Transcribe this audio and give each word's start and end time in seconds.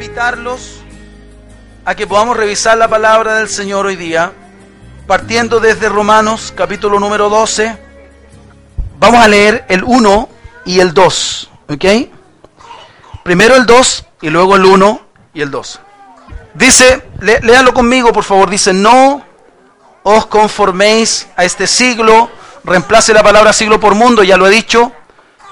Invitarlos 0.00 0.80
a 1.84 1.94
que 1.94 2.06
podamos 2.06 2.34
revisar 2.34 2.78
la 2.78 2.88
palabra 2.88 3.34
del 3.34 3.50
Señor 3.50 3.84
hoy 3.84 3.96
día, 3.96 4.32
partiendo 5.06 5.60
desde 5.60 5.90
Romanos 5.90 6.54
capítulo 6.56 6.98
número 6.98 7.28
12. 7.28 7.76
Vamos 8.98 9.22
a 9.22 9.28
leer 9.28 9.66
el 9.68 9.84
1 9.84 10.28
y 10.64 10.80
el 10.80 10.94
2, 10.94 11.50
¿ok? 11.68 11.84
Primero 13.24 13.56
el 13.56 13.66
2 13.66 14.06
y 14.22 14.30
luego 14.30 14.56
el 14.56 14.64
1 14.64 15.02
y 15.34 15.42
el 15.42 15.50
2. 15.50 15.80
Dice, 16.54 17.06
lé, 17.20 17.40
léalo 17.42 17.74
conmigo 17.74 18.10
por 18.10 18.24
favor, 18.24 18.48
dice, 18.48 18.72
no 18.72 19.22
os 20.02 20.24
conforméis 20.24 21.28
a 21.36 21.44
este 21.44 21.66
siglo, 21.66 22.30
reemplace 22.64 23.12
la 23.12 23.22
palabra 23.22 23.52
siglo 23.52 23.78
por 23.78 23.94
mundo, 23.94 24.22
ya 24.22 24.38
lo 24.38 24.46
he 24.46 24.50
dicho, 24.50 24.92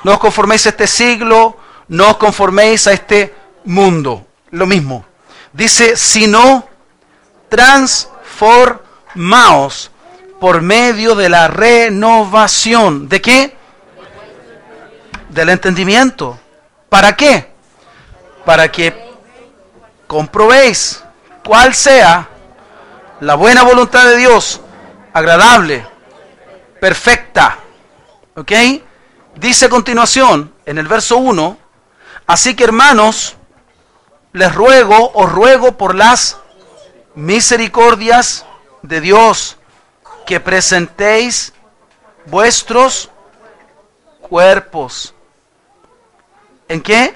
no 0.05 0.13
os 0.13 0.19
conforméis 0.19 0.65
a 0.65 0.71
este 0.71 0.87
siglo, 0.87 1.59
no 1.89 2.13
os 2.13 2.17
conforméis 2.17 2.87
a 2.87 2.95
este 2.95 3.35
mundo, 3.67 4.28
lo 4.51 4.67
mismo. 4.67 5.05
Dice, 5.53 5.97
sino 5.97 6.69
transformaos 7.49 9.91
por 10.41 10.63
medio 10.63 11.15
de 11.15 11.29
la 11.29 11.49
renovación. 11.49 13.09
¿De 13.09 13.21
qué? 13.21 13.57
Del 15.31 15.49
entendimiento. 15.49 16.39
¿Para 16.89 17.17
qué? 17.17 17.51
Para 18.45 18.71
que 18.71 19.09
comprobéis 20.07 21.03
cuál 21.45 21.75
sea 21.75 22.29
la 23.21 23.35
buena 23.35 23.63
voluntad 23.63 24.05
de 24.05 24.17
Dios, 24.17 24.61
agradable, 25.13 25.87
perfecta. 26.81 27.59
¿Ok? 28.37 28.53
Dice 29.35 29.67
a 29.67 29.69
continuación, 29.69 30.53
en 30.65 30.79
el 30.79 30.87
verso 30.87 31.17
1, 31.17 31.59
así 32.27 32.55
que 32.55 32.65
hermanos, 32.65 33.37
les 34.39 34.55
ruego, 34.55 35.11
os 35.15 35.33
ruego 35.33 35.77
por 35.77 35.97
las 35.97 36.39
misericordias 37.17 38.47
de 38.83 39.01
Dios, 39.01 39.57
que 40.27 40.39
presentéis 40.39 41.53
vuestros 42.27 43.11
cuerpos. 44.21 45.13
¿En 46.69 46.81
qué? 46.83 47.15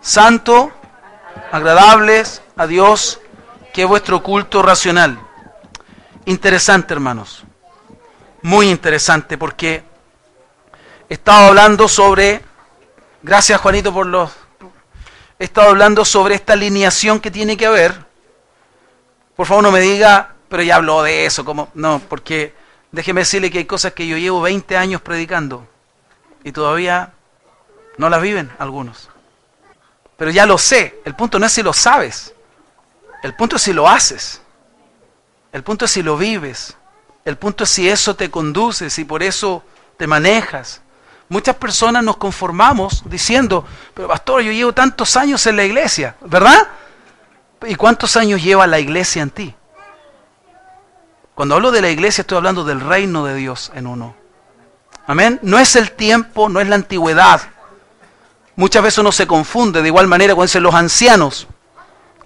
Santo, 0.00 0.72
agradables 1.50 2.40
a 2.56 2.66
Dios, 2.66 3.20
que 3.74 3.82
es 3.82 3.88
vuestro 3.88 4.22
culto 4.22 4.62
racional. 4.62 5.20
Interesante, 6.24 6.94
hermanos. 6.94 7.44
Muy 8.40 8.70
interesante, 8.70 9.36
porque 9.36 9.84
he 11.10 11.14
estado 11.14 11.48
hablando 11.48 11.88
sobre, 11.88 12.42
gracias 13.22 13.60
Juanito 13.60 13.92
por 13.92 14.06
los 14.06 14.41
he 15.42 15.46
estado 15.46 15.70
hablando 15.70 16.04
sobre 16.04 16.36
esta 16.36 16.52
alineación 16.52 17.18
que 17.18 17.28
tiene 17.28 17.56
que 17.56 17.66
haber. 17.66 18.06
Por 19.34 19.44
favor, 19.44 19.64
no 19.64 19.72
me 19.72 19.80
diga, 19.80 20.36
pero 20.48 20.62
ya 20.62 20.76
habló 20.76 21.02
de 21.02 21.26
eso. 21.26 21.44
como 21.44 21.68
No, 21.74 22.00
porque 22.08 22.54
déjeme 22.92 23.22
decirle 23.22 23.50
que 23.50 23.58
hay 23.58 23.64
cosas 23.64 23.92
que 23.92 24.06
yo 24.06 24.16
llevo 24.16 24.40
20 24.40 24.76
años 24.76 25.00
predicando 25.00 25.66
y 26.44 26.52
todavía 26.52 27.14
no 27.96 28.08
las 28.08 28.22
viven 28.22 28.52
algunos. 28.60 29.08
Pero 30.16 30.30
ya 30.30 30.46
lo 30.46 30.58
sé. 30.58 31.00
El 31.04 31.16
punto 31.16 31.40
no 31.40 31.46
es 31.46 31.52
si 31.52 31.64
lo 31.64 31.72
sabes. 31.72 32.32
El 33.24 33.34
punto 33.34 33.56
es 33.56 33.62
si 33.62 33.72
lo 33.72 33.88
haces. 33.88 34.40
El 35.50 35.64
punto 35.64 35.86
es 35.86 35.90
si 35.90 36.04
lo 36.04 36.16
vives. 36.16 36.76
El 37.24 37.36
punto 37.36 37.64
es 37.64 37.70
si 37.70 37.88
eso 37.88 38.14
te 38.14 38.30
conduce, 38.30 38.90
si 38.90 39.04
por 39.04 39.24
eso 39.24 39.64
te 39.96 40.06
manejas. 40.06 40.81
Muchas 41.32 41.56
personas 41.56 42.04
nos 42.04 42.18
conformamos 42.18 43.04
diciendo, 43.06 43.64
pero 43.94 44.06
pastor, 44.06 44.42
yo 44.42 44.52
llevo 44.52 44.74
tantos 44.74 45.16
años 45.16 45.46
en 45.46 45.56
la 45.56 45.64
iglesia, 45.64 46.14
¿verdad? 46.20 46.68
¿Y 47.66 47.74
cuántos 47.74 48.18
años 48.18 48.42
lleva 48.42 48.66
la 48.66 48.78
iglesia 48.78 49.22
en 49.22 49.30
ti? 49.30 49.54
Cuando 51.34 51.54
hablo 51.54 51.70
de 51.70 51.80
la 51.80 51.88
iglesia 51.88 52.20
estoy 52.20 52.36
hablando 52.36 52.64
del 52.64 52.82
reino 52.82 53.24
de 53.24 53.34
Dios 53.34 53.72
en 53.74 53.86
uno. 53.86 54.14
Amén. 55.06 55.38
No 55.40 55.58
es 55.58 55.74
el 55.74 55.92
tiempo, 55.92 56.50
no 56.50 56.60
es 56.60 56.68
la 56.68 56.74
antigüedad. 56.74 57.40
Muchas 58.54 58.82
veces 58.82 58.98
uno 58.98 59.10
se 59.10 59.26
confunde, 59.26 59.80
de 59.80 59.88
igual 59.88 60.08
manera 60.08 60.34
cuando 60.34 60.60
los 60.60 60.74
ancianos. 60.74 61.46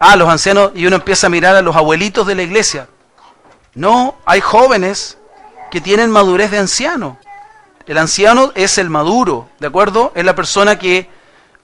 Ah, 0.00 0.16
los 0.16 0.28
ancianos, 0.28 0.72
y 0.74 0.84
uno 0.84 0.96
empieza 0.96 1.28
a 1.28 1.30
mirar 1.30 1.54
a 1.54 1.62
los 1.62 1.76
abuelitos 1.76 2.26
de 2.26 2.34
la 2.34 2.42
iglesia. 2.42 2.88
No, 3.72 4.16
hay 4.26 4.40
jóvenes 4.40 5.16
que 5.70 5.80
tienen 5.80 6.10
madurez 6.10 6.50
de 6.50 6.58
anciano. 6.58 7.20
El 7.86 7.98
anciano 7.98 8.50
es 8.56 8.78
el 8.78 8.90
maduro, 8.90 9.48
¿de 9.60 9.68
acuerdo? 9.68 10.12
Es 10.16 10.24
la 10.24 10.34
persona 10.34 10.76
que 10.76 11.08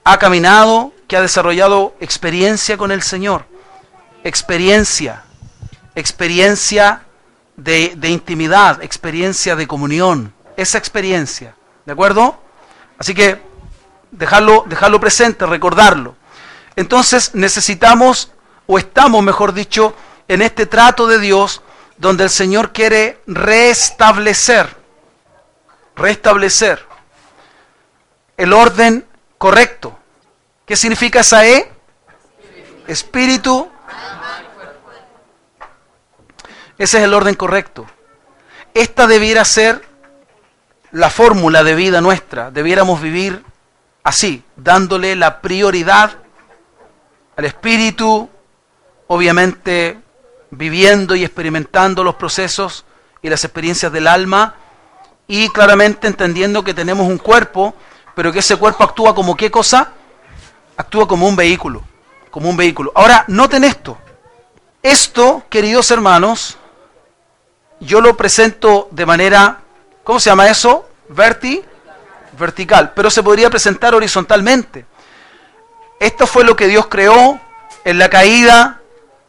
ha 0.05 0.19
caminado, 0.19 0.93
que 1.09 1.17
ha 1.17 1.21
desarrollado 1.21 1.95
experiencia 1.99 2.77
con 2.77 2.93
el 2.93 3.03
Señor. 3.03 3.45
Experiencia. 4.23 5.25
Experiencia 5.97 7.03
de, 7.57 7.99
intimidad, 8.09 8.83
experiencia 8.85 9.57
de 9.57 9.67
comunión. 9.67 10.33
Esa 10.57 10.79
experiencia, 10.79 11.57
¿de 11.87 11.93
acuerdo? 11.93 12.39
Así 12.99 13.15
que 13.15 13.43
dejarlo, 14.13 14.65
dejarlo 14.69 15.01
presente, 15.01 15.45
recordarlo. 15.45 16.15
Entonces 16.77 17.35
necesitamos, 17.35 18.31
o 18.67 18.79
estamos, 18.79 19.25
mejor 19.25 19.53
dicho, 19.53 19.97
en 20.29 20.41
este 20.41 20.67
trato 20.67 21.09
de 21.09 21.19
Dios 21.19 21.63
donde 21.99 22.25
el 22.25 22.31
Señor 22.31 22.73
quiere 22.73 23.21
restablecer 23.27 24.82
restablecer 25.97 26.85
el 28.37 28.53
orden 28.53 29.07
correcto. 29.39 29.99
¿Qué 30.67 30.77
significa 30.77 31.21
esa? 31.21 31.43
Espíritu. 32.87 33.71
Ese 36.79 36.99
es 36.99 37.05
el 37.05 37.15
orden 37.15 37.35
correcto. 37.35 37.87
Esta 38.75 39.07
debiera 39.07 39.45
ser 39.45 39.87
la 40.91 41.11
fórmula 41.11 41.63
de 41.63 41.75
vida 41.75 42.01
nuestra. 42.01 42.51
Debiéramos 42.51 43.01
vivir 43.01 43.45
así, 44.03 44.43
dándole 44.57 45.15
la 45.17 45.41
prioridad 45.41 46.19
al 47.37 47.45
espíritu, 47.45 48.29
obviamente 49.07 49.99
viviendo 50.51 51.15
y 51.15 51.25
experimentando 51.25 52.05
los 52.05 52.17
procesos 52.17 52.85
y 53.23 53.31
las 53.31 53.45
experiencias 53.45 53.93
del 53.93 54.07
alma 54.07 54.57
y 55.27 55.49
claramente 55.49 56.07
entendiendo 56.07 56.65
que 56.65 56.75
tenemos 56.75 57.07
un 57.07 57.19
cuerpo, 57.19 57.75
pero 58.15 58.33
que 58.33 58.41
ese 58.41 58.57
cuerpo 58.57 58.85
actúa 58.85 59.15
como 59.15 59.37
qué 59.37 59.51
cosa? 59.51 59.93
Actúa 60.77 61.07
como 61.07 61.27
un 61.27 61.37
vehículo, 61.37 61.83
como 62.31 62.51
un 62.51 62.57
vehículo. 62.57 62.93
Ahora, 62.95 63.25
noten 63.29 63.65
esto. 63.65 63.99
Esto, 64.83 65.45
queridos 65.49 65.91
hermanos, 65.91 66.59
yo 67.81 68.01
lo 68.01 68.17
presento 68.17 68.89
de 68.91 69.07
manera, 69.07 69.61
¿cómo 70.05 70.19
se 70.21 70.31
llama 70.31 70.49
eso? 70.49 70.89
Verti, 71.09 71.63
vertical, 72.39 72.93
pero 72.95 73.11
se 73.11 73.23
podría 73.23 73.51
presentar 73.51 73.95
horizontalmente. 73.95 74.87
Esto 76.01 76.27
fue 76.27 76.45
lo 76.45 76.57
que 76.57 76.67
Dios 76.67 76.89
creó 76.89 77.41
en 77.85 77.99
la 77.99 78.09
caída, 78.09 78.81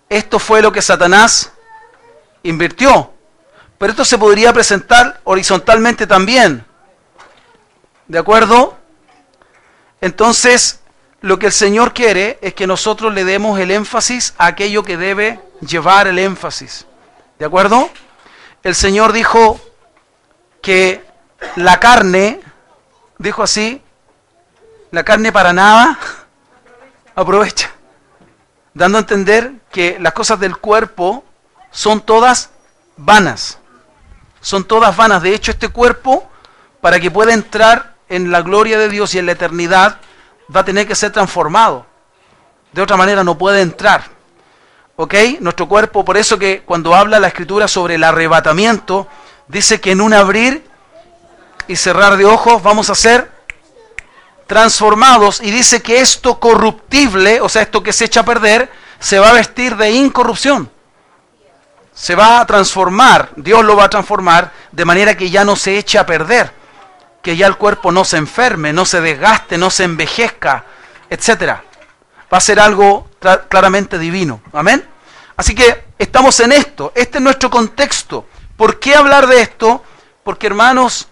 esto 0.10 0.40
fue 0.40 0.62
lo 0.62 0.72
que 0.72 0.82
Satanás 0.82 1.52
invirtió. 2.44 3.13
Pero 3.78 3.92
esto 3.92 4.06
se 4.06 4.18
podría 4.18 4.54
presentar 4.54 5.20
horizontalmente 5.24 6.08
también. 6.08 6.66
¿De 8.08 8.20
acuerdo? 8.20 8.78
Entonces, 10.02 10.82
lo 11.22 11.40
que 11.40 11.46
el 11.48 11.52
Señor 11.54 11.94
quiere 11.94 12.38
es 12.42 12.54
que 12.54 12.68
nosotros 12.68 13.14
le 13.14 13.24
demos 13.24 13.58
el 13.60 13.72
énfasis 13.72 14.34
a 14.38 14.48
aquello 14.48 14.84
que 14.84 14.98
debe 14.98 15.40
llevar 15.62 16.08
el 16.08 16.20
énfasis. 16.20 16.86
¿De 17.40 17.46
acuerdo? 17.46 17.90
El 18.62 18.76
Señor 18.76 19.14
dijo 19.14 19.60
que 20.62 21.06
la 21.56 21.80
carne, 21.80 22.42
dijo 23.18 23.44
así, 23.44 23.82
la 24.92 25.04
carne 25.04 25.32
para 25.32 25.54
nada 25.54 25.98
aprovecha. 27.16 27.72
dando 28.74 28.98
a 28.98 29.02
entender 29.02 29.54
que 29.72 29.98
las 30.00 30.14
cosas 30.14 30.40
del 30.40 30.58
cuerpo 30.58 31.24
son 31.72 32.02
todas 32.02 32.52
vanas. 32.98 33.60
Son 34.44 34.66
todas 34.66 34.96
vanas. 34.96 35.24
De 35.24 35.34
hecho, 35.34 35.52
este 35.52 35.70
cuerpo, 35.70 36.30
para 36.82 37.00
que 37.00 37.10
pueda 37.10 37.34
entrar 37.34 37.96
en 38.10 38.30
la 38.30 38.42
gloria 38.42 38.78
de 38.78 38.90
Dios 38.90 39.16
y 39.16 39.20
en 39.20 39.26
la 39.26 39.32
eternidad, 39.32 40.00
va 40.54 40.60
a 40.60 40.66
tener 40.66 40.86
que 40.86 40.96
ser 40.96 41.12
transformado. 41.12 41.86
De 42.74 42.82
otra 42.82 42.98
manera 42.98 43.24
no 43.24 43.38
puede 43.38 43.62
entrar. 43.62 44.04
¿Ok? 44.98 45.16
Nuestro 45.40 45.70
cuerpo, 45.70 46.04
por 46.04 46.18
eso 46.18 46.38
que 46.38 46.62
cuando 46.64 46.94
habla 46.94 47.22
la 47.22 47.30
escritura 47.30 47.70
sobre 47.70 47.96
el 47.96 48.04
arrebatamiento, 48.04 49.08
dice 49.48 49.80
que 49.80 49.92
en 49.92 50.02
un 50.02 50.14
abrir 50.14 50.68
y 51.70 51.78
cerrar 51.78 52.18
de 52.18 52.26
ojos 52.26 52.62
vamos 52.62 52.90
a 52.90 52.96
ser 52.96 53.32
transformados 54.46 55.40
y 55.42 55.52
dice 55.52 55.82
que 55.82 56.02
esto 56.02 56.38
corruptible, 56.38 57.40
o 57.40 57.48
sea, 57.48 57.62
esto 57.62 57.82
que 57.82 57.94
se 57.94 58.06
echa 58.06 58.20
a 58.20 58.26
perder, 58.26 58.70
se 59.00 59.20
va 59.20 59.30
a 59.30 59.34
vestir 59.34 59.78
de 59.78 59.92
incorrupción. 59.92 60.70
Se 62.04 62.16
va 62.16 62.42
a 62.42 62.46
transformar, 62.46 63.30
Dios 63.38 63.64
lo 63.64 63.78
va 63.78 63.86
a 63.86 63.90
transformar 63.90 64.52
de 64.74 64.84
manera 64.84 65.16
que 65.16 65.30
ya 65.30 65.46
no 65.46 65.56
se 65.56 65.78
eche 65.78 65.98
a 65.98 66.06
perder, 66.06 66.52
que 67.22 67.38
ya 67.38 67.48
el 67.48 67.56
cuerpo 67.56 67.94
no 67.94 68.04
se 68.04 68.18
enferme, 68.18 68.74
no 68.74 68.84
se 68.84 69.00
desgaste, 69.00 69.58
no 69.58 69.70
se 69.70 69.86
envejezca, 69.86 70.66
etcétera. 71.10 71.64
Va 72.32 72.40
a 72.40 72.42
ser 72.42 72.60
algo 72.60 73.10
claramente 73.48 73.98
divino. 73.98 74.42
Amén. 74.52 74.86
Así 75.38 75.56
que 75.56 75.86
estamos 75.98 76.38
en 76.42 76.52
esto, 76.52 76.92
este 76.94 77.20
es 77.20 77.24
nuestro 77.24 77.50
contexto. 77.50 78.28
¿Por 78.58 78.82
qué 78.82 78.96
hablar 78.96 79.26
de 79.28 79.40
esto? 79.40 79.82
Porque 80.26 80.48
hermanos, 80.48 81.08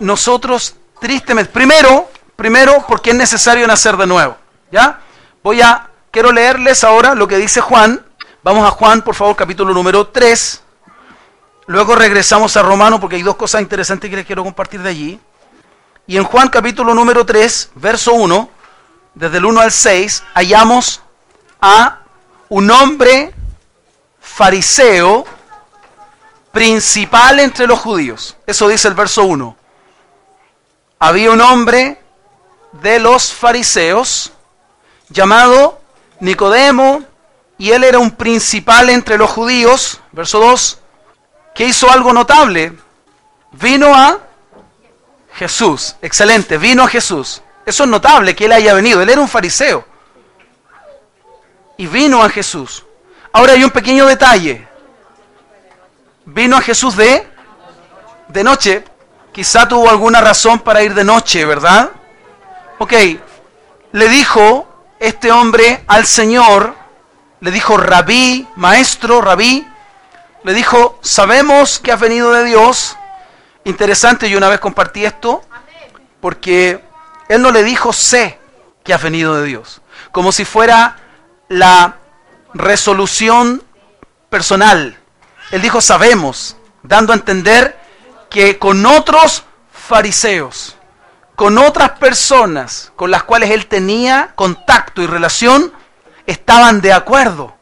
nosotros 0.00 0.76
tristemente, 1.00 1.50
primero, 1.50 2.10
primero 2.36 2.84
porque 2.86 3.12
es 3.12 3.16
necesario 3.16 3.66
nacer 3.66 3.96
de 3.96 4.06
nuevo. 4.06 4.36
¿Ya? 4.70 5.00
Voy 5.42 5.62
a, 5.62 5.88
quiero 6.10 6.30
leerles 6.30 6.84
ahora 6.84 7.14
lo 7.14 7.26
que 7.26 7.38
dice 7.38 7.62
Juan. 7.62 8.04
Vamos 8.48 8.66
a 8.66 8.70
Juan, 8.70 9.02
por 9.02 9.14
favor, 9.14 9.36
capítulo 9.36 9.74
número 9.74 10.06
3. 10.06 10.62
Luego 11.66 11.94
regresamos 11.94 12.56
a 12.56 12.62
Romano 12.62 12.98
porque 12.98 13.16
hay 13.16 13.22
dos 13.22 13.36
cosas 13.36 13.60
interesantes 13.60 14.08
que 14.08 14.16
les 14.16 14.24
quiero 14.24 14.42
compartir 14.42 14.80
de 14.80 14.88
allí. 14.88 15.20
Y 16.06 16.16
en 16.16 16.24
Juan 16.24 16.48
capítulo 16.48 16.94
número 16.94 17.26
3, 17.26 17.72
verso 17.74 18.14
1, 18.14 18.48
desde 19.12 19.36
el 19.36 19.44
1 19.44 19.60
al 19.60 19.70
6, 19.70 20.24
hallamos 20.32 21.02
a 21.60 21.98
un 22.48 22.70
hombre 22.70 23.34
fariseo 24.18 25.26
principal 26.50 27.40
entre 27.40 27.66
los 27.66 27.78
judíos. 27.78 28.34
Eso 28.46 28.66
dice 28.66 28.88
el 28.88 28.94
verso 28.94 29.24
1. 29.24 29.56
Había 31.00 31.32
un 31.32 31.42
hombre 31.42 32.00
de 32.80 32.98
los 32.98 33.30
fariseos 33.30 34.32
llamado 35.10 35.82
Nicodemo, 36.20 37.04
y 37.58 37.72
él 37.72 37.82
era 37.84 37.98
un 37.98 38.12
principal 38.12 38.88
entre 38.88 39.18
los 39.18 39.30
judíos, 39.30 40.00
verso 40.12 40.38
2, 40.38 40.78
que 41.54 41.64
hizo 41.64 41.90
algo 41.90 42.12
notable. 42.12 42.72
Vino 43.52 43.94
a 43.94 44.20
Jesús, 45.34 45.96
excelente, 46.00 46.56
vino 46.56 46.84
a 46.84 46.88
Jesús. 46.88 47.42
Eso 47.66 47.84
es 47.84 47.90
notable 47.90 48.34
que 48.34 48.44
él 48.44 48.52
haya 48.52 48.72
venido, 48.74 49.02
él 49.02 49.10
era 49.10 49.20
un 49.20 49.28
fariseo. 49.28 49.84
Y 51.76 51.86
vino 51.86 52.22
a 52.22 52.30
Jesús. 52.30 52.84
Ahora 53.32 53.52
hay 53.52 53.64
un 53.64 53.70
pequeño 53.70 54.06
detalle. 54.06 54.66
Vino 56.24 56.56
a 56.56 56.60
Jesús 56.60 56.96
de 56.96 57.26
de 58.28 58.44
noche. 58.44 58.84
Quizá 59.32 59.68
tuvo 59.68 59.88
alguna 59.88 60.20
razón 60.20 60.60
para 60.60 60.82
ir 60.82 60.94
de 60.94 61.04
noche, 61.04 61.44
¿verdad? 61.44 61.90
Ok, 62.78 62.92
le 63.92 64.08
dijo 64.08 64.66
este 64.98 65.30
hombre 65.30 65.84
al 65.86 66.06
Señor, 66.06 66.74
le 67.40 67.50
dijo 67.50 67.76
rabí, 67.76 68.46
maestro, 68.56 69.20
rabí, 69.20 69.66
le 70.44 70.54
dijo, 70.54 70.98
sabemos 71.02 71.78
que 71.78 71.92
has 71.92 72.00
venido 72.00 72.32
de 72.32 72.44
Dios. 72.44 72.96
Interesante, 73.64 74.30
yo 74.30 74.38
una 74.38 74.48
vez 74.48 74.60
compartí 74.60 75.04
esto, 75.04 75.42
porque 76.20 76.82
él 77.28 77.42
no 77.42 77.50
le 77.50 77.62
dijo 77.62 77.92
sé 77.92 78.38
que 78.82 78.94
has 78.94 79.02
venido 79.02 79.34
de 79.34 79.46
Dios, 79.46 79.82
como 80.12 80.32
si 80.32 80.44
fuera 80.44 80.96
la 81.48 81.96
resolución 82.54 83.62
personal. 84.30 84.98
Él 85.50 85.62
dijo 85.62 85.80
sabemos, 85.80 86.56
dando 86.82 87.12
a 87.12 87.16
entender 87.16 87.78
que 88.30 88.58
con 88.58 88.84
otros 88.86 89.44
fariseos, 89.72 90.76
con 91.34 91.56
otras 91.58 91.90
personas 91.92 92.92
con 92.96 93.10
las 93.10 93.22
cuales 93.22 93.50
él 93.50 93.66
tenía 93.66 94.32
contacto 94.34 95.02
y 95.02 95.06
relación, 95.06 95.72
estaban 96.32 96.80
de 96.80 96.92
acuerdo. 96.92 97.56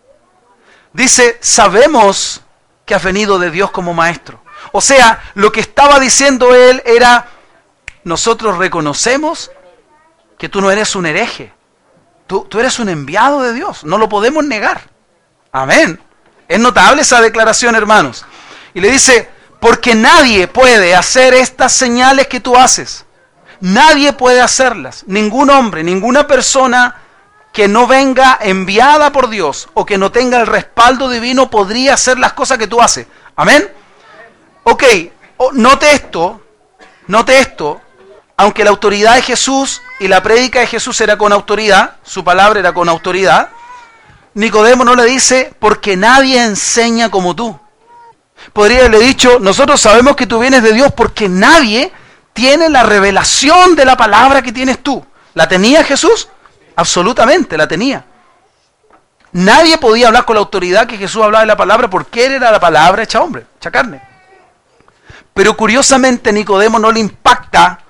Dice, 0.93 1.39
sabemos 1.41 2.43
que 2.85 2.95
has 2.95 3.03
venido 3.03 3.39
de 3.39 3.51
Dios 3.51 3.71
como 3.71 3.95
maestro. 3.95 4.43
O 4.73 4.81
sea, 4.81 5.23
lo 5.35 5.53
que 5.53 5.61
estaba 5.61 5.99
diciendo 6.01 6.55
él 6.55 6.83
era, 6.85 7.29
nosotros 8.05 8.59
reconocemos 8.59 9.51
que 10.39 10.49
tú 10.49 10.61
no 10.61 10.71
eres 10.71 10.95
un 10.97 11.07
hereje, 11.07 11.53
tú, 12.27 12.47
tú 12.49 12.61
eres 12.61 12.79
un 12.79 12.89
enviado 12.89 13.43
de 13.43 13.53
Dios, 13.53 13.85
no 13.85 13.99
lo 13.99 14.09
podemos 14.09 14.45
negar. 14.45 14.83
Amén. 15.53 16.01
Es 16.49 16.61
notable 16.61 17.03
esa 17.03 17.21
declaración, 17.21 17.75
hermanos. 17.75 18.25
Y 18.75 18.81
le 18.81 18.91
dice, 18.91 19.31
porque 19.61 19.95
nadie 19.95 20.49
puede 20.49 20.95
hacer 20.95 21.35
estas 21.35 21.73
señales 21.73 22.27
que 22.27 22.41
tú 22.41 22.57
haces 22.57 23.07
Nadie 23.61 24.13
puede 24.13 24.41
hacerlas. 24.41 25.05
Ningún 25.07 25.51
hombre, 25.51 25.83
ninguna 25.83 26.27
persona 26.27 26.97
que 27.57 27.69
no 27.69 27.87
venga 27.87 28.39
enviada 28.43 29.13
por 29.13 29.31
Dios 29.31 29.71
o 29.73 29.87
que 29.87 29.97
no 29.97 30.13
tenga 30.13 30.39
el 30.39 30.47
respaldo 30.47 31.09
divino 31.09 31.49
podría 31.49 31.95
hacer 31.95 32.19
las 32.19 32.35
cosas 32.35 32.59
que 32.59 32.67
tú 32.67 32.83
haces. 32.83 33.07
Amén. 33.35 33.73
Ok, 34.65 34.85
note 35.55 35.91
esto, 35.91 36.43
note 37.07 37.41
esto, 37.41 37.81
aunque 38.37 38.63
la 38.63 38.69
autoridad 38.69 39.15
de 39.15 39.23
Jesús 39.23 39.81
y 40.01 40.07
la 40.07 40.23
prédica 40.23 40.61
de 40.61 40.67
Jesús 40.67 41.01
era 41.01 41.17
con 41.17 41.33
autoridad, 41.33 41.97
su 42.03 42.23
palabra 42.23 42.61
era 42.61 42.75
con 42.75 42.91
autoridad, 42.91 43.49
Nicodemo 44.35 44.85
no 44.85 44.95
le 44.95 45.05
dice, 45.05 45.55
porque 45.59 45.97
nadie 45.97 46.45
enseña 46.45 47.11
como 47.11 47.35
tú. 47.35 47.59
Podría 48.53 48.81
haberle 48.81 48.99
dicho, 48.99 49.39
nosotros 49.41 49.81
sabemos 49.81 50.15
que 50.15 50.27
tú 50.27 50.41
vienes 50.41 50.63
de 50.63 50.75
Dios 50.75 50.93
porque 50.95 51.31
nadie 51.31 51.91
tiene 52.35 52.69
la 52.69 52.83
revelación 52.83 53.75
de 53.77 53.87
la 53.87 53.97
palabra 53.97 54.43
que 54.43 54.53
tienes 54.53 54.83
tú. 54.83 55.03
¿La 55.33 55.49
tenía 55.49 55.85
Jesús? 55.85 56.29
Absolutamente, 56.77 57.57
la 57.57 57.67
tenía. 57.67 58.05
Nadie 59.33 59.79
podía 59.79 60.07
hablar 60.07 60.25
con 60.25 60.37
la 60.37 60.41
autoridad 60.41 60.87
que 60.87 60.97
Jesús 60.97 61.23
hablaba 61.23 61.43
de 61.43 61.49
la 61.49 61.57
palabra 61.57 61.91
porque 61.91 62.27
él 62.27 62.35
era 62.35 62.51
la 62.51 62.61
palabra 62.61 63.03
hecha 63.03 63.21
hombre, 63.21 63.47
hecha 63.57 63.71
carne. 63.71 64.01
Pero 65.35 65.57
curiosamente 65.57 66.33
Nicodemo 66.33 66.79
no 66.79 66.91
le 66.91 67.01
impacta 67.01 67.81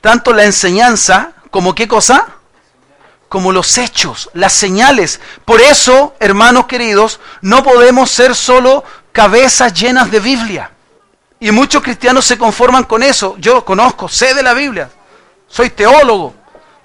tanto 0.00 0.32
la 0.32 0.44
enseñanza 0.44 1.32
como 1.50 1.74
qué 1.74 1.88
cosa? 1.88 2.28
Como 3.28 3.50
los 3.50 3.78
hechos, 3.78 4.30
las 4.34 4.52
señales. 4.52 5.20
Por 5.44 5.60
eso, 5.60 6.14
hermanos 6.20 6.66
queridos, 6.66 7.20
no 7.40 7.64
podemos 7.64 8.10
ser 8.10 8.34
solo 8.34 8.84
cabezas 9.12 9.72
llenas 9.72 10.10
de 10.10 10.20
Biblia. 10.20 10.70
Y 11.40 11.50
muchos 11.50 11.82
cristianos 11.82 12.24
se 12.24 12.38
conforman 12.38 12.84
con 12.84 13.02
eso. 13.02 13.36
Yo 13.38 13.64
conozco, 13.64 14.08
sé 14.08 14.34
de 14.34 14.42
la 14.42 14.54
Biblia, 14.54 14.90
soy 15.48 15.70
teólogo, 15.70 16.34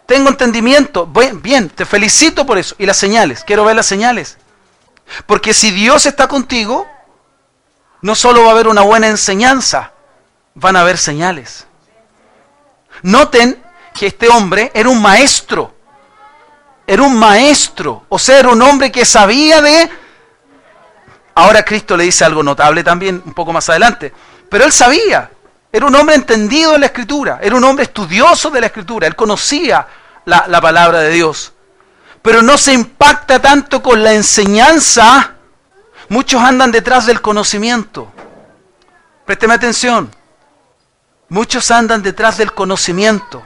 tengo 0.09 0.29
entendimiento. 0.29 1.05
Bien, 1.05 1.69
te 1.69 1.85
felicito 1.85 2.43
por 2.43 2.57
eso. 2.57 2.73
Y 2.79 2.87
las 2.87 2.97
señales, 2.97 3.43
quiero 3.45 3.63
ver 3.63 3.75
las 3.75 3.85
señales. 3.85 4.39
Porque 5.27 5.53
si 5.53 5.69
Dios 5.69 6.07
está 6.07 6.27
contigo, 6.27 6.87
no 8.01 8.15
solo 8.15 8.41
va 8.41 8.49
a 8.49 8.51
haber 8.53 8.67
una 8.67 8.81
buena 8.81 9.07
enseñanza, 9.07 9.91
van 10.55 10.75
a 10.75 10.81
haber 10.81 10.97
señales. 10.97 11.67
Noten 13.03 13.63
que 13.93 14.07
este 14.07 14.27
hombre 14.29 14.71
era 14.73 14.89
un 14.89 14.99
maestro. 14.99 15.75
Era 16.87 17.03
un 17.03 17.15
maestro. 17.15 18.05
O 18.09 18.17
sea, 18.17 18.39
era 18.39 18.49
un 18.49 18.61
hombre 18.63 18.91
que 18.91 19.05
sabía 19.05 19.61
de... 19.61 19.91
Ahora 21.35 21.63
Cristo 21.63 21.95
le 21.95 22.05
dice 22.05 22.25
algo 22.25 22.41
notable 22.41 22.83
también 22.83 23.21
un 23.23 23.33
poco 23.35 23.53
más 23.53 23.69
adelante. 23.69 24.11
Pero 24.49 24.65
él 24.65 24.71
sabía, 24.71 25.29
era 25.71 25.85
un 25.85 25.93
hombre 25.93 26.15
entendido 26.15 26.71
de 26.71 26.79
la 26.79 26.87
escritura, 26.87 27.39
era 27.43 27.55
un 27.55 27.63
hombre 27.63 27.83
estudioso 27.83 28.49
de 28.49 28.59
la 28.59 28.65
escritura, 28.65 29.05
él 29.05 29.15
conocía 29.15 29.87
la, 30.29 30.45
la 30.47 30.61
palabra 30.61 30.99
de 30.99 31.09
Dios. 31.11 31.53
Pero 32.21 32.41
no 32.41 32.57
se 32.57 32.73
impacta 32.73 33.41
tanto 33.41 33.81
con 33.81 34.03
la 34.03 34.13
enseñanza. 34.13 35.35
Muchos 36.09 36.41
andan 36.41 36.71
detrás 36.71 37.05
del 37.05 37.21
conocimiento. 37.21 38.11
Présteme 39.25 39.53
atención. 39.53 40.09
Muchos 41.29 41.69
andan 41.69 42.01
detrás 42.01 42.37
del 42.37 42.53
conocimiento. 42.53 43.43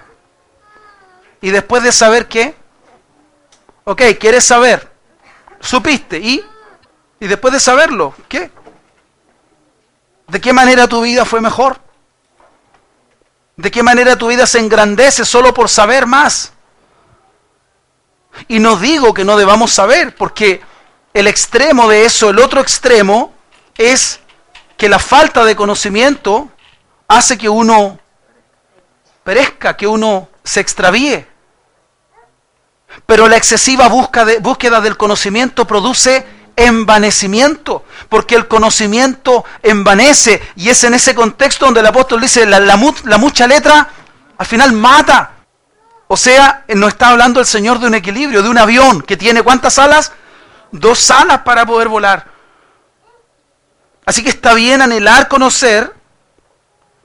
Y 1.41 1.51
después 1.51 1.83
de 1.83 1.91
saber 1.91 2.29
qué, 2.29 2.55
ok, 3.83 4.01
quieres 4.17 4.45
saber, 4.45 4.89
supiste, 5.59 6.17
¿y? 6.17 6.41
Y 7.19 7.27
después 7.27 7.53
de 7.53 7.59
saberlo, 7.59 8.15
¿qué? 8.29 8.49
¿De 10.27 10.39
qué 10.39 10.53
manera 10.53 10.87
tu 10.87 11.01
vida 11.01 11.25
fue 11.25 11.41
mejor? 11.41 11.81
¿De 13.57 13.69
qué 13.69 13.83
manera 13.83 14.15
tu 14.15 14.29
vida 14.29 14.47
se 14.47 14.59
engrandece 14.59 15.25
solo 15.25 15.53
por 15.53 15.67
saber 15.67 16.05
más? 16.05 16.52
Y 18.47 18.59
no 18.59 18.77
digo 18.77 19.13
que 19.13 19.23
no 19.23 19.37
debamos 19.37 19.71
saber, 19.71 20.15
porque 20.15 20.61
el 21.13 21.27
extremo 21.27 21.87
de 21.87 22.05
eso, 22.05 22.29
el 22.29 22.39
otro 22.39 22.61
extremo, 22.61 23.33
es 23.77 24.19
que 24.77 24.89
la 24.89 24.99
falta 24.99 25.45
de 25.45 25.55
conocimiento 25.55 26.49
hace 27.07 27.37
que 27.37 27.49
uno 27.49 27.99
perezca, 29.23 29.77
que 29.77 29.87
uno 29.87 30.29
se 30.43 30.59
extravíe. 30.59 31.25
Pero 33.05 33.27
la 33.27 33.37
excesiva 33.37 33.87
búsqueda 33.87 34.81
del 34.81 34.97
conocimiento 34.97 35.65
produce 35.65 36.25
envanecimiento, 36.55 37.83
porque 38.09 38.35
el 38.35 38.47
conocimiento 38.47 39.43
envanece 39.61 40.41
y 40.55 40.69
es 40.69 40.83
en 40.83 40.93
ese 40.93 41.15
contexto 41.15 41.65
donde 41.65 41.79
el 41.79 41.87
apóstol 41.87 42.21
dice 42.21 42.45
la, 42.45 42.59
la, 42.59 42.77
mucha 43.17 43.47
letra 43.47 43.89
al 44.37 44.45
final 44.45 44.73
mata. 44.73 45.32
O 46.07 46.17
sea, 46.17 46.65
no 46.67 46.87
está 46.87 47.09
hablando 47.09 47.39
el 47.39 47.45
Señor 47.45 47.79
de 47.79 47.87
un 47.87 47.95
equilibrio, 47.95 48.43
de 48.43 48.49
un 48.49 48.57
avión 48.57 49.01
que 49.01 49.17
tiene 49.17 49.41
cuántas 49.41 49.79
alas? 49.79 50.11
Dos 50.71 51.09
alas 51.11 51.39
para 51.39 51.65
poder 51.65 51.87
volar. 51.87 52.27
Así 54.05 54.23
que 54.23 54.29
está 54.29 54.53
bien 54.53 54.81
anhelar 54.81 55.27
conocer, 55.27 55.93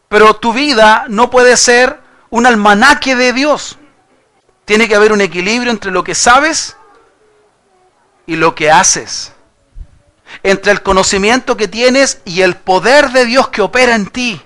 pero 0.08 0.34
tu 0.34 0.52
vida 0.52 1.04
no 1.08 1.30
puede 1.30 1.56
ser 1.56 2.00
un 2.30 2.46
almanaque 2.46 3.14
de 3.14 3.32
Dios. 3.32 3.78
Tiene 4.64 4.88
que 4.88 4.96
haber 4.96 5.12
un 5.12 5.20
equilibrio 5.20 5.70
entre 5.70 5.90
lo 5.90 6.04
que 6.04 6.14
sabes 6.14 6.76
y 8.26 8.36
lo 8.36 8.54
que 8.54 8.70
haces 8.70 9.32
entre 10.42 10.72
el 10.72 10.82
conocimiento 10.82 11.56
que 11.56 11.68
tienes 11.68 12.20
y 12.24 12.42
el 12.42 12.56
poder 12.56 13.10
de 13.10 13.24
Dios 13.24 13.48
que 13.48 13.62
opera 13.62 13.94
en 13.94 14.06
ti. 14.06 14.40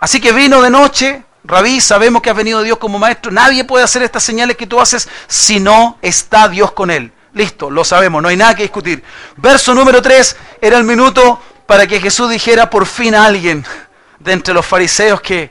Así 0.00 0.20
que 0.20 0.32
vino 0.32 0.60
de 0.62 0.70
noche, 0.70 1.24
Rabí, 1.44 1.80
sabemos 1.80 2.22
que 2.22 2.30
ha 2.30 2.34
venido 2.34 2.62
Dios 2.62 2.78
como 2.78 2.98
maestro. 2.98 3.32
Nadie 3.32 3.64
puede 3.64 3.84
hacer 3.84 4.02
estas 4.02 4.22
señales 4.22 4.56
que 4.56 4.66
tú 4.66 4.80
haces 4.80 5.08
si 5.26 5.58
no 5.58 5.98
está 6.00 6.48
Dios 6.48 6.72
con 6.72 6.90
él. 6.90 7.12
Listo, 7.34 7.70
lo 7.70 7.84
sabemos, 7.84 8.22
no 8.22 8.28
hay 8.28 8.36
nada 8.36 8.54
que 8.54 8.62
discutir. 8.62 9.02
Verso 9.36 9.74
número 9.74 10.02
3 10.02 10.36
era 10.60 10.78
el 10.78 10.84
minuto 10.84 11.40
para 11.66 11.86
que 11.86 12.00
Jesús 12.00 12.30
dijera 12.30 12.70
por 12.70 12.86
fin 12.86 13.14
a 13.14 13.24
alguien 13.24 13.64
de 14.18 14.32
entre 14.32 14.54
los 14.54 14.64
fariseos 14.64 15.20
que, 15.20 15.50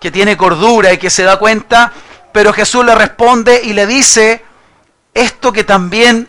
que 0.00 0.10
tiene 0.10 0.36
cordura 0.36 0.92
y 0.92 0.98
que 0.98 1.10
se 1.10 1.24
da 1.24 1.38
cuenta, 1.38 1.92
pero 2.32 2.52
Jesús 2.52 2.84
le 2.84 2.94
responde 2.94 3.60
y 3.64 3.72
le 3.72 3.86
dice 3.86 4.44
esto 5.14 5.52
que 5.52 5.64
también 5.64 6.28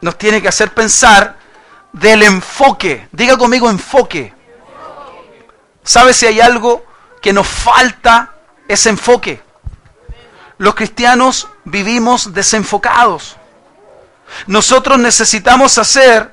nos 0.00 0.16
tiene 0.16 0.40
que 0.40 0.48
hacer 0.48 0.72
pensar 0.72 1.36
del 1.92 2.22
enfoque. 2.22 3.08
Diga 3.10 3.36
conmigo 3.36 3.68
enfoque. 3.68 4.32
¿Sabe 5.82 6.12
si 6.12 6.26
hay 6.26 6.40
algo 6.40 6.85
que 7.26 7.32
nos 7.32 7.48
falta? 7.48 8.34
Ese 8.68 8.88
enfoque. 8.88 9.42
Los 10.58 10.76
cristianos 10.76 11.48
vivimos 11.64 12.32
desenfocados. 12.32 13.36
Nosotros 14.46 14.96
necesitamos 15.00 15.76
hacer 15.76 16.32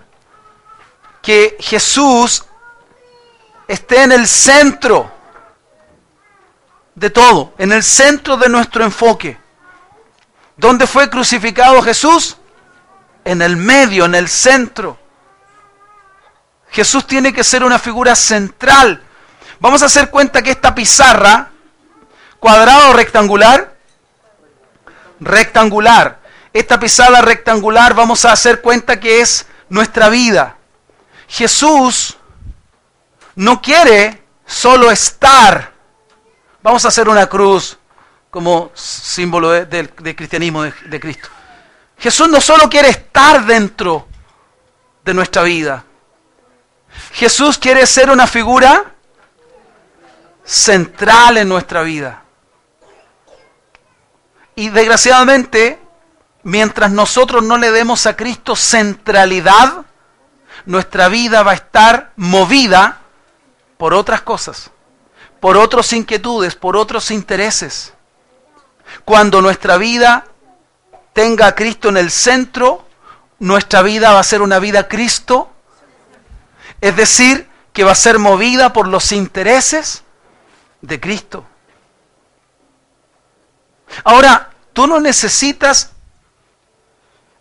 que 1.20 1.58
Jesús 1.60 2.46
esté 3.68 4.04
en 4.04 4.12
el 4.12 4.28
centro 4.28 5.12
de 6.94 7.10
todo, 7.10 7.56
en 7.58 7.72
el 7.72 7.82
centro 7.82 8.38
de 8.38 8.50
nuestro 8.50 8.84
enfoque. 8.84 9.36
¿Dónde 10.58 10.86
fue 10.86 11.10
crucificado 11.10 11.82
Jesús? 11.82 12.38
En 13.26 13.42
el 13.42 13.58
medio, 13.58 14.06
en 14.06 14.14
el 14.14 14.30
centro. 14.30 15.00
Jesús 16.70 17.08
tiene 17.08 17.34
que 17.34 17.44
ser 17.44 17.64
una 17.64 17.80
figura 17.80 18.16
central. 18.16 19.02
Vamos 19.64 19.82
a 19.82 19.86
hacer 19.86 20.10
cuenta 20.10 20.42
que 20.42 20.52
esta 20.52 20.76
pizarra, 20.76 21.50
cuadrada 22.38 22.90
o 22.90 22.94
rectangular, 22.94 23.78
rectangular. 25.22 26.20
Esta 26.52 26.78
pizarra 26.78 27.22
rectangular 27.22 27.94
vamos 27.94 28.26
a 28.26 28.34
hacer 28.34 28.60
cuenta 28.60 29.00
que 29.00 29.22
es 29.22 29.48
nuestra 29.70 30.10
vida. 30.10 30.58
Jesús 31.30 32.18
no 33.36 33.62
quiere 33.62 34.22
solo 34.46 34.92
estar. 34.92 35.72
Vamos 36.62 36.84
a 36.84 36.90
hacer 36.90 37.08
una 37.08 37.28
cruz 37.28 37.80
como 38.30 38.70
símbolo 38.74 39.50
del 39.64 39.94
cristianismo 39.94 40.64
de 40.64 41.00
Cristo. 41.00 41.30
Jesús 41.98 42.28
no 42.28 42.42
solo 42.42 42.70
quiere 42.70 42.90
estar 42.90 43.46
dentro 43.46 44.10
de 45.06 45.14
nuestra 45.14 45.44
vida, 45.44 45.86
Jesús 47.14 47.58
quiere 47.58 47.88
ser 47.88 48.10
una 48.10 48.28
figura 48.28 48.93
central 50.44 51.38
en 51.38 51.50
nuestra 51.50 51.82
vida. 51.84 52.24
Y 54.56 54.70
desgraciadamente, 54.70 55.80
mientras 56.44 56.92
nosotros 56.92 57.44
no 57.44 57.58
le 57.58 57.72
demos 57.72 58.06
a 58.06 58.16
Cristo 58.16 58.56
centralidad, 58.56 59.86
nuestra 60.66 61.08
vida 61.10 61.44
va 61.44 61.52
a 61.52 61.56
estar 61.56 62.12
movida 62.16 63.00
por 63.78 63.94
otras 63.94 64.22
cosas, 64.22 64.70
por 65.40 65.58
otras 65.58 65.92
inquietudes, 65.94 66.56
por 66.56 66.78
otros 66.78 67.12
intereses. 67.12 67.94
Cuando 69.06 69.42
nuestra 69.42 69.78
vida 69.78 70.26
tenga 71.14 71.48
a 71.48 71.56
Cristo 71.56 71.90
en 71.90 71.98
el 71.98 72.12
centro, 72.12 72.86
nuestra 73.40 73.82
vida 73.82 74.14
va 74.14 74.20
a 74.20 74.24
ser 74.24 74.42
una 74.42 74.60
vida 74.60 74.88
Cristo 74.88 75.50
es 76.84 76.98
decir, 76.98 77.48
que 77.72 77.86
va 77.86 77.94
a 77.94 77.96
ser 77.96 78.20
movida 78.20 78.74
por 78.74 78.90
los 78.90 79.14
intereses 79.14 80.04
de 80.84 81.00
Cristo. 81.00 81.44
Ahora, 84.04 84.52
tú 84.74 84.86
no 84.86 85.00
necesitas 85.00 85.92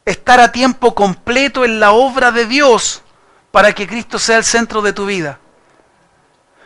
estar 0.05 0.41
a 0.41 0.53
tiempo 0.53 0.95
completo 0.95 1.65
en 1.65 1.81
la 1.81 1.93
obra 1.93 2.31
de 2.33 2.47
Dios 2.47 3.03
para 3.51 3.75
que 3.75 3.87
Cristo 3.87 4.19
sea 4.19 4.39
el 4.39 4.45
centro 4.45 4.81
de 4.81 4.93
tu 4.93 5.05
vida. 5.05 5.39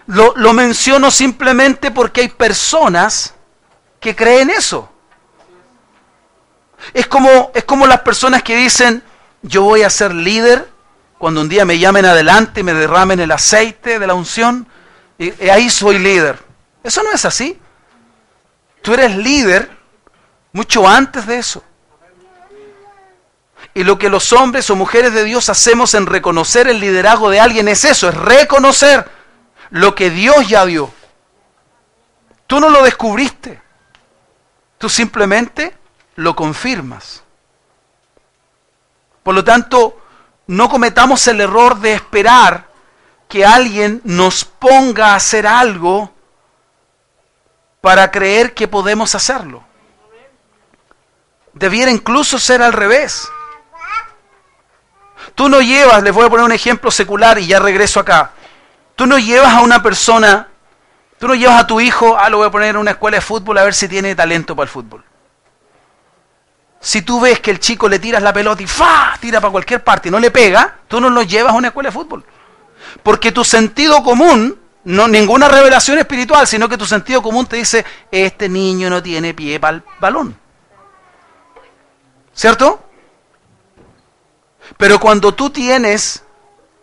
Lo, 0.06 0.34
lo, 0.36 0.52
menciono 0.52 1.10
simplemente 1.10 1.90
porque 1.90 2.20
hay 2.20 2.28
personas 2.28 3.34
que 3.98 4.14
creen 4.14 4.50
eso. 4.50 4.88
Es 6.94 7.06
como, 7.06 7.50
es 7.54 7.64
como 7.64 7.86
las 7.86 8.02
personas 8.02 8.42
que 8.42 8.54
dicen, 8.54 9.02
yo 9.42 9.62
voy 9.62 9.82
a 9.82 9.90
ser 9.90 10.14
líder 10.14 10.68
cuando 11.18 11.40
un 11.40 11.48
día 11.48 11.64
me 11.64 11.78
llamen 11.78 12.04
adelante 12.04 12.60
y 12.60 12.62
me 12.62 12.74
derramen 12.74 13.18
el 13.18 13.32
aceite 13.32 13.98
de 13.98 14.06
la 14.06 14.14
unción, 14.14 14.68
y, 15.18 15.30
ahí 15.48 15.70
soy 15.70 15.98
líder. 15.98 16.45
Eso 16.86 17.02
no 17.02 17.10
es 17.10 17.24
así. 17.24 17.58
Tú 18.80 18.94
eres 18.94 19.16
líder 19.16 19.68
mucho 20.52 20.86
antes 20.86 21.26
de 21.26 21.38
eso. 21.38 21.64
Y 23.74 23.82
lo 23.82 23.98
que 23.98 24.08
los 24.08 24.32
hombres 24.32 24.70
o 24.70 24.76
mujeres 24.76 25.12
de 25.12 25.24
Dios 25.24 25.48
hacemos 25.48 25.94
en 25.94 26.06
reconocer 26.06 26.68
el 26.68 26.78
liderazgo 26.78 27.28
de 27.28 27.40
alguien 27.40 27.66
es 27.66 27.84
eso, 27.84 28.08
es 28.08 28.14
reconocer 28.14 29.10
lo 29.70 29.96
que 29.96 30.10
Dios 30.10 30.48
ya 30.48 30.64
dio. 30.64 30.94
Tú 32.46 32.60
no 32.60 32.70
lo 32.70 32.84
descubriste, 32.84 33.60
tú 34.78 34.88
simplemente 34.88 35.76
lo 36.14 36.36
confirmas. 36.36 37.24
Por 39.24 39.34
lo 39.34 39.42
tanto, 39.42 40.00
no 40.46 40.68
cometamos 40.68 41.26
el 41.26 41.40
error 41.40 41.80
de 41.80 41.94
esperar 41.94 42.68
que 43.28 43.44
alguien 43.44 44.00
nos 44.04 44.44
ponga 44.44 45.08
a 45.08 45.16
hacer 45.16 45.48
algo 45.48 46.15
para 47.80 48.10
creer 48.10 48.54
que 48.54 48.68
podemos 48.68 49.14
hacerlo. 49.14 49.64
Debiera 51.52 51.90
incluso 51.90 52.38
ser 52.38 52.62
al 52.62 52.72
revés. 52.72 53.28
Tú 55.34 55.48
no 55.48 55.60
llevas, 55.60 56.02
les 56.02 56.12
voy 56.12 56.26
a 56.26 56.30
poner 56.30 56.44
un 56.44 56.52
ejemplo 56.52 56.90
secular 56.90 57.38
y 57.38 57.46
ya 57.46 57.58
regreso 57.58 58.00
acá. 58.00 58.32
Tú 58.94 59.06
no 59.06 59.18
llevas 59.18 59.52
a 59.54 59.60
una 59.60 59.82
persona, 59.82 60.48
tú 61.18 61.28
no 61.28 61.34
llevas 61.34 61.60
a 61.60 61.66
tu 61.66 61.80
hijo, 61.80 62.16
ah, 62.18 62.30
lo 62.30 62.38
voy 62.38 62.46
a 62.46 62.50
poner 62.50 62.70
en 62.70 62.78
una 62.78 62.92
escuela 62.92 63.18
de 63.18 63.20
fútbol 63.20 63.58
a 63.58 63.64
ver 63.64 63.74
si 63.74 63.88
tiene 63.88 64.14
talento 64.14 64.56
para 64.56 64.64
el 64.64 64.70
fútbol. 64.70 65.04
Si 66.80 67.02
tú 67.02 67.20
ves 67.20 67.40
que 67.40 67.50
el 67.50 67.60
chico 67.60 67.88
le 67.88 67.98
tiras 67.98 68.22
la 68.22 68.32
pelota 68.32 68.62
y 68.62 68.66
¡fa! 68.66 69.16
tira 69.20 69.40
para 69.40 69.50
cualquier 69.50 69.82
parte 69.82 70.08
y 70.08 70.12
no 70.12 70.18
le 70.18 70.30
pega, 70.30 70.78
tú 70.88 71.00
no 71.00 71.10
lo 71.10 71.22
llevas 71.22 71.52
a 71.52 71.56
una 71.56 71.68
escuela 71.68 71.88
de 71.88 71.94
fútbol. 71.94 72.24
Porque 73.02 73.32
tu 73.32 73.44
sentido 73.44 74.02
común, 74.02 74.58
no 74.86 75.08
ninguna 75.08 75.48
revelación 75.48 75.98
espiritual, 75.98 76.46
sino 76.46 76.68
que 76.68 76.78
tu 76.78 76.86
sentido 76.86 77.20
común 77.20 77.46
te 77.46 77.56
dice, 77.56 77.84
este 78.12 78.48
niño 78.48 78.88
no 78.88 79.02
tiene 79.02 79.34
pie 79.34 79.58
para 79.58 79.78
el 79.78 79.82
balón. 79.98 80.38
¿Cierto? 82.32 82.84
Pero 84.76 85.00
cuando 85.00 85.34
tú 85.34 85.50
tienes 85.50 86.22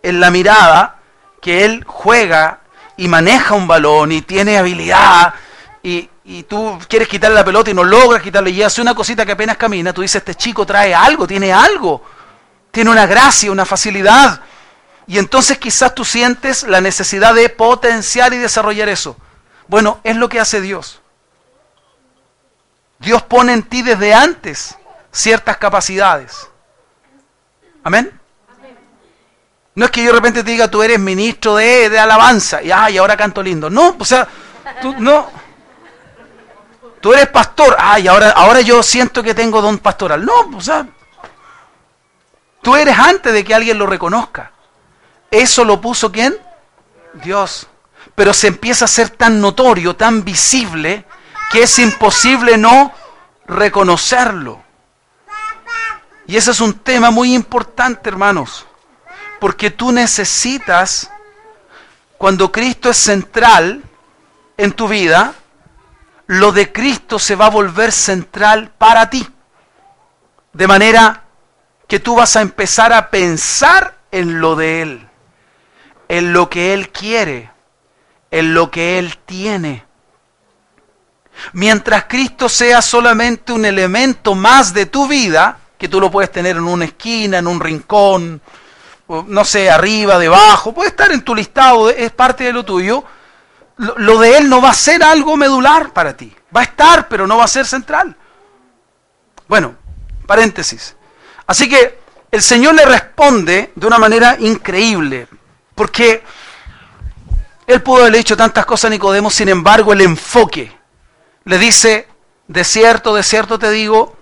en 0.02 0.20
la 0.20 0.32
mirada 0.32 1.00
que 1.42 1.64
él 1.64 1.86
juega 1.88 2.60
y 2.98 3.08
maneja 3.08 3.56
un 3.56 3.68
balón 3.68 4.12
y 4.12 4.22
tiene 4.22 4.58
habilidad 4.58 5.34
y, 5.82 6.10
y 6.26 6.44
tú 6.44 6.78
quieres 6.90 7.08
quitarle 7.08 7.36
la 7.36 7.46
pelota 7.46 7.72
y 7.72 7.74
no 7.74 7.86
logras 7.86 8.22
quitarle 8.22 8.50
y 8.50 8.64
hace 8.64 8.82
una 8.82 8.94
cosita 8.94 9.26
que 9.26 9.32
apenas 9.32 9.56
camina, 9.56 9.94
tú 9.94 10.02
dices, 10.02 10.18
este 10.18 10.36
chico 10.36 10.66
trae 10.66 10.94
algo, 10.94 11.26
tiene 11.26 11.54
algo, 11.54 12.04
tiene 12.70 12.90
una 12.90 13.06
gracia, 13.06 13.50
una 13.50 13.64
facilidad. 13.64 14.42
Y 15.08 15.18
entonces 15.18 15.58
quizás 15.58 15.94
tú 15.94 16.06
sientes 16.06 16.64
la 16.64 16.82
necesidad 16.82 17.34
de 17.34 17.50
potenciar 17.50 18.34
y 18.34 18.38
desarrollar 18.38 18.90
eso. 18.90 19.18
Bueno, 19.68 20.00
es 20.04 20.16
lo 20.16 20.30
que 20.30 20.40
hace 20.40 20.62
Dios. 20.62 21.02
Dios 23.00 23.22
pone 23.24 23.54
en 23.54 23.64
ti 23.64 23.82
desde 23.82 24.14
antes 24.14 24.78
ciertas 25.12 25.58
capacidades. 25.58 26.48
Amén. 27.84 28.20
No 29.76 29.86
es 29.86 29.92
que 29.92 30.02
yo 30.02 30.08
de 30.08 30.14
repente 30.14 30.44
te 30.44 30.52
diga, 30.52 30.70
tú 30.70 30.84
eres 30.84 31.00
ministro 31.00 31.56
de, 31.56 31.90
de 31.90 32.00
alabanza, 32.00 32.62
y, 32.62 32.72
ay, 32.72 32.98
ahora 32.98 33.18
canto 33.18 33.42
lindo. 33.42 33.70
No, 33.70 33.96
o 33.98 34.06
sea, 34.06 34.28
tú 34.82 34.96
no. 35.00 35.30
Tú 37.02 37.12
eres 37.12 37.28
pastor, 37.28 37.76
ay, 37.78 38.08
ahora, 38.08 38.30
ahora 38.30 38.62
yo 38.62 38.82
siento 38.82 39.22
que 39.22 39.34
tengo 39.34 39.62
don 39.62 39.80
pastoral. 39.80 40.24
No, 40.24 40.56
o 40.56 40.62
sea, 40.62 40.88
tú 42.62 42.76
eres 42.76 42.98
antes 42.98 43.34
de 43.34 43.44
que 43.44 43.54
alguien 43.54 43.78
lo 43.78 43.86
reconozca. 43.86 44.52
Eso 45.34 45.66
lo 45.66 45.82
puso 45.82 46.12
quién? 46.12 46.38
Dios. 47.16 47.68
Pero 48.14 48.36
se 48.36 48.46
empieza 48.46 48.86
a 48.86 48.88
ser 48.88 49.10
tan 49.10 49.42
notorio, 49.42 49.96
tan 49.96 50.24
visible, 50.24 51.06
que 51.52 51.64
es 51.64 51.80
imposible 51.80 52.56
no 52.56 52.94
reconocerlo. 53.48 54.62
Y 56.28 56.38
ese 56.38 56.52
es 56.52 56.62
un 56.62 56.76
tema 56.76 57.10
muy 57.10 57.34
importante, 57.34 58.10
hermanos. 58.10 58.68
Porque 59.40 59.72
tú 59.72 59.92
necesitas, 59.92 61.10
cuando 62.20 62.52
Cristo 62.52 62.92
es 62.92 62.98
central 62.98 63.82
en 64.56 64.72
tu 64.72 64.88
vida, 64.88 65.34
lo 66.28 66.52
de 66.52 66.72
Cristo 66.72 67.18
se 67.18 67.36
va 67.36 67.48
a 67.48 67.50
volver 67.50 67.92
central 67.92 68.72
para 68.78 69.10
ti. 69.10 69.28
De 70.54 70.68
manera 70.68 71.24
que 71.88 72.00
tú 72.00 72.18
vas 72.18 72.36
a 72.36 72.42
empezar 72.42 72.94
a 72.94 73.10
pensar 73.10 73.98
en 74.12 74.40
lo 74.40 74.56
de 74.56 74.84
Él, 74.84 75.10
en 76.08 76.34
lo 76.34 76.50
que 76.50 76.74
Él 76.74 76.90
quiere, 76.90 77.52
en 78.32 78.54
lo 78.54 78.72
que 78.72 79.00
Él 79.00 79.18
tiene. 79.26 79.86
Mientras 81.54 82.06
Cristo 82.06 82.48
sea 82.48 82.82
solamente 82.82 83.54
un 83.54 83.66
elemento 83.66 84.36
más 84.36 84.74
de 84.74 84.86
tu 84.86 85.08
vida, 85.08 85.58
que 85.78 85.88
tú 85.88 86.00
lo 86.00 86.12
puedes 86.12 86.32
tener 86.32 86.58
en 86.58 86.64
una 86.64 86.86
esquina, 86.86 87.40
en 87.40 87.48
un 87.48 87.60
rincón, 87.60 88.42
no 89.28 89.44
sé, 89.44 89.70
arriba, 89.70 90.18
debajo, 90.18 90.74
puede 90.74 90.90
estar 90.90 91.12
en 91.12 91.22
tu 91.22 91.36
listado, 91.36 91.90
es 91.90 92.12
parte 92.12 92.46
de 92.46 92.54
lo 92.54 92.64
tuyo, 92.64 93.04
lo, 93.78 94.20
de 94.20 94.38
Él 94.38 94.50
no 94.50 94.62
va 94.62 94.70
a 94.70 94.74
ser 94.74 95.04
algo 95.04 95.36
medular 95.36 95.92
para 95.92 96.16
ti. 96.16 96.34
Va 96.56 96.62
a 96.62 96.66
estar, 96.66 97.08
pero 97.08 97.28
no 97.28 97.38
va 97.38 97.46
a 97.46 97.48
ser 97.48 97.66
central. 97.66 98.16
Bueno, 99.48 99.76
paréntesis. 100.26 100.96
Así 101.48 101.68
que 101.68 102.00
el 102.32 102.42
Señor 102.42 102.76
le 102.76 102.86
responde 102.86 103.72
de 103.76 103.88
una 103.88 103.98
manera 103.98 104.38
increíble, 104.40 105.28
porque 105.76 106.24
Él 107.68 107.82
pudo 107.82 108.02
haber 108.02 108.18
dicho 108.18 108.38
tantas 108.38 108.66
cosas 108.66 108.86
a 108.86 108.90
Nicodemo, 108.92 109.30
sin 109.30 109.50
embargo 109.50 109.94
el 109.94 110.02
enfoque 110.02 110.72
le 111.46 111.58
dice, 111.58 112.08
de 112.48 112.64
cierto, 112.64 113.14
de 113.14 113.24
cierto 113.24 113.60
te 113.60 113.70
digo, 113.70 114.16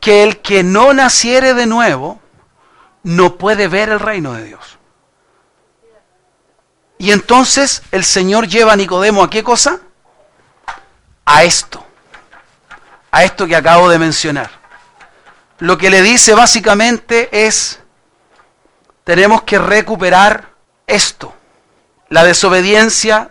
que 0.00 0.22
el 0.22 0.38
que 0.38 0.62
no 0.62 0.92
naciere 0.92 1.54
de 1.54 1.66
nuevo, 1.66 2.20
no 3.02 3.36
puede 3.36 3.68
ver 3.68 3.88
el 3.88 4.00
reino 4.00 4.32
de 4.32 4.44
Dios. 4.44 4.78
Y 6.98 7.12
entonces 7.12 7.82
el 7.92 8.04
Señor 8.04 8.48
lleva 8.48 8.72
a 8.72 8.76
Nicodemo 8.76 9.22
a 9.22 9.30
qué 9.30 9.42
cosa? 9.42 9.80
A 11.24 11.44
esto. 11.44 11.84
A 13.10 13.24
esto 13.24 13.46
que 13.46 13.56
acabo 13.56 13.88
de 13.88 13.98
mencionar. 13.98 14.50
Lo 15.58 15.78
que 15.78 15.90
le 15.90 16.02
dice 16.02 16.34
básicamente 16.34 17.46
es, 17.46 17.77
tenemos 19.08 19.40
que 19.44 19.58
recuperar 19.58 20.50
esto. 20.86 21.32
La 22.10 22.24
desobediencia 22.24 23.30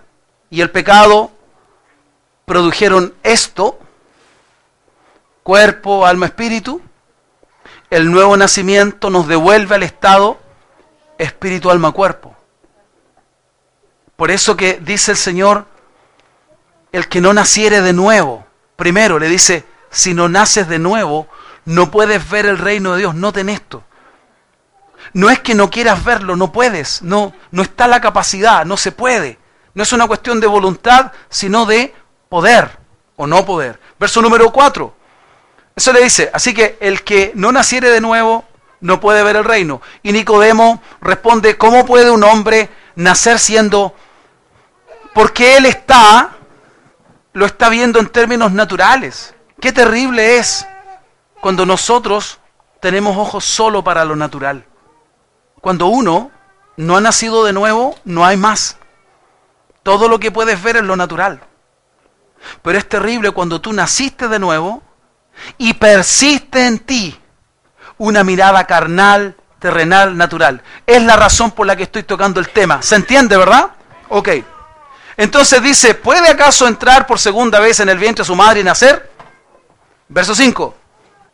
y 0.50 0.62
el 0.62 0.72
pecado 0.72 1.30
produjeron 2.46 3.14
esto, 3.22 3.78
cuerpo, 5.44 6.08
alma, 6.08 6.26
espíritu, 6.26 6.82
el 7.92 8.10
nuevo 8.10 8.36
nacimiento 8.38 9.12
nos 9.12 9.28
devuelve 9.28 9.76
al 9.76 9.84
estado 9.84 10.40
espíritu, 11.20 11.70
alma, 11.70 11.92
cuerpo. 11.92 12.36
Por 14.16 14.32
eso 14.32 14.58
que 14.58 14.80
dice 14.82 15.12
el 15.12 15.18
Señor, 15.18 15.68
el 16.92 17.08
que 17.08 17.22
no 17.22 17.36
naciere 17.36 17.82
de 17.82 17.94
nuevo, 17.94 18.48
primero 18.78 19.20
le 19.20 19.28
dice, 19.28 19.64
si 19.92 20.16
no 20.16 20.28
naces 20.28 20.68
de 20.68 20.80
nuevo, 20.80 21.28
no 21.66 21.92
puedes 21.92 22.28
ver 22.32 22.48
el 22.48 22.58
reino 22.58 22.94
de 22.94 23.02
Dios. 23.02 23.14
Noten 23.14 23.48
esto. 23.48 23.84
No 25.14 25.30
es 25.30 25.40
que 25.40 25.56
no 25.56 25.70
quieras 25.70 26.04
verlo, 26.04 26.36
no 26.36 26.52
puedes, 26.52 27.02
no, 27.02 27.34
no 27.52 27.62
está 27.62 27.88
la 27.88 28.02
capacidad, 28.02 28.66
no 28.66 28.78
se 28.78 28.92
puede. 28.92 29.40
No 29.74 29.84
es 29.84 29.94
una 29.94 30.08
cuestión 30.08 30.40
de 30.40 30.48
voluntad, 30.48 31.12
sino 31.30 31.66
de 31.66 31.94
poder 32.30 32.78
o 33.16 33.28
no 33.28 33.46
poder. 33.46 33.80
Verso 34.00 34.22
número 34.22 34.52
4. 34.52 34.96
Eso 35.76 35.94
le 35.94 36.04
dice, 36.04 36.30
así 36.34 36.54
que 36.54 36.78
el 36.80 37.04
que 37.04 37.32
no 37.36 37.52
naciere 37.52 37.90
de 37.90 38.02
nuevo 38.02 38.46
no 38.82 39.00
puede 39.00 39.24
ver 39.24 39.36
el 39.36 39.44
reino. 39.44 39.82
Y 40.04 40.12
Nicodemo 40.12 40.82
responde, 41.02 41.58
¿cómo 41.58 41.86
puede 41.86 42.10
un 42.10 42.24
hombre 42.24 42.70
nacer 42.96 43.40
siendo... 43.40 43.96
Porque 45.14 45.58
él 45.58 45.66
está, 45.66 46.38
lo 47.34 47.46
está 47.46 47.70
viendo 47.70 48.00
en 48.00 48.08
términos 48.08 48.52
naturales. 48.52 49.34
Qué 49.60 49.72
terrible 49.72 50.38
es 50.38 50.68
cuando 51.42 51.66
nosotros 51.66 52.40
tenemos 52.80 53.18
ojos 53.18 53.46
solo 53.46 53.84
para 53.84 54.06
lo 54.06 54.16
natural. 54.16 54.66
Cuando 55.62 55.88
uno 55.88 56.32
no 56.78 56.98
ha 56.98 57.02
nacido 57.02 57.44
de 57.44 57.54
nuevo, 57.54 57.96
no 58.06 58.26
hay 58.26 58.38
más. 58.38 58.78
Todo 59.84 60.08
lo 60.08 60.20
que 60.20 60.32
puedes 60.32 60.62
ver 60.62 60.78
es 60.78 60.84
lo 60.84 60.96
natural. 60.96 61.42
Pero 62.62 62.78
es 62.78 62.88
terrible 62.88 63.32
cuando 63.32 63.62
tú 63.62 63.74
naciste 63.74 64.28
de 64.28 64.40
nuevo 64.40 64.84
y 65.58 65.74
persiste 65.74 66.66
en 66.68 66.80
ti 66.80 67.20
una 67.98 68.24
mirada 68.24 68.66
carnal, 68.66 69.36
terrenal, 69.60 70.16
natural. 70.18 70.62
Es 70.86 71.02
la 71.02 71.16
razón 71.16 71.52
por 71.52 71.66
la 71.66 71.76
que 71.76 71.84
estoy 71.84 72.04
tocando 72.04 72.40
el 72.40 72.50
tema. 72.50 72.82
¿Se 72.82 72.96
entiende, 72.96 73.38
verdad? 73.38 73.72
Ok. 74.10 74.30
Entonces 75.18 75.62
dice, 75.64 75.96
¿puede 75.96 76.30
acaso 76.30 76.68
entrar 76.68 77.08
por 77.08 77.18
segunda 77.18 77.60
vez 77.60 77.80
en 77.80 77.90
el 77.90 77.98
vientre 77.98 78.22
de 78.22 78.28
su 78.28 78.36
madre 78.36 78.60
y 78.60 78.64
nacer? 78.64 79.10
Verso 80.08 80.36
5. 80.36 80.76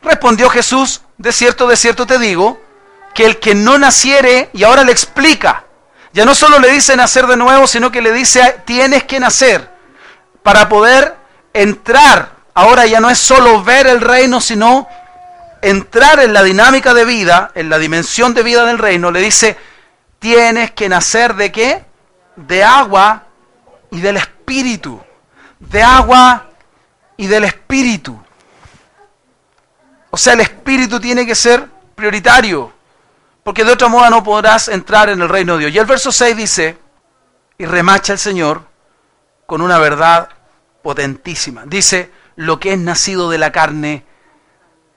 Respondió 0.02 0.48
Jesús, 0.48 1.02
de 1.18 1.32
cierto, 1.32 1.66
de 1.66 1.76
cierto 1.76 2.06
te 2.06 2.18
digo, 2.18 2.60
que 3.14 3.24
el 3.24 3.38
que 3.38 3.54
no 3.54 3.78
naciere, 3.78 4.50
y 4.52 4.64
ahora 4.64 4.84
le 4.84 4.92
explica, 4.92 5.64
ya 6.12 6.24
no 6.24 6.34
solo 6.34 6.58
le 6.58 6.70
dice 6.70 6.96
nacer 6.96 7.26
de 7.26 7.36
nuevo, 7.36 7.66
sino 7.66 7.90
que 7.90 8.02
le 8.02 8.12
dice, 8.12 8.60
tienes 8.64 9.04
que 9.04 9.20
nacer 9.20 9.70
para 10.42 10.68
poder 10.68 11.16
entrar 11.52 12.34
ahora 12.54 12.86
ya 12.86 13.00
no 13.00 13.10
es 13.10 13.18
solo 13.18 13.62
ver 13.62 13.86
el 13.86 14.00
reino, 14.00 14.40
sino 14.40 14.88
entrar 15.60 16.20
en 16.20 16.32
la 16.32 16.42
dinámica 16.42 16.94
de 16.94 17.04
vida, 17.04 17.50
en 17.54 17.68
la 17.68 17.78
dimensión 17.78 18.32
de 18.32 18.42
vida 18.42 18.64
del 18.64 18.78
reino, 18.78 19.10
le 19.10 19.20
dice, 19.20 19.58
tienes 20.18 20.70
que 20.70 20.88
nacer 20.88 21.34
de 21.34 21.52
qué? 21.52 21.84
De 22.36 22.64
agua 22.64 23.24
y 23.90 24.00
del 24.00 24.16
espíritu. 24.16 25.00
De 25.58 25.82
agua 25.82 26.46
y 27.16 27.26
del 27.26 27.44
espíritu. 27.44 28.20
O 30.10 30.16
sea, 30.16 30.34
el 30.34 30.40
espíritu 30.40 31.00
tiene 31.00 31.26
que 31.26 31.34
ser 31.34 31.68
prioritario, 31.94 32.72
porque 33.44 33.64
de 33.64 33.72
otra 33.72 33.88
modo 33.88 34.08
no 34.10 34.24
podrás 34.24 34.68
entrar 34.68 35.10
en 35.10 35.20
el 35.20 35.28
reino 35.28 35.52
de 35.54 35.60
Dios. 35.60 35.72
Y 35.72 35.78
el 35.78 35.86
verso 35.86 36.10
6 36.10 36.36
dice, 36.36 36.78
y 37.58 37.66
remacha 37.66 38.14
el 38.14 38.18
Señor 38.18 38.62
con 39.46 39.60
una 39.60 39.78
verdad 39.78 40.30
potentísima. 40.82 41.64
Dice, 41.66 42.10
lo 42.36 42.58
que 42.58 42.72
es 42.72 42.78
nacido 42.78 43.28
de 43.30 43.36
la 43.38 43.52
carne, 43.52 44.04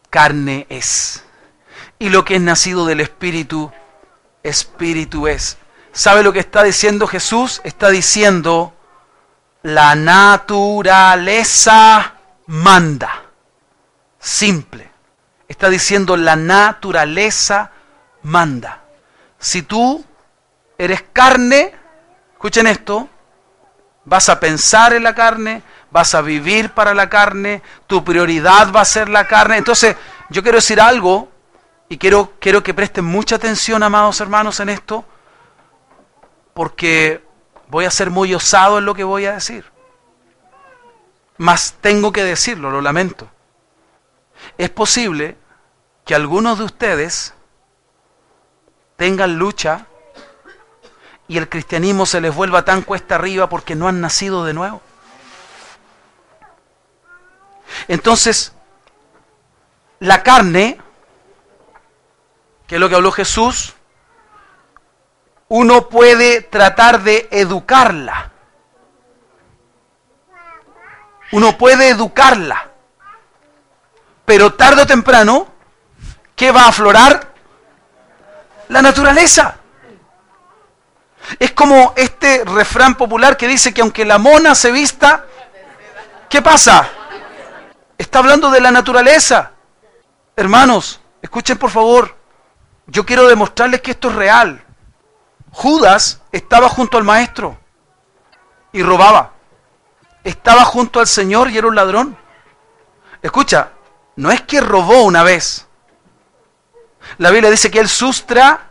carne 0.09 0.65
es. 0.69 1.25
Y 1.99 2.09
lo 2.09 2.23
que 2.23 2.35
es 2.35 2.41
nacido 2.41 2.85
del 2.85 3.01
Espíritu, 3.01 3.71
Espíritu 4.43 5.27
es. 5.27 5.57
¿Sabe 5.91 6.23
lo 6.23 6.31
que 6.31 6.39
está 6.39 6.63
diciendo 6.63 7.05
Jesús? 7.05 7.59
Está 7.65 7.89
diciendo, 7.89 8.73
la 9.61 9.95
naturaleza 9.95 11.33
manda. 12.45 13.23
Simple. 14.19 14.89
Está 15.49 15.69
diciendo, 15.69 16.15
la 16.15 16.37
naturaleza 16.37 17.71
manda. 18.27 18.83
Si 19.39 19.61
tú 19.63 20.03
eres 20.77 21.03
carne, 21.13 21.73
escuchen 22.33 22.67
esto, 22.67 23.07
vas 24.03 24.29
a 24.29 24.39
pensar 24.39 24.93
en 24.93 25.03
la 25.03 25.15
carne, 25.15 25.63
vas 25.91 26.13
a 26.13 26.21
vivir 26.21 26.71
para 26.71 26.93
la 26.93 27.09
carne, 27.09 27.61
tu 27.87 28.03
prioridad 28.03 28.71
va 28.73 28.81
a 28.81 28.85
ser 28.85 29.09
la 29.09 29.27
carne. 29.27 29.57
Entonces, 29.57 29.95
yo 30.29 30.43
quiero 30.43 30.57
decir 30.57 30.81
algo 30.81 31.29
y 31.87 31.97
quiero, 31.97 32.33
quiero 32.39 32.61
que 32.61 32.73
presten 32.73 33.05
mucha 33.05 33.35
atención, 33.35 33.81
amados 33.81 34.19
hermanos, 34.19 34.59
en 34.59 34.69
esto, 34.69 35.05
porque 36.53 37.23
voy 37.69 37.85
a 37.85 37.91
ser 37.91 38.09
muy 38.09 38.33
osado 38.33 38.79
en 38.79 38.85
lo 38.85 38.93
que 38.93 39.05
voy 39.05 39.25
a 39.25 39.33
decir. 39.33 39.65
Mas 41.37 41.75
tengo 41.79 42.11
que 42.11 42.23
decirlo, 42.23 42.71
lo 42.71 42.81
lamento. 42.81 43.29
Es 44.57 44.69
posible 44.69 45.37
que 46.05 46.13
algunos 46.13 46.57
de 46.57 46.65
ustedes 46.65 47.33
tengan 48.97 49.37
lucha 49.37 49.85
y 51.27 51.37
el 51.37 51.47
cristianismo 51.47 52.05
se 52.05 52.19
les 52.19 52.35
vuelva 52.35 52.65
tan 52.65 52.81
cuesta 52.81 53.15
arriba 53.15 53.47
porque 53.47 53.75
no 53.75 53.87
han 53.87 54.01
nacido 54.01 54.43
de 54.43 54.53
nuevo. 54.53 54.81
Entonces, 57.87 58.53
la 59.99 60.23
carne, 60.23 60.79
que 62.65 62.75
es 62.75 62.81
lo 62.81 62.89
que 62.89 62.95
habló 62.95 63.11
Jesús, 63.11 63.75
uno 65.49 65.89
puede 65.89 66.41
tratar 66.41 67.03
de 67.03 67.27
educarla. 67.31 68.31
Uno 71.31 71.57
puede 71.57 71.89
educarla. 71.89 72.71
Pero 74.25 74.53
tarde 74.53 74.81
o 74.81 74.87
temprano, 74.87 75.47
¿qué 76.35 76.51
va 76.51 76.63
a 76.63 76.69
aflorar? 76.69 77.26
La 78.69 78.81
naturaleza. 78.81 79.57
Es 81.39 81.51
como 81.51 81.93
este 81.95 82.43
refrán 82.45 82.95
popular 82.95 83.35
que 83.35 83.47
dice 83.47 83.73
que 83.73 83.81
aunque 83.81 84.05
la 84.05 84.17
mona 84.17 84.55
se 84.55 84.71
vista, 84.71 85.25
¿qué 86.29 86.41
pasa? 86.41 86.87
Está 87.97 88.19
hablando 88.19 88.49
de 88.49 88.61
la 88.61 88.71
naturaleza. 88.71 89.51
Hermanos, 90.35 91.01
escuchen 91.21 91.57
por 91.57 91.69
favor. 91.69 92.15
Yo 92.85 93.05
quiero 93.05 93.27
demostrarles 93.27 93.81
que 93.81 93.91
esto 93.91 94.09
es 94.09 94.15
real. 94.15 94.63
Judas 95.51 96.21
estaba 96.31 96.69
junto 96.69 96.97
al 96.97 97.03
maestro 97.03 97.59
y 98.71 98.83
robaba. 98.83 99.33
Estaba 100.23 100.63
junto 100.63 100.99
al 100.99 101.07
Señor 101.07 101.49
y 101.49 101.57
era 101.57 101.67
un 101.67 101.75
ladrón. 101.75 102.17
Escucha, 103.21 103.71
no 104.15 104.31
es 104.31 104.41
que 104.41 104.61
robó 104.61 105.03
una 105.03 105.23
vez. 105.23 105.66
La 107.17 107.31
Biblia 107.31 107.49
dice 107.49 107.71
que 107.71 107.79
él 107.79 107.89
sustra 107.89 108.69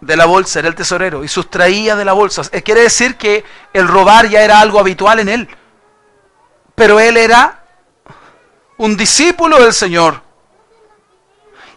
de 0.00 0.16
la 0.16 0.26
bolsa, 0.26 0.58
era 0.60 0.68
el 0.68 0.74
tesorero, 0.74 1.24
y 1.24 1.28
sustraía 1.28 1.96
de 1.96 2.04
la 2.04 2.12
bolsa. 2.12 2.42
Eh, 2.52 2.62
quiere 2.62 2.82
decir 2.82 3.16
que 3.16 3.44
el 3.72 3.88
robar 3.88 4.28
ya 4.28 4.42
era 4.42 4.60
algo 4.60 4.78
habitual 4.78 5.20
en 5.20 5.28
él. 5.28 5.48
Pero 6.74 7.00
él 7.00 7.16
era 7.16 7.64
un 8.76 8.96
discípulo 8.96 9.62
del 9.62 9.72
Señor. 9.72 10.22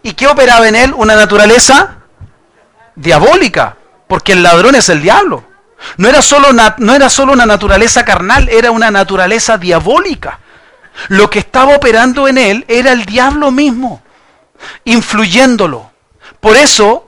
¿Y 0.03 0.13
qué 0.13 0.27
operaba 0.27 0.67
en 0.67 0.75
él? 0.75 0.93
Una 0.95 1.15
naturaleza 1.15 1.97
diabólica, 2.95 3.77
porque 4.07 4.33
el 4.33 4.43
ladrón 4.43 4.75
es 4.75 4.89
el 4.89 5.01
diablo. 5.01 5.43
No 5.97 6.07
era, 6.07 6.21
solo 6.21 6.49
no 6.77 6.95
era 6.95 7.09
solo 7.09 7.33
una 7.33 7.45
naturaleza 7.45 8.05
carnal, 8.05 8.49
era 8.49 8.71
una 8.71 8.91
naturaleza 8.91 9.57
diabólica. 9.57 10.39
Lo 11.07 11.29
que 11.29 11.39
estaba 11.39 11.75
operando 11.75 12.27
en 12.27 12.37
él 12.37 12.65
era 12.67 12.91
el 12.91 13.05
diablo 13.05 13.51
mismo, 13.51 14.03
influyéndolo. 14.85 15.91
Por 16.39 16.55
eso 16.55 17.07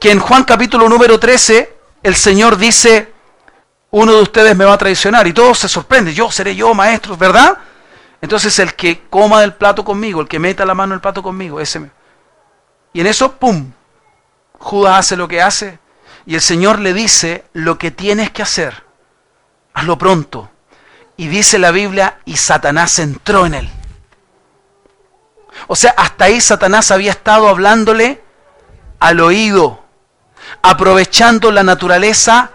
que 0.00 0.10
en 0.10 0.18
Juan 0.18 0.44
capítulo 0.44 0.88
número 0.88 1.18
13 1.18 1.74
el 2.02 2.14
Señor 2.14 2.56
dice, 2.56 3.12
uno 3.90 4.12
de 4.12 4.22
ustedes 4.22 4.56
me 4.56 4.64
va 4.64 4.74
a 4.74 4.78
traicionar 4.78 5.26
y 5.26 5.32
todos 5.32 5.58
se 5.58 5.68
sorprenden, 5.68 6.14
yo 6.14 6.30
seré 6.30 6.54
yo 6.54 6.74
maestro, 6.74 7.16
¿verdad? 7.16 7.58
Entonces 8.20 8.58
el 8.58 8.74
que 8.74 9.02
coma 9.08 9.40
del 9.40 9.54
plato 9.54 9.84
conmigo, 9.84 10.20
el 10.20 10.28
que 10.28 10.38
meta 10.38 10.64
la 10.64 10.74
mano 10.74 10.92
en 10.92 10.96
el 10.96 11.00
plato 11.00 11.22
conmigo, 11.22 11.60
ese. 11.60 11.90
Y 12.92 13.00
en 13.00 13.06
eso, 13.06 13.32
¡pum! 13.32 13.72
Judas 14.58 14.98
hace 14.98 15.16
lo 15.16 15.28
que 15.28 15.42
hace 15.42 15.78
y 16.26 16.34
el 16.34 16.40
Señor 16.40 16.80
le 16.80 16.92
dice 16.92 17.44
lo 17.52 17.78
que 17.78 17.90
tienes 17.90 18.30
que 18.30 18.42
hacer. 18.42 18.84
Hazlo 19.74 19.96
pronto. 19.96 20.50
Y 21.16 21.28
dice 21.28 21.58
la 21.58 21.70
Biblia, 21.70 22.18
y 22.24 22.36
Satanás 22.36 22.98
entró 22.98 23.46
en 23.46 23.54
él. 23.54 23.70
O 25.66 25.76
sea, 25.76 25.94
hasta 25.96 26.26
ahí 26.26 26.40
Satanás 26.40 26.90
había 26.90 27.10
estado 27.10 27.48
hablándole 27.48 28.22
al 29.00 29.20
oído, 29.20 29.84
aprovechando 30.62 31.50
la 31.50 31.62
naturaleza 31.62 32.50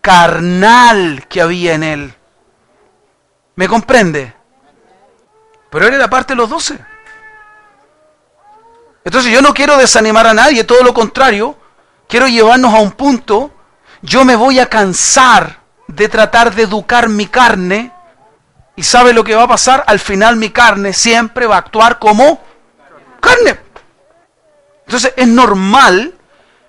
carnal 0.00 1.26
que 1.28 1.40
había 1.40 1.74
en 1.74 1.82
él. 1.82 2.14
¿Me 3.56 3.68
comprende? 3.68 4.34
Pero 5.70 5.86
él 5.86 5.94
era 5.94 6.08
parte 6.08 6.32
de 6.32 6.36
los 6.36 6.48
doce. 6.48 6.78
Entonces 9.04 9.32
yo 9.32 9.40
no 9.40 9.54
quiero 9.54 9.76
desanimar 9.76 10.26
a 10.26 10.34
nadie, 10.34 10.64
todo 10.64 10.82
lo 10.82 10.92
contrario, 10.92 11.56
quiero 12.08 12.26
llevarnos 12.26 12.74
a 12.74 12.78
un 12.78 12.92
punto, 12.92 13.50
yo 14.02 14.24
me 14.24 14.36
voy 14.36 14.58
a 14.58 14.68
cansar 14.68 15.60
de 15.86 16.08
tratar 16.08 16.54
de 16.54 16.62
educar 16.62 17.08
mi 17.08 17.26
carne 17.26 17.92
y 18.76 18.82
sabe 18.82 19.12
lo 19.12 19.24
que 19.24 19.34
va 19.34 19.44
a 19.44 19.48
pasar, 19.48 19.82
al 19.86 19.98
final 19.98 20.36
mi 20.36 20.50
carne 20.50 20.92
siempre 20.92 21.46
va 21.46 21.56
a 21.56 21.60
actuar 21.60 21.98
como 21.98 22.40
carne. 23.20 23.58
Entonces 24.86 25.12
es 25.16 25.28
normal 25.28 26.14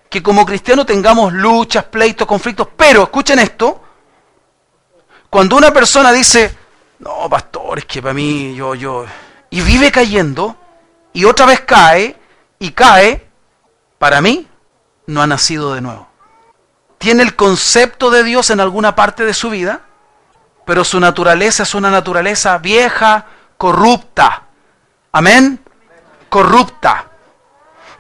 que 0.10 0.24
como 0.24 0.46
cristianos 0.46 0.86
tengamos 0.86 1.32
luchas, 1.32 1.86
pleitos, 1.86 2.28
conflictos, 2.28 2.68
pero 2.76 3.04
escuchen 3.04 3.40
esto, 3.40 3.82
cuando 5.30 5.56
una 5.56 5.72
persona 5.72 6.12
dice, 6.12 6.58
no, 7.00 7.30
pastor, 7.30 7.80
es 7.80 7.86
que 7.86 8.02
para 8.02 8.14
mí, 8.14 8.56
yo, 8.56 8.74
yo, 8.74 9.06
y 9.52 9.62
vive 9.62 9.92
cayendo, 9.92 10.56
y 11.14 11.26
otra 11.26 11.46
vez 11.46 11.62
cae, 11.62 12.18
y 12.58 12.72
cae, 12.72 13.30
para 14.00 14.22
mí, 14.22 14.48
no 15.06 15.22
ha 15.22 15.28
nacido 15.28 15.76
de 15.76 15.82
nuevo. 15.82 16.08
Tiene 16.98 17.24
el 17.24 17.36
concepto 17.36 18.10
de 18.10 18.24
Dios 18.24 18.50
en 18.50 18.60
alguna 18.60 18.96
parte 18.96 19.24
de 19.24 19.34
su 19.34 19.52
vida, 19.52 19.82
pero 20.66 20.84
su 20.84 21.00
naturaleza 21.00 21.64
es 21.64 21.76
una 21.76 21.92
naturaleza 21.92 22.58
vieja, 22.58 23.28
corrupta. 23.58 24.44
Amén. 25.12 25.64
Corrupta. 26.30 27.06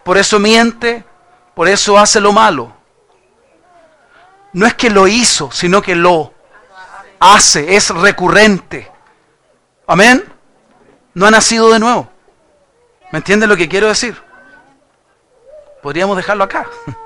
Por 0.03 0.17
eso 0.17 0.39
miente, 0.39 1.03
por 1.53 1.67
eso 1.67 1.97
hace 1.97 2.19
lo 2.19 2.31
malo. 2.31 2.73
No 4.53 4.65
es 4.65 4.73
que 4.73 4.89
lo 4.89 5.07
hizo, 5.07 5.51
sino 5.51 5.81
que 5.81 5.95
lo 5.95 6.33
hace, 7.19 7.75
es 7.75 7.89
recurrente. 7.89 8.91
Amén. 9.87 10.23
No 11.13 11.25
ha 11.25 11.31
nacido 11.31 11.69
de 11.71 11.79
nuevo. 11.79 12.09
¿Me 13.11 13.17
entiende 13.17 13.47
lo 13.47 13.57
que 13.57 13.67
quiero 13.67 13.87
decir? 13.87 14.21
Podríamos 15.81 16.15
dejarlo 16.17 16.43
acá. 16.43 16.67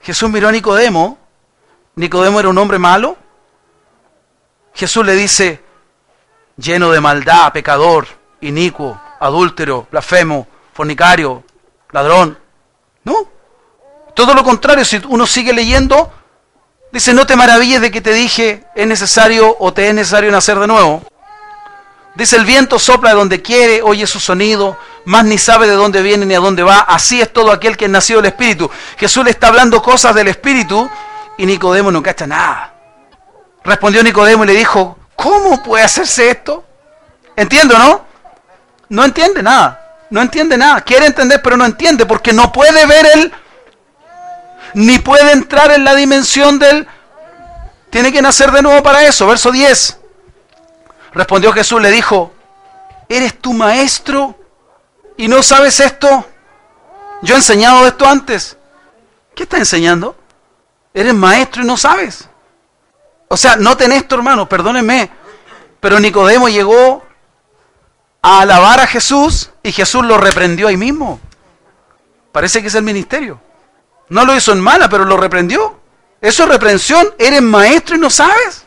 Jesús 0.00 0.30
miró 0.30 0.48
a 0.48 0.52
Nicodemo. 0.52 1.18
Nicodemo 1.96 2.40
era 2.40 2.48
un 2.48 2.58
hombre 2.58 2.78
malo. 2.78 3.16
Jesús 4.74 5.06
le 5.06 5.14
dice, 5.14 5.62
lleno 6.56 6.90
de 6.90 7.00
maldad, 7.00 7.52
pecador, 7.52 8.06
inicuo, 8.46 9.00
adúltero, 9.20 9.86
blasfemo, 9.90 10.46
fornicario, 10.72 11.44
ladrón. 11.90 12.38
No. 13.04 13.14
Todo 14.14 14.34
lo 14.34 14.44
contrario, 14.44 14.84
si 14.84 15.00
uno 15.08 15.26
sigue 15.26 15.52
leyendo, 15.52 16.12
Dice, 16.94 17.12
no 17.12 17.26
te 17.26 17.34
maravilles 17.34 17.80
de 17.80 17.90
que 17.90 18.00
te 18.00 18.12
dije, 18.12 18.62
es 18.76 18.86
necesario 18.86 19.56
o 19.58 19.72
te 19.72 19.88
es 19.88 19.94
necesario 19.94 20.30
nacer 20.30 20.60
de 20.60 20.68
nuevo. 20.68 21.02
Dice, 22.14 22.36
el 22.36 22.44
viento 22.44 22.78
sopla 22.78 23.10
de 23.10 23.16
donde 23.16 23.42
quiere, 23.42 23.82
oye 23.82 24.06
su 24.06 24.20
sonido, 24.20 24.78
más 25.04 25.24
ni 25.24 25.36
sabe 25.36 25.66
de 25.66 25.72
dónde 25.72 26.02
viene 26.02 26.24
ni 26.24 26.36
a 26.36 26.38
dónde 26.38 26.62
va. 26.62 26.78
Así 26.78 27.20
es 27.20 27.32
todo 27.32 27.50
aquel 27.50 27.76
que 27.76 27.86
es 27.86 27.90
nacido 27.90 28.22
del 28.22 28.30
Espíritu. 28.30 28.70
Jesús 28.96 29.24
le 29.24 29.32
está 29.32 29.48
hablando 29.48 29.82
cosas 29.82 30.14
del 30.14 30.28
Espíritu 30.28 30.88
y 31.36 31.46
Nicodemo 31.46 31.90
no 31.90 32.00
cacha 32.00 32.28
nada. 32.28 32.74
Respondió 33.64 34.00
Nicodemo 34.04 34.44
y 34.44 34.46
le 34.46 34.54
dijo, 34.54 34.96
¿cómo 35.16 35.64
puede 35.64 35.82
hacerse 35.82 36.30
esto? 36.30 36.64
Entiendo, 37.34 37.76
¿no? 37.76 38.04
No 38.94 39.04
entiende 39.04 39.42
nada. 39.42 40.06
No 40.10 40.22
entiende 40.22 40.56
nada. 40.56 40.80
Quiere 40.82 41.06
entender, 41.06 41.42
pero 41.42 41.56
no 41.56 41.64
entiende 41.64 42.06
porque 42.06 42.32
no 42.32 42.52
puede 42.52 42.86
ver 42.86 43.06
el 43.14 43.32
ni 44.74 45.00
puede 45.00 45.32
entrar 45.32 45.72
en 45.72 45.84
la 45.84 45.96
dimensión 45.96 46.60
del... 46.60 46.86
Tiene 47.90 48.12
que 48.12 48.22
nacer 48.22 48.52
de 48.52 48.62
nuevo 48.62 48.84
para 48.84 49.02
eso. 49.02 49.26
Verso 49.26 49.50
10. 49.50 49.98
Respondió 51.12 51.52
Jesús, 51.52 51.82
le 51.82 51.90
dijo, 51.90 52.32
¿eres 53.08 53.40
tu 53.40 53.52
maestro 53.52 54.38
y 55.16 55.26
no 55.26 55.42
sabes 55.42 55.80
esto? 55.80 56.26
Yo 57.22 57.34
he 57.34 57.38
enseñado 57.38 57.86
esto 57.88 58.06
antes. 58.06 58.56
¿Qué 59.34 59.42
está 59.42 59.56
enseñando? 59.56 60.16
Eres 60.92 61.14
maestro 61.14 61.62
y 61.62 61.66
no 61.66 61.76
sabes. 61.76 62.28
O 63.26 63.36
sea, 63.36 63.56
no 63.56 63.76
tenés 63.76 64.02
esto, 64.02 64.14
hermano, 64.14 64.48
perdónenme. 64.48 65.10
Pero 65.80 65.98
Nicodemo 65.98 66.48
llegó 66.48 67.03
a 68.26 68.40
alabar 68.40 68.80
a 68.80 68.86
Jesús 68.86 69.50
y 69.62 69.70
Jesús 69.70 70.02
lo 70.02 70.16
reprendió 70.16 70.68
ahí 70.68 70.78
mismo. 70.78 71.20
Parece 72.32 72.62
que 72.62 72.68
es 72.68 72.74
el 72.74 72.82
ministerio. 72.82 73.38
No 74.08 74.24
lo 74.24 74.34
hizo 74.34 74.52
en 74.52 74.62
mala, 74.62 74.88
pero 74.88 75.04
lo 75.04 75.18
reprendió. 75.18 75.78
Eso 76.22 76.44
es 76.44 76.48
reprensión. 76.48 77.06
Eres 77.18 77.42
maestro 77.42 77.96
y 77.96 77.98
no 77.98 78.08
sabes. 78.08 78.64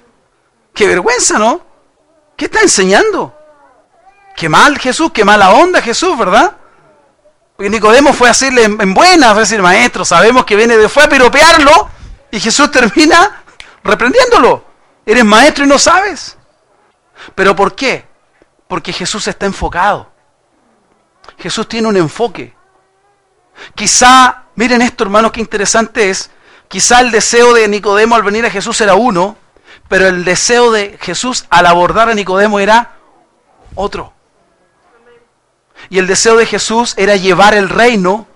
Qué 0.75 0.85
vergüenza, 0.85 1.39
¿no? 1.39 1.61
¿Qué 2.35 2.45
está 2.45 2.61
enseñando? 2.61 3.35
Qué 4.35 4.47
mal 4.47 4.77
Jesús, 4.77 5.09
qué 5.11 5.25
mala 5.25 5.49
onda 5.49 5.81
Jesús, 5.81 6.15
¿verdad? 6.15 6.55
Porque 7.55 7.71
Nicodemo 7.71 8.13
fue 8.13 8.27
a 8.27 8.33
decirle 8.33 8.65
en 8.65 8.93
buena, 8.93 9.29
fue 9.29 9.37
a 9.37 9.39
decir, 9.39 9.59
maestro, 9.63 10.05
sabemos 10.05 10.45
que 10.45 10.55
viene 10.55 10.77
de 10.77 10.87
fue 10.87 11.01
a 11.01 11.09
piropearlo 11.09 11.89
y 12.29 12.39
Jesús 12.39 12.69
termina 12.69 13.43
reprendiéndolo. 13.83 14.63
Eres 15.03 15.25
maestro 15.25 15.65
y 15.65 15.67
no 15.67 15.79
sabes. 15.79 16.37
¿Pero 17.33 17.55
por 17.55 17.73
qué? 17.73 18.06
Porque 18.67 18.93
Jesús 18.93 19.27
está 19.27 19.45
enfocado. 19.45 20.11
Jesús 21.37 21.67
tiene 21.67 21.87
un 21.87 21.97
enfoque. 21.97 22.55
Quizá 23.75 24.47
Miren 24.57 24.81
esto, 24.81 25.03
hermanos, 25.03 25.31
qué 25.31 25.39
interesante 25.39 26.09
es. 26.09 26.31
Quizá 26.67 26.99
el 26.99 27.11
deseo 27.11 27.53
de 27.53 27.67
Nicodemo 27.67 28.15
al 28.15 28.23
venir 28.23 28.43
a 28.43 28.49
Jesús 28.49 28.81
era 28.81 28.95
uno, 28.95 29.37
pero 29.87 30.07
el 30.07 30.25
deseo 30.25 30.71
de 30.71 30.97
Jesús 30.99 31.45
al 31.51 31.67
abordar 31.67 32.09
a 32.09 32.15
Nicodemo 32.15 32.59
era 32.59 32.95
otro. 33.75 34.13
Y 35.89 35.99
el 35.99 36.07
deseo 36.07 36.37
de 36.37 36.47
Jesús 36.47 36.95
era 36.97 37.17
llevar 37.17 37.53
el 37.53 37.69
reino 37.69 38.27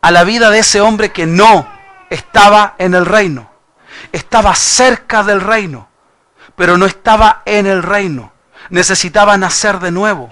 a 0.00 0.10
la 0.10 0.24
vida 0.24 0.50
de 0.50 0.58
ese 0.58 0.80
hombre 0.80 1.12
que 1.12 1.26
no 1.26 1.64
estaba 2.10 2.74
en 2.78 2.94
el 2.94 3.06
reino. 3.06 3.48
Estaba 4.10 4.56
cerca 4.56 5.22
del 5.22 5.40
reino, 5.40 5.88
pero 6.56 6.76
no 6.76 6.86
estaba 6.86 7.42
en 7.44 7.66
el 7.66 7.84
reino. 7.84 8.32
Necesitaba 8.70 9.36
nacer 9.36 9.78
de 9.78 9.90
nuevo. 9.90 10.30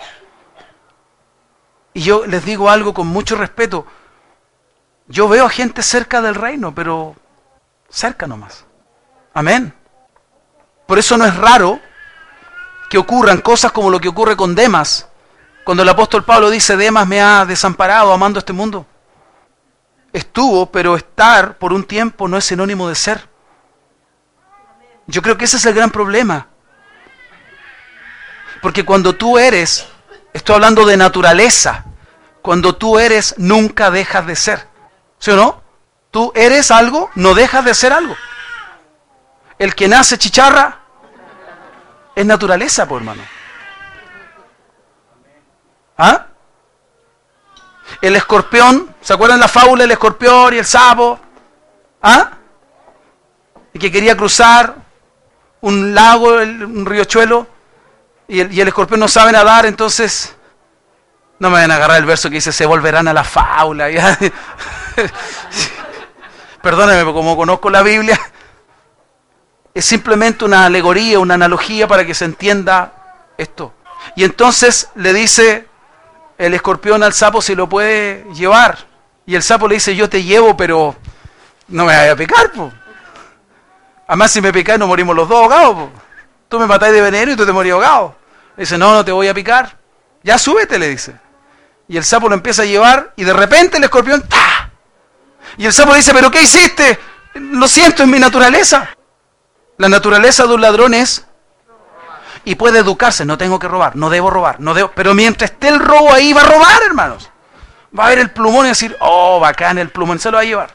Y 1.93 2.03
yo 2.03 2.27
les 2.27 2.45
digo 2.45 2.71
algo 2.71 2.95
con 2.95 3.07
mucho 3.07 3.37
respeto. 3.37 3.87
Yo 5.09 5.29
veo 5.29 5.47
a 5.47 5.51
gente 5.51 5.83
cerca 5.83 6.23
del 6.23 6.35
reino, 6.35 6.75
pero 6.75 7.17
cerca 7.89 8.27
nomás. 8.27 8.65
Amén. 9.35 9.75
Por 10.87 10.99
eso 10.99 11.17
no 11.17 11.25
es 11.25 11.37
raro 11.37 11.81
que 12.89 12.99
ocurran 12.99 13.41
cosas 13.41 13.73
como 13.73 13.91
lo 13.91 14.01
que 14.01 14.09
ocurre 14.09 14.37
con 14.37 14.55
Demas, 14.55 15.09
cuando 15.65 15.85
el 15.85 15.89
apóstol 15.89 16.25
Pablo 16.25 16.51
dice, 16.51 16.77
Demas 16.77 17.07
me 17.07 17.21
ha 17.21 17.45
desamparado 17.45 18.13
amando 18.13 18.41
este 18.41 18.53
mundo. 18.53 18.87
Estuvo, 20.13 20.67
pero 20.73 20.97
estar 20.97 21.59
por 21.59 21.73
un 21.73 21.85
tiempo 21.85 22.27
no 22.27 22.37
es 22.37 22.45
sinónimo 22.45 22.89
de 22.89 22.97
ser. 22.97 23.29
Yo 25.07 25.23
creo 25.23 25.39
que 25.39 25.45
ese 25.45 25.59
es 25.59 25.67
el 25.67 25.75
gran 25.75 25.91
problema. 25.91 26.49
Porque 28.63 28.85
cuando 28.85 29.15
tú 29.15 29.39
eres, 29.39 29.87
estoy 30.33 30.57
hablando 30.57 30.85
de 30.85 30.97
naturaleza, 30.97 31.85
cuando 32.43 32.77
tú 32.77 32.99
eres 32.99 33.35
nunca 33.39 33.91
dejas 33.91 34.27
de 34.27 34.37
ser. 34.37 34.69
¿Sí 35.19 35.31
o 35.31 35.37
no? 35.37 35.63
Tú 36.11 36.33
eres 36.35 36.71
algo, 36.71 37.11
no 37.15 37.35
dejas 37.35 37.65
de 37.65 37.75
ser 37.75 37.93
algo. 37.93 38.17
El 39.59 39.75
que 39.75 39.89
nace 39.89 40.19
chicharra 40.19 40.79
es 42.15 42.27
naturaleza, 42.27 42.87
por 42.87 43.01
hermano. 43.01 43.23
¿Ah? 45.97 46.27
El 48.01 48.17
escorpión, 48.17 48.95
¿se 49.01 49.13
acuerdan 49.13 49.41
la 49.41 49.49
fábula 49.49 49.83
del 49.83 49.93
escorpión 49.93 50.55
y 50.55 50.59
el 50.59 50.65
sapo? 50.65 51.21
¿Ah? 52.03 52.31
Y 53.73 53.79
que 53.79 53.93
quería 53.93 54.17
cruzar 54.17 54.77
un 55.61 55.95
lago, 55.95 56.29
un 56.29 56.87
riachuelo, 56.87 57.47
y 58.31 58.61
el, 58.61 58.69
escorpión 58.69 59.01
no 59.01 59.09
sabe 59.09 59.33
nadar, 59.33 59.67
entonces 59.67 60.37
no 61.41 61.51
me 61.51 61.59
van 61.59 61.73
a 61.73 61.75
agarrar 61.75 61.97
el 61.99 62.05
verso 62.05 62.29
que 62.29 62.37
dice 62.37 62.53
se 62.53 62.65
volverán 62.65 63.09
a 63.09 63.13
la 63.13 63.25
fábula. 63.25 63.89
Perdónenme, 66.63 67.13
como 67.13 67.37
conozco 67.37 67.71
la 67.71 67.83
Biblia, 67.83 68.21
es 69.75 69.85
simplemente 69.85 70.45
una 70.45 70.67
alegoría, 70.67 71.19
una 71.19 71.35
analogía 71.35 71.89
para 71.89 72.07
que 72.07 72.15
se 72.15 72.25
entienda 72.25 72.93
esto. 73.37 73.75
Y 74.15 74.23
entonces 74.23 74.91
le 74.95 75.13
dice 75.13 75.67
el 76.39 76.55
escorpión 76.55 77.03
al 77.03 77.13
sapo 77.13 77.43
si 77.43 77.57
lo 77.57 77.69
puede 77.69 78.25
llevar. 78.33 78.79
Y 79.27 79.35
el 79.35 79.43
sapo 79.43 79.67
le 79.67 79.75
dice, 79.75 79.97
yo 79.97 80.09
te 80.09 80.23
llevo, 80.23 80.57
pero 80.57 80.95
no 81.67 81.85
me 81.85 81.97
vayas 81.97 82.15
a 82.15 82.17
picar. 82.17 82.53
Po. 82.53 82.73
Además, 84.07 84.31
si 84.31 84.41
me 84.41 84.53
picas, 84.53 84.79
no 84.79 84.87
morimos 84.87 85.17
los 85.17 85.29
dos 85.29 85.39
ahogados. 85.39 85.89
Tú 86.49 86.61
me 86.61 86.67
matáis 86.67 86.93
de 86.93 87.01
veneno 87.01 87.33
y 87.33 87.37
tú 87.37 87.45
te 87.45 87.53
morís 87.53 87.73
ahogado. 87.73 88.20
Dice, 88.61 88.77
no, 88.77 88.93
no 88.93 89.03
te 89.03 89.11
voy 89.11 89.27
a 89.27 89.33
picar. 89.33 89.79
Ya 90.23 90.37
súbete, 90.37 90.79
le 90.79 90.89
dice. 90.89 91.15
Y 91.89 91.97
el 91.97 92.05
sapo 92.05 92.29
lo 92.29 92.35
empieza 92.35 92.61
a 92.61 92.67
llevar 92.67 93.15
y 93.17 93.25
de 93.25 93.33
repente 93.33 93.79
el 93.79 93.85
escorpión, 93.85 94.23
¡ta! 94.29 94.71
Y 95.57 95.65
el 95.65 95.73
sapo 95.73 95.93
le 95.93 95.97
dice, 95.97 96.13
pero 96.13 96.31
¿qué 96.31 96.43
hiciste? 96.43 97.01
Lo 97.37 97.67
siento, 97.67 98.03
en 98.03 98.11
mi 98.11 98.19
naturaleza. 98.19 98.91
La 99.79 99.89
naturaleza 99.89 100.47
de 100.47 100.53
un 100.53 100.61
ladrón 100.61 100.93
es 100.93 101.25
y 102.45 102.57
puede 102.57 102.81
educarse, 102.81 103.25
no 103.25 103.39
tengo 103.39 103.59
que 103.59 103.67
robar, 103.67 103.97
no 103.97 104.11
debo 104.11 104.29
robar, 104.29 104.61
no 104.61 104.75
debo, 104.75 104.93
pero 104.95 105.15
mientras 105.15 105.53
esté 105.53 105.69
el 105.69 105.79
robo 105.79 106.13
ahí 106.13 106.35
va 106.35 106.43
a 106.43 106.45
robar, 106.45 106.83
hermanos. 106.85 107.31
Va 107.99 108.05
a 108.05 108.09
ver 108.11 108.19
el 108.19 108.31
plumón 108.31 108.67
y 108.67 108.69
decir, 108.69 108.95
oh, 109.01 109.41
bacán, 109.41 109.79
el 109.79 109.89
plumón 109.89 110.19
se 110.19 110.31
lo 110.31 110.37
va 110.37 110.43
a 110.43 110.45
llevar. 110.45 110.71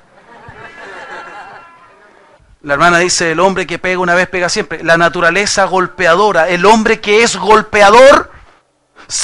La 2.65 2.73
hermana 2.73 2.97
dice, 2.97 3.32
el 3.32 3.39
hombre 3.39 3.65
que 3.65 3.80
pega 3.80 3.99
una 3.99 4.15
vez 4.15 4.28
pega 4.28 4.49
siempre. 4.49 4.84
La 4.84 4.97
naturaleza 4.97 5.65
golpeadora, 5.65 6.49
el 6.49 6.65
hombre 6.65 6.99
que 6.99 7.23
es 7.23 7.38
golpeador, 7.38 8.32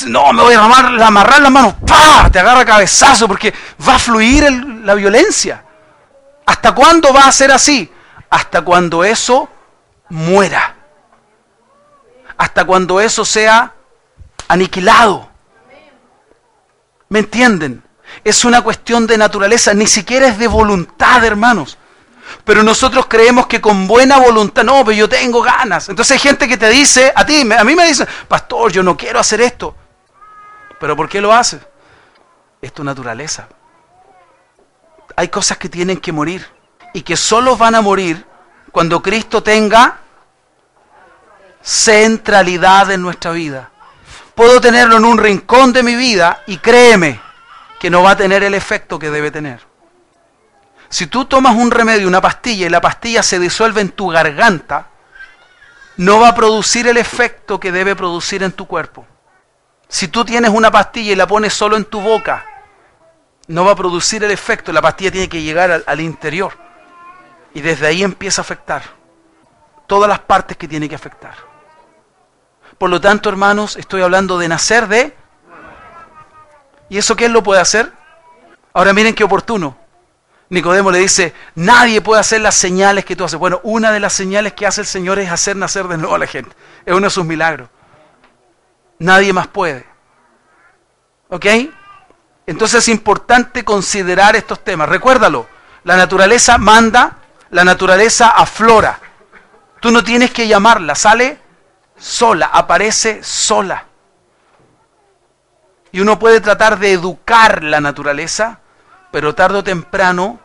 no, 0.05 0.31
me 0.31 0.43
voy 0.43 0.53
a 0.53 0.63
amarrar, 0.63 1.01
amarrar 1.01 1.41
las 1.41 1.51
manos, 1.51 1.75
¡pah! 1.85 2.29
Te 2.31 2.39
agarra 2.39 2.63
cabezazo 2.63 3.27
porque 3.27 3.53
va 3.87 3.95
a 3.95 3.99
fluir 3.99 4.49
la 4.83 4.93
violencia. 4.93 5.65
¿Hasta 6.45 6.73
cuándo 6.73 7.11
va 7.13 7.25
a 7.25 7.31
ser 7.31 7.51
así? 7.51 7.91
Hasta 8.29 8.61
cuando 8.61 9.03
eso 9.03 9.49
muera 10.09 10.77
hasta 12.41 12.65
cuando 12.65 12.99
eso 12.99 13.23
sea 13.23 13.75
aniquilado. 14.47 15.29
¿Me 17.07 17.19
entienden? 17.19 17.83
Es 18.23 18.43
una 18.45 18.63
cuestión 18.63 19.05
de 19.05 19.15
naturaleza, 19.15 19.75
ni 19.75 19.85
siquiera 19.85 20.27
es 20.27 20.39
de 20.39 20.47
voluntad, 20.47 21.23
hermanos. 21.23 21.77
Pero 22.43 22.63
nosotros 22.63 23.05
creemos 23.07 23.47
que 23.47 23.61
con 23.61 23.87
buena 23.87 24.17
voluntad, 24.19 24.63
no, 24.63 24.83
pero 24.85 24.97
yo 24.97 25.09
tengo 25.09 25.41
ganas. 25.41 25.89
Entonces 25.89 26.11
hay 26.11 26.19
gente 26.19 26.47
que 26.47 26.57
te 26.57 26.69
dice, 26.69 27.11
a 27.15 27.25
ti, 27.25 27.41
a 27.41 27.63
mí 27.63 27.75
me 27.75 27.85
dice, 27.85 28.07
pastor, 28.27 28.71
yo 28.71 28.83
no 28.83 28.97
quiero 28.97 29.19
hacer 29.19 29.41
esto. 29.41 29.75
¿Pero 30.79 30.95
por 30.95 31.07
qué 31.07 31.21
lo 31.21 31.31
haces? 31.33 31.61
Es 32.61 32.73
tu 32.73 32.83
naturaleza. 32.83 33.47
Hay 35.15 35.27
cosas 35.27 35.57
que 35.57 35.69
tienen 35.69 35.97
que 35.97 36.11
morir 36.11 36.47
y 36.93 37.01
que 37.01 37.15
solo 37.15 37.57
van 37.57 37.75
a 37.75 37.81
morir 37.81 38.25
cuando 38.71 39.01
Cristo 39.01 39.43
tenga 39.43 39.99
centralidad 41.61 42.91
en 42.91 43.01
nuestra 43.01 43.31
vida. 43.31 43.69
Puedo 44.35 44.59
tenerlo 44.59 44.97
en 44.97 45.05
un 45.05 45.17
rincón 45.17 45.73
de 45.73 45.83
mi 45.83 45.95
vida 45.95 46.41
y 46.47 46.57
créeme 46.57 47.21
que 47.79 47.89
no 47.89 48.03
va 48.03 48.11
a 48.11 48.17
tener 48.17 48.43
el 48.43 48.53
efecto 48.53 48.97
que 48.97 49.09
debe 49.09 49.31
tener. 49.31 49.70
Si 50.91 51.07
tú 51.07 51.23
tomas 51.23 51.55
un 51.55 51.71
remedio, 51.71 52.05
una 52.05 52.19
pastilla, 52.19 52.67
y 52.67 52.69
la 52.69 52.81
pastilla 52.81 53.23
se 53.23 53.39
disuelve 53.39 53.79
en 53.79 53.91
tu 53.91 54.09
garganta, 54.09 54.87
no 55.95 56.19
va 56.19 56.27
a 56.27 56.35
producir 56.35 56.85
el 56.85 56.97
efecto 56.97 57.61
que 57.61 57.71
debe 57.71 57.95
producir 57.95 58.43
en 58.43 58.51
tu 58.51 58.67
cuerpo. 58.67 59.07
Si 59.87 60.09
tú 60.09 60.25
tienes 60.25 60.51
una 60.51 60.69
pastilla 60.69 61.13
y 61.13 61.15
la 61.15 61.27
pones 61.27 61.53
solo 61.53 61.77
en 61.77 61.85
tu 61.85 62.01
boca, 62.01 62.45
no 63.47 63.63
va 63.63 63.71
a 63.71 63.75
producir 63.75 64.21
el 64.25 64.31
efecto. 64.31 64.73
La 64.73 64.81
pastilla 64.81 65.11
tiene 65.11 65.29
que 65.29 65.41
llegar 65.41 65.81
al, 65.87 66.01
interior. 66.01 66.51
Y 67.53 67.61
desde 67.61 67.87
ahí 67.87 68.03
empieza 68.03 68.41
a 68.41 68.43
afectar 68.43 68.83
todas 69.87 70.09
las 70.09 70.19
partes 70.19 70.57
que 70.57 70.67
tiene 70.67 70.89
que 70.89 70.95
afectar. 70.95 71.35
Por 72.77 72.89
lo 72.89 72.99
tanto, 72.99 73.29
hermanos, 73.29 73.77
estoy 73.77 74.01
hablando 74.01 74.37
de 74.37 74.49
nacer 74.49 74.89
de... 74.89 75.15
¿Y 76.89 76.97
eso 76.97 77.15
quién 77.15 77.31
lo 77.31 77.43
puede 77.43 77.61
hacer? 77.61 77.93
Ahora 78.73 78.91
miren 78.91 79.15
qué 79.15 79.23
oportuno. 79.23 79.77
Nicodemo 80.51 80.91
le 80.91 80.99
dice, 80.99 81.33
nadie 81.55 82.01
puede 82.01 82.19
hacer 82.19 82.41
las 82.41 82.55
señales 82.55 83.05
que 83.05 83.15
tú 83.15 83.23
haces. 83.23 83.39
Bueno, 83.39 83.61
una 83.63 83.89
de 83.89 84.01
las 84.01 84.11
señales 84.11 84.51
que 84.51 84.67
hace 84.67 84.81
el 84.81 84.87
Señor 84.87 85.17
es 85.17 85.31
hacer 85.31 85.55
nacer 85.55 85.87
de 85.87 85.97
nuevo 85.97 86.15
a 86.15 86.19
la 86.19 86.27
gente. 86.27 86.53
Es 86.85 86.93
uno 86.93 87.07
de 87.07 87.09
sus 87.09 87.25
milagros. 87.25 87.69
Nadie 88.99 89.31
más 89.31 89.47
puede. 89.47 89.85
¿Ok? 91.29 91.45
Entonces 92.45 92.79
es 92.79 92.89
importante 92.89 93.63
considerar 93.63 94.35
estos 94.35 94.61
temas. 94.61 94.89
Recuérdalo, 94.89 95.47
la 95.85 95.95
naturaleza 95.95 96.57
manda, 96.57 97.15
la 97.51 97.63
naturaleza 97.63 98.31
aflora. 98.31 98.99
Tú 99.79 99.89
no 99.89 100.03
tienes 100.03 100.31
que 100.31 100.49
llamarla, 100.49 100.95
sale 100.95 101.39
sola, 101.95 102.47
aparece 102.51 103.23
sola. 103.23 103.85
Y 105.93 106.01
uno 106.01 106.19
puede 106.19 106.41
tratar 106.41 106.77
de 106.77 106.91
educar 106.91 107.63
la 107.63 107.79
naturaleza, 107.79 108.59
pero 109.11 109.33
tarde 109.33 109.59
o 109.59 109.63
temprano 109.63 110.40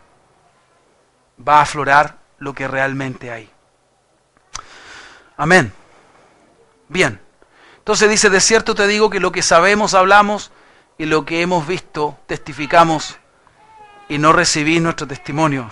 va 1.37 1.59
a 1.59 1.62
aflorar 1.62 2.18
lo 2.38 2.55
que 2.55 2.68
realmente 2.68 3.31
hay. 3.31 3.51
Amén. 5.37 5.72
Bien. 6.88 7.20
Entonces 7.79 8.09
dice, 8.09 8.31
de 8.31 8.40
cierto 8.40 8.75
te 8.75 8.87
digo 8.87 9.11
que 9.11 9.20
lo 9.20 9.33
que 9.33 9.42
sabemos 9.42 9.94
hablamos 9.94 10.51
y 10.99 11.05
lo 11.05 11.25
que 11.25 11.42
hemos 11.42 11.66
visto 11.66 12.18
testificamos 12.27 13.18
y 14.09 14.18
no 14.18 14.33
recibís 14.33 14.81
nuestro 14.81 15.07
testimonio. 15.07 15.70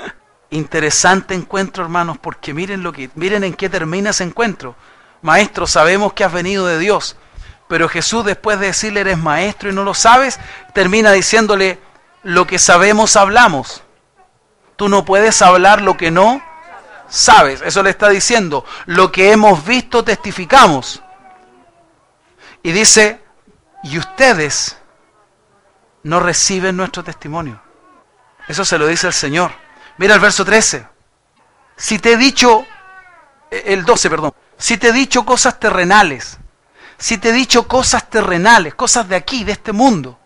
Interesante 0.50 1.34
encuentro, 1.34 1.84
hermanos, 1.84 2.18
porque 2.18 2.52
miren 2.52 2.82
lo 2.82 2.92
que 2.92 3.10
miren 3.14 3.44
en 3.44 3.54
qué 3.54 3.68
termina 3.68 4.10
ese 4.10 4.24
encuentro. 4.24 4.74
Maestro, 5.22 5.66
sabemos 5.66 6.12
que 6.12 6.24
has 6.24 6.32
venido 6.32 6.66
de 6.66 6.78
Dios. 6.78 7.16
Pero 7.68 7.88
Jesús, 7.88 8.24
después 8.24 8.60
de 8.60 8.66
decirle, 8.66 9.00
eres 9.00 9.18
maestro 9.18 9.70
y 9.70 9.72
no 9.72 9.82
lo 9.82 9.94
sabes, 9.94 10.38
termina 10.72 11.10
diciéndole, 11.10 11.80
lo 12.22 12.46
que 12.46 12.58
sabemos 12.58 13.16
hablamos. 13.16 13.82
Tú 14.76 14.88
no 14.88 15.04
puedes 15.04 15.40
hablar 15.42 15.82
lo 15.82 15.96
que 15.96 16.10
no 16.10 16.42
sabes. 17.08 17.62
Eso 17.62 17.82
le 17.82 17.90
está 17.90 18.08
diciendo. 18.08 18.64
Lo 18.86 19.10
que 19.10 19.32
hemos 19.32 19.64
visto 19.64 20.04
testificamos. 20.04 21.02
Y 22.62 22.72
dice, 22.72 23.20
y 23.82 23.98
ustedes 23.98 24.76
no 26.02 26.20
reciben 26.20 26.76
nuestro 26.76 27.02
testimonio. 27.02 27.60
Eso 28.48 28.64
se 28.64 28.78
lo 28.78 28.86
dice 28.86 29.06
el 29.06 29.12
Señor. 29.12 29.52
Mira 29.98 30.14
el 30.14 30.20
verso 30.20 30.44
13. 30.44 30.86
Si 31.76 31.98
te 31.98 32.12
he 32.12 32.16
dicho, 32.16 32.64
el 33.50 33.84
12, 33.84 34.10
perdón 34.10 34.32
si 34.58 34.78
te 34.78 34.88
he 34.88 34.92
dicho 34.92 35.24
cosas 35.24 35.60
terrenales, 35.60 36.38
si 36.98 37.18
te 37.18 37.30
he 37.30 37.32
dicho 37.32 37.68
cosas 37.68 38.08
terrenales, 38.08 38.74
cosas 38.74 39.08
de 39.08 39.16
aquí, 39.16 39.44
de 39.44 39.52
este 39.52 39.72
mundo, 39.72 40.18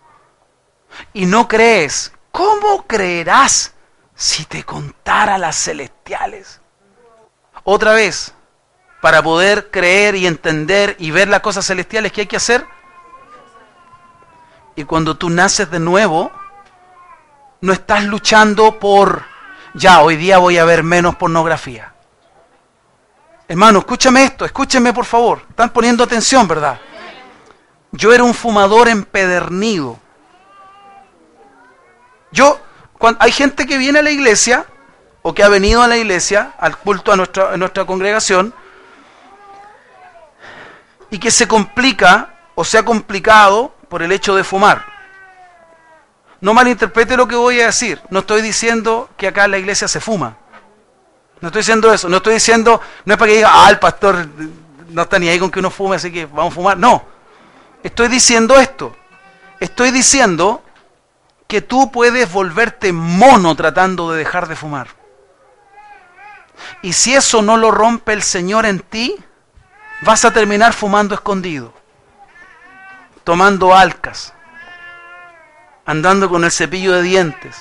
y 1.12 1.26
no 1.26 1.48
crees, 1.48 2.12
¿cómo 2.30 2.86
creerás 2.86 3.74
si 4.20 4.44
te 4.44 4.64
contara 4.64 5.38
las 5.38 5.56
celestiales? 5.56 6.60
Otra 7.64 7.94
vez, 7.94 8.34
para 9.00 9.22
poder 9.22 9.70
creer 9.70 10.14
y 10.14 10.26
entender 10.26 10.94
y 10.98 11.10
ver 11.10 11.28
las 11.28 11.40
cosas 11.40 11.66
celestiales, 11.66 12.12
¿qué 12.12 12.20
hay 12.20 12.26
que 12.26 12.36
hacer? 12.36 12.66
Y 14.76 14.84
cuando 14.84 15.16
tú 15.16 15.30
naces 15.30 15.70
de 15.70 15.80
nuevo, 15.80 16.30
no 17.62 17.72
estás 17.72 18.04
luchando 18.04 18.78
por, 18.78 19.24
ya, 19.72 20.02
hoy 20.02 20.16
día 20.16 20.36
voy 20.36 20.58
a 20.58 20.66
ver 20.66 20.82
menos 20.82 21.16
pornografía. 21.16 21.94
Hermano, 23.48 23.78
escúchame 23.78 24.24
esto, 24.24 24.44
escúcheme 24.44 24.92
por 24.92 25.06
favor. 25.06 25.46
Están 25.48 25.70
poniendo 25.70 26.04
atención, 26.04 26.46
¿verdad? 26.46 26.78
Yo 27.90 28.12
era 28.12 28.22
un 28.22 28.34
fumador 28.34 28.86
empedernido. 28.86 29.98
Yo, 32.30 32.60
cuando, 33.00 33.18
hay 33.22 33.32
gente 33.32 33.66
que 33.66 33.78
viene 33.78 34.00
a 34.00 34.02
la 34.02 34.10
iglesia, 34.10 34.66
o 35.22 35.32
que 35.32 35.42
ha 35.42 35.48
venido 35.48 35.80
a 35.80 35.88
la 35.88 35.96
iglesia, 35.96 36.52
al 36.58 36.76
culto 36.76 37.10
a 37.10 37.16
nuestra, 37.16 37.54
a 37.54 37.56
nuestra 37.56 37.86
congregación, 37.86 38.52
y 41.08 41.18
que 41.18 41.30
se 41.30 41.48
complica 41.48 42.34
o 42.54 42.62
se 42.62 42.76
ha 42.76 42.82
complicado 42.82 43.72
por 43.88 44.02
el 44.02 44.12
hecho 44.12 44.36
de 44.36 44.44
fumar. 44.44 44.84
No 46.42 46.52
malinterprete 46.52 47.16
lo 47.16 47.26
que 47.26 47.36
voy 47.36 47.62
a 47.62 47.66
decir. 47.66 48.02
No 48.10 48.18
estoy 48.18 48.42
diciendo 48.42 49.08
que 49.16 49.28
acá 49.28 49.46
en 49.46 49.52
la 49.52 49.58
iglesia 49.58 49.88
se 49.88 49.98
fuma. 49.98 50.36
No 51.40 51.48
estoy 51.48 51.60
diciendo 51.60 51.90
eso. 51.90 52.06
No 52.10 52.18
estoy 52.18 52.34
diciendo, 52.34 52.82
no 53.06 53.14
es 53.14 53.18
para 53.18 53.30
que 53.30 53.36
diga, 53.36 53.50
ah, 53.50 53.70
el 53.70 53.78
pastor 53.78 54.26
no 54.90 55.02
está 55.02 55.18
ni 55.18 55.30
ahí 55.30 55.38
con 55.38 55.50
que 55.50 55.60
uno 55.60 55.70
fume, 55.70 55.96
así 55.96 56.12
que 56.12 56.26
vamos 56.26 56.52
a 56.52 56.54
fumar. 56.54 56.76
No. 56.76 57.02
Estoy 57.82 58.08
diciendo 58.08 58.60
esto. 58.60 58.94
Estoy 59.58 59.90
diciendo 59.90 60.62
que 61.50 61.60
tú 61.60 61.90
puedes 61.90 62.32
volverte 62.32 62.92
mono 62.92 63.56
tratando 63.56 64.12
de 64.12 64.18
dejar 64.18 64.46
de 64.46 64.54
fumar. 64.54 64.86
Y 66.80 66.92
si 66.92 67.12
eso 67.12 67.42
no 67.42 67.56
lo 67.56 67.72
rompe 67.72 68.12
el 68.12 68.22
Señor 68.22 68.66
en 68.66 68.78
ti, 68.78 69.16
vas 70.02 70.24
a 70.24 70.32
terminar 70.32 70.72
fumando 70.74 71.12
escondido, 71.12 71.74
tomando 73.24 73.74
alcas, 73.74 74.32
andando 75.84 76.28
con 76.28 76.44
el 76.44 76.52
cepillo 76.52 76.92
de 76.92 77.02
dientes. 77.02 77.60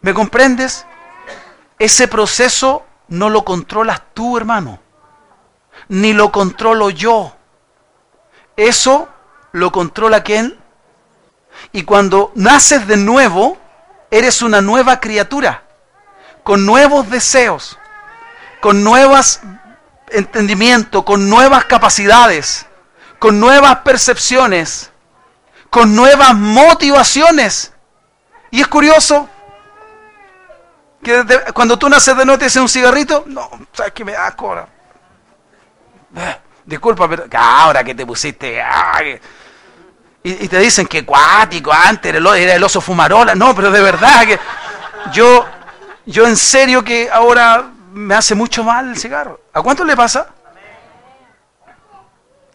¿Me 0.00 0.12
comprendes? 0.12 0.86
Ese 1.78 2.08
proceso 2.08 2.84
no 3.06 3.30
lo 3.30 3.44
controlas 3.44 4.02
tú, 4.12 4.36
hermano, 4.36 4.80
ni 5.86 6.12
lo 6.12 6.32
controlo 6.32 6.90
yo. 6.90 7.36
Eso 8.56 9.08
lo 9.52 9.70
controla 9.70 10.24
quién? 10.24 10.65
Y 11.72 11.82
cuando 11.82 12.32
naces 12.34 12.86
de 12.86 12.96
nuevo, 12.96 13.58
eres 14.10 14.42
una 14.42 14.60
nueva 14.60 15.00
criatura, 15.00 15.64
con 16.42 16.64
nuevos 16.64 17.10
deseos, 17.10 17.78
con 18.60 18.82
nuevos 18.82 19.40
entendimientos, 20.08 21.04
con 21.04 21.28
nuevas 21.28 21.64
capacidades, 21.64 22.66
con 23.18 23.40
nuevas 23.40 23.76
percepciones, 23.78 24.90
con 25.70 25.94
nuevas 25.94 26.34
motivaciones. 26.34 27.72
Y 28.50 28.60
es 28.60 28.68
curioso 28.68 29.28
que 31.02 31.24
cuando 31.52 31.78
tú 31.78 31.88
naces 31.88 32.16
de 32.16 32.24
noche 32.24 32.38
te 32.38 32.44
dicen 32.46 32.62
un 32.62 32.68
cigarrito, 32.68 33.24
no, 33.26 33.50
sabes 33.72 33.92
que 33.92 34.04
me 34.04 34.12
da 34.12 34.34
cora. 34.34 34.68
Eh, 36.16 36.36
disculpa, 36.64 37.08
pero 37.08 37.26
ahora 37.36 37.84
que 37.84 37.94
te 37.94 38.06
pusiste. 38.06 38.62
Y, 40.28 40.48
te 40.48 40.58
dicen 40.58 40.88
que 40.88 41.04
cuático, 41.04 41.72
antes 41.72 42.12
era 42.12 42.54
el, 42.54 42.64
oso 42.64 42.80
fumarola. 42.80 43.36
No, 43.36 43.54
pero 43.54 43.70
de 43.70 43.80
verdad 43.80 44.26
que 44.26 44.40
yo, 45.12 45.46
yo 46.04 46.26
en 46.26 46.36
serio 46.36 46.82
que 46.82 47.08
ahora 47.08 47.70
me 47.92 48.12
hace 48.16 48.34
mucho 48.34 48.64
mal 48.64 48.90
el 48.90 48.98
cigarro. 48.98 49.40
¿A 49.52 49.62
cuánto 49.62 49.84
le 49.84 49.94
pasa? 49.96 50.26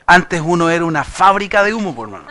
Antes 0.06 0.42
uno 0.44 0.70
era 0.70 0.84
una 0.84 1.06
fábrica 1.06 1.64
de 1.64 1.74
humo, 1.74 1.96
por 1.96 2.10
mano. 2.10 2.26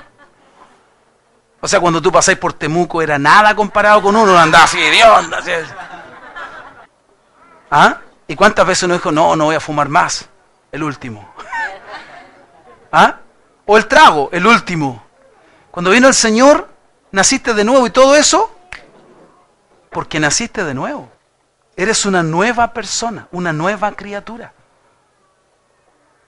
O 1.62 1.66
sea, 1.66 1.80
cuando 1.80 2.02
tú 2.02 2.12
pasáis 2.12 2.36
por 2.36 2.52
Temuco 2.52 3.00
era 3.00 3.18
nada 3.18 3.54
comparado 3.54 4.02
con 4.02 4.14
uno, 4.14 4.38
andaba 4.38 4.64
así, 4.64 4.78
Dios, 4.78 5.26
así. 5.38 5.52
¿Ah? 7.70 7.98
¿Y 8.26 8.36
cuántas 8.36 8.66
veces 8.66 8.82
uno 8.82 8.94
dijo, 8.94 9.10
no, 9.10 9.36
no 9.36 9.46
voy 9.46 9.54
a 9.54 9.60
fumar 9.60 9.88
más? 9.88 10.28
El 10.70 10.82
último. 10.82 11.32
¿Ah? 12.92 13.16
O 13.64 13.78
el 13.78 13.86
trago, 13.86 14.28
el 14.32 14.46
último. 14.46 15.09
Cuando 15.70 15.90
vino 15.90 16.08
el 16.08 16.14
Señor, 16.14 16.68
naciste 17.12 17.54
de 17.54 17.64
nuevo 17.64 17.86
y 17.86 17.90
todo 17.90 18.16
eso, 18.16 18.54
porque 19.90 20.20
naciste 20.20 20.64
de 20.64 20.74
nuevo. 20.74 21.10
Eres 21.76 22.04
una 22.06 22.22
nueva 22.22 22.72
persona, 22.72 23.28
una 23.32 23.52
nueva 23.52 23.92
criatura. 23.92 24.52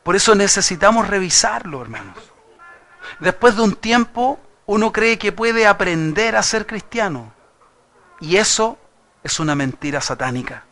Por 0.03 0.17
eso 0.17 0.35
necesitamos 0.35 1.09
revisarlo, 1.09 1.81
hermanos. 1.81 2.17
Después 3.21 3.57
de 3.57 3.63
un 3.63 3.75
tiempo, 3.77 4.41
uno 4.67 4.93
cree 4.93 5.19
que 5.19 5.33
puede 5.33 5.67
aprender 5.67 6.37
a 6.37 6.43
ser 6.43 6.67
cristiano. 6.67 7.33
Y 8.21 8.37
eso 8.37 8.79
es 9.23 9.41
una 9.41 9.55
mentira 9.55 10.01
satánica. 10.01 10.65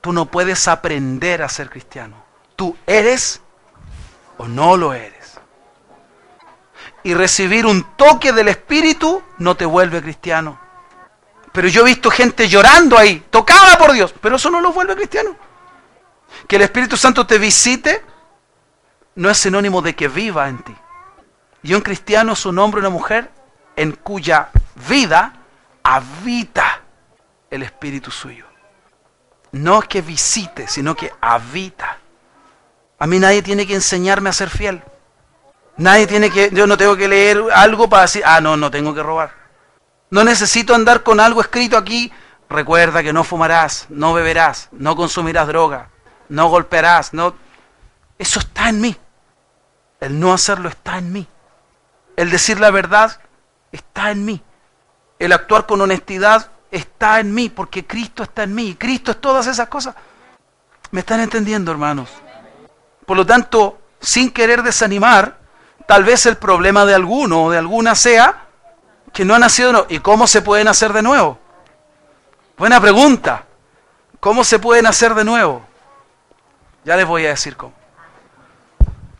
Tú 0.00 0.12
no 0.12 0.26
puedes 0.26 0.66
aprender 0.68 1.42
a 1.42 1.48
ser 1.48 1.68
cristiano. 1.70 2.24
Tú 2.56 2.76
eres 2.86 3.40
o 4.38 4.48
no 4.48 4.76
lo 4.76 4.94
eres. 4.94 5.19
Y 7.02 7.14
recibir 7.14 7.66
un 7.66 7.84
toque 7.96 8.32
del 8.32 8.48
Espíritu 8.48 9.22
no 9.38 9.56
te 9.56 9.64
vuelve 9.64 10.02
cristiano. 10.02 10.58
Pero 11.52 11.68
yo 11.68 11.82
he 11.82 11.86
visto 11.86 12.10
gente 12.10 12.48
llorando 12.48 12.96
ahí, 12.96 13.24
tocada 13.30 13.76
por 13.78 13.92
Dios, 13.92 14.14
pero 14.20 14.36
eso 14.36 14.50
no 14.50 14.60
lo 14.60 14.72
vuelve 14.72 14.94
cristiano. 14.94 15.34
Que 16.46 16.56
el 16.56 16.62
Espíritu 16.62 16.96
Santo 16.96 17.26
te 17.26 17.38
visite 17.38 18.04
no 19.16 19.28
es 19.28 19.38
sinónimo 19.38 19.82
de 19.82 19.94
que 19.94 20.08
viva 20.08 20.48
en 20.48 20.58
ti. 20.62 20.74
Y 21.62 21.74
un 21.74 21.82
cristiano 21.82 22.32
es 22.32 22.46
un 22.46 22.58
hombre 22.58 22.78
o 22.78 22.82
una 22.82 22.90
mujer 22.90 23.30
en 23.76 23.92
cuya 23.92 24.50
vida 24.88 25.34
habita 25.82 26.82
el 27.50 27.62
Espíritu 27.62 28.10
suyo. 28.10 28.46
No 29.52 29.80
es 29.80 29.88
que 29.88 30.00
visite, 30.00 30.68
sino 30.68 30.94
que 30.94 31.12
habita. 31.20 31.98
A 32.98 33.06
mí 33.06 33.18
nadie 33.18 33.42
tiene 33.42 33.66
que 33.66 33.74
enseñarme 33.74 34.30
a 34.30 34.32
ser 34.32 34.48
fiel. 34.48 34.82
Nadie 35.80 36.06
tiene 36.06 36.30
que, 36.30 36.50
yo 36.52 36.66
no 36.66 36.76
tengo 36.76 36.94
que 36.94 37.08
leer 37.08 37.42
algo 37.54 37.88
para 37.88 38.02
decir, 38.02 38.22
ah, 38.26 38.38
no, 38.38 38.54
no 38.54 38.70
tengo 38.70 38.92
que 38.92 39.02
robar. 39.02 39.32
No 40.10 40.24
necesito 40.24 40.74
andar 40.74 41.02
con 41.02 41.20
algo 41.20 41.40
escrito 41.40 41.78
aquí. 41.78 42.12
Recuerda 42.50 43.02
que 43.02 43.14
no 43.14 43.24
fumarás, 43.24 43.86
no 43.88 44.12
beberás, 44.12 44.68
no 44.72 44.94
consumirás 44.94 45.46
droga, 45.46 45.88
no 46.28 46.50
golpearás, 46.50 47.14
no. 47.14 47.34
Eso 48.18 48.40
está 48.40 48.68
en 48.68 48.82
mí. 48.82 48.94
El 50.00 50.20
no 50.20 50.34
hacerlo 50.34 50.68
está 50.68 50.98
en 50.98 51.12
mí. 51.12 51.26
El 52.14 52.28
decir 52.28 52.60
la 52.60 52.70
verdad 52.70 53.18
está 53.72 54.10
en 54.10 54.26
mí. 54.26 54.42
El 55.18 55.32
actuar 55.32 55.64
con 55.64 55.80
honestidad 55.80 56.50
está 56.70 57.20
en 57.20 57.32
mí, 57.32 57.48
porque 57.48 57.86
Cristo 57.86 58.22
está 58.22 58.42
en 58.42 58.54
mí. 58.54 58.76
Cristo 58.78 59.12
es 59.12 59.20
todas 59.22 59.46
esas 59.46 59.68
cosas. 59.68 59.94
¿Me 60.90 61.00
están 61.00 61.20
entendiendo, 61.20 61.72
hermanos? 61.72 62.10
Por 63.06 63.16
lo 63.16 63.24
tanto, 63.24 63.80
sin 63.98 64.30
querer 64.30 64.62
desanimar, 64.62 65.39
tal 65.90 66.04
vez 66.04 66.24
el 66.26 66.36
problema 66.36 66.86
de 66.86 66.94
alguno 66.94 67.46
o 67.46 67.50
de 67.50 67.58
alguna 67.58 67.96
sea 67.96 68.44
que 69.12 69.24
no 69.24 69.34
ha 69.34 69.40
nacido. 69.40 69.88
¿Y 69.88 69.98
cómo 69.98 70.28
se 70.28 70.40
pueden 70.40 70.68
hacer 70.68 70.92
de 70.92 71.02
nuevo? 71.02 71.36
Buena 72.56 72.80
pregunta. 72.80 73.46
¿Cómo 74.20 74.44
se 74.44 74.60
pueden 74.60 74.86
hacer 74.86 75.16
de 75.16 75.24
nuevo? 75.24 75.66
Ya 76.84 76.94
les 76.94 77.04
voy 77.04 77.26
a 77.26 77.30
decir 77.30 77.56
cómo. 77.56 77.74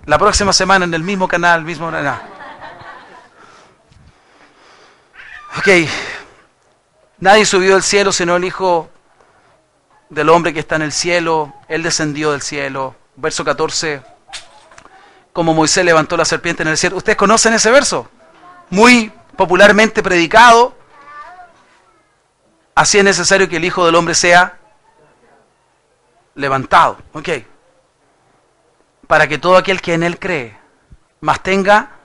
La 0.04 0.16
próxima 0.16 0.52
semana 0.52 0.84
en 0.84 0.94
el 0.94 1.02
mismo 1.02 1.26
canal, 1.26 1.64
mismo... 1.64 1.90
Ok, 5.58 5.68
nadie 7.18 7.46
subió 7.46 7.74
del 7.74 7.82
cielo 7.82 8.12
sino 8.12 8.36
el 8.36 8.44
Hijo 8.44 8.88
del 10.08 10.28
hombre 10.28 10.54
que 10.54 10.60
está 10.60 10.76
en 10.76 10.82
el 10.82 10.92
cielo, 10.92 11.52
Él 11.66 11.82
descendió 11.82 12.30
del 12.30 12.42
cielo. 12.42 12.94
Verso 13.16 13.44
14, 13.44 14.02
como 15.32 15.54
Moisés 15.54 15.84
levantó 15.84 16.16
la 16.16 16.24
serpiente 16.24 16.62
en 16.62 16.68
el 16.68 16.76
cielo. 16.76 16.96
¿Ustedes 16.96 17.16
conocen 17.16 17.54
ese 17.54 17.70
verso? 17.70 18.08
Muy 18.70 19.12
popularmente 19.36 20.02
predicado. 20.02 20.74
Así 22.74 22.98
es 22.98 23.04
necesario 23.04 23.48
que 23.48 23.56
el 23.56 23.64
Hijo 23.64 23.84
del 23.86 23.94
Hombre 23.94 24.14
sea 24.14 24.58
levantado. 26.34 26.98
Ok. 27.12 27.28
Para 29.06 29.28
que 29.28 29.38
todo 29.38 29.56
aquel 29.56 29.80
que 29.80 29.94
en 29.94 30.02
Él 30.02 30.18
cree, 30.18 30.58
más 31.20 31.42
tenga... 31.42 31.96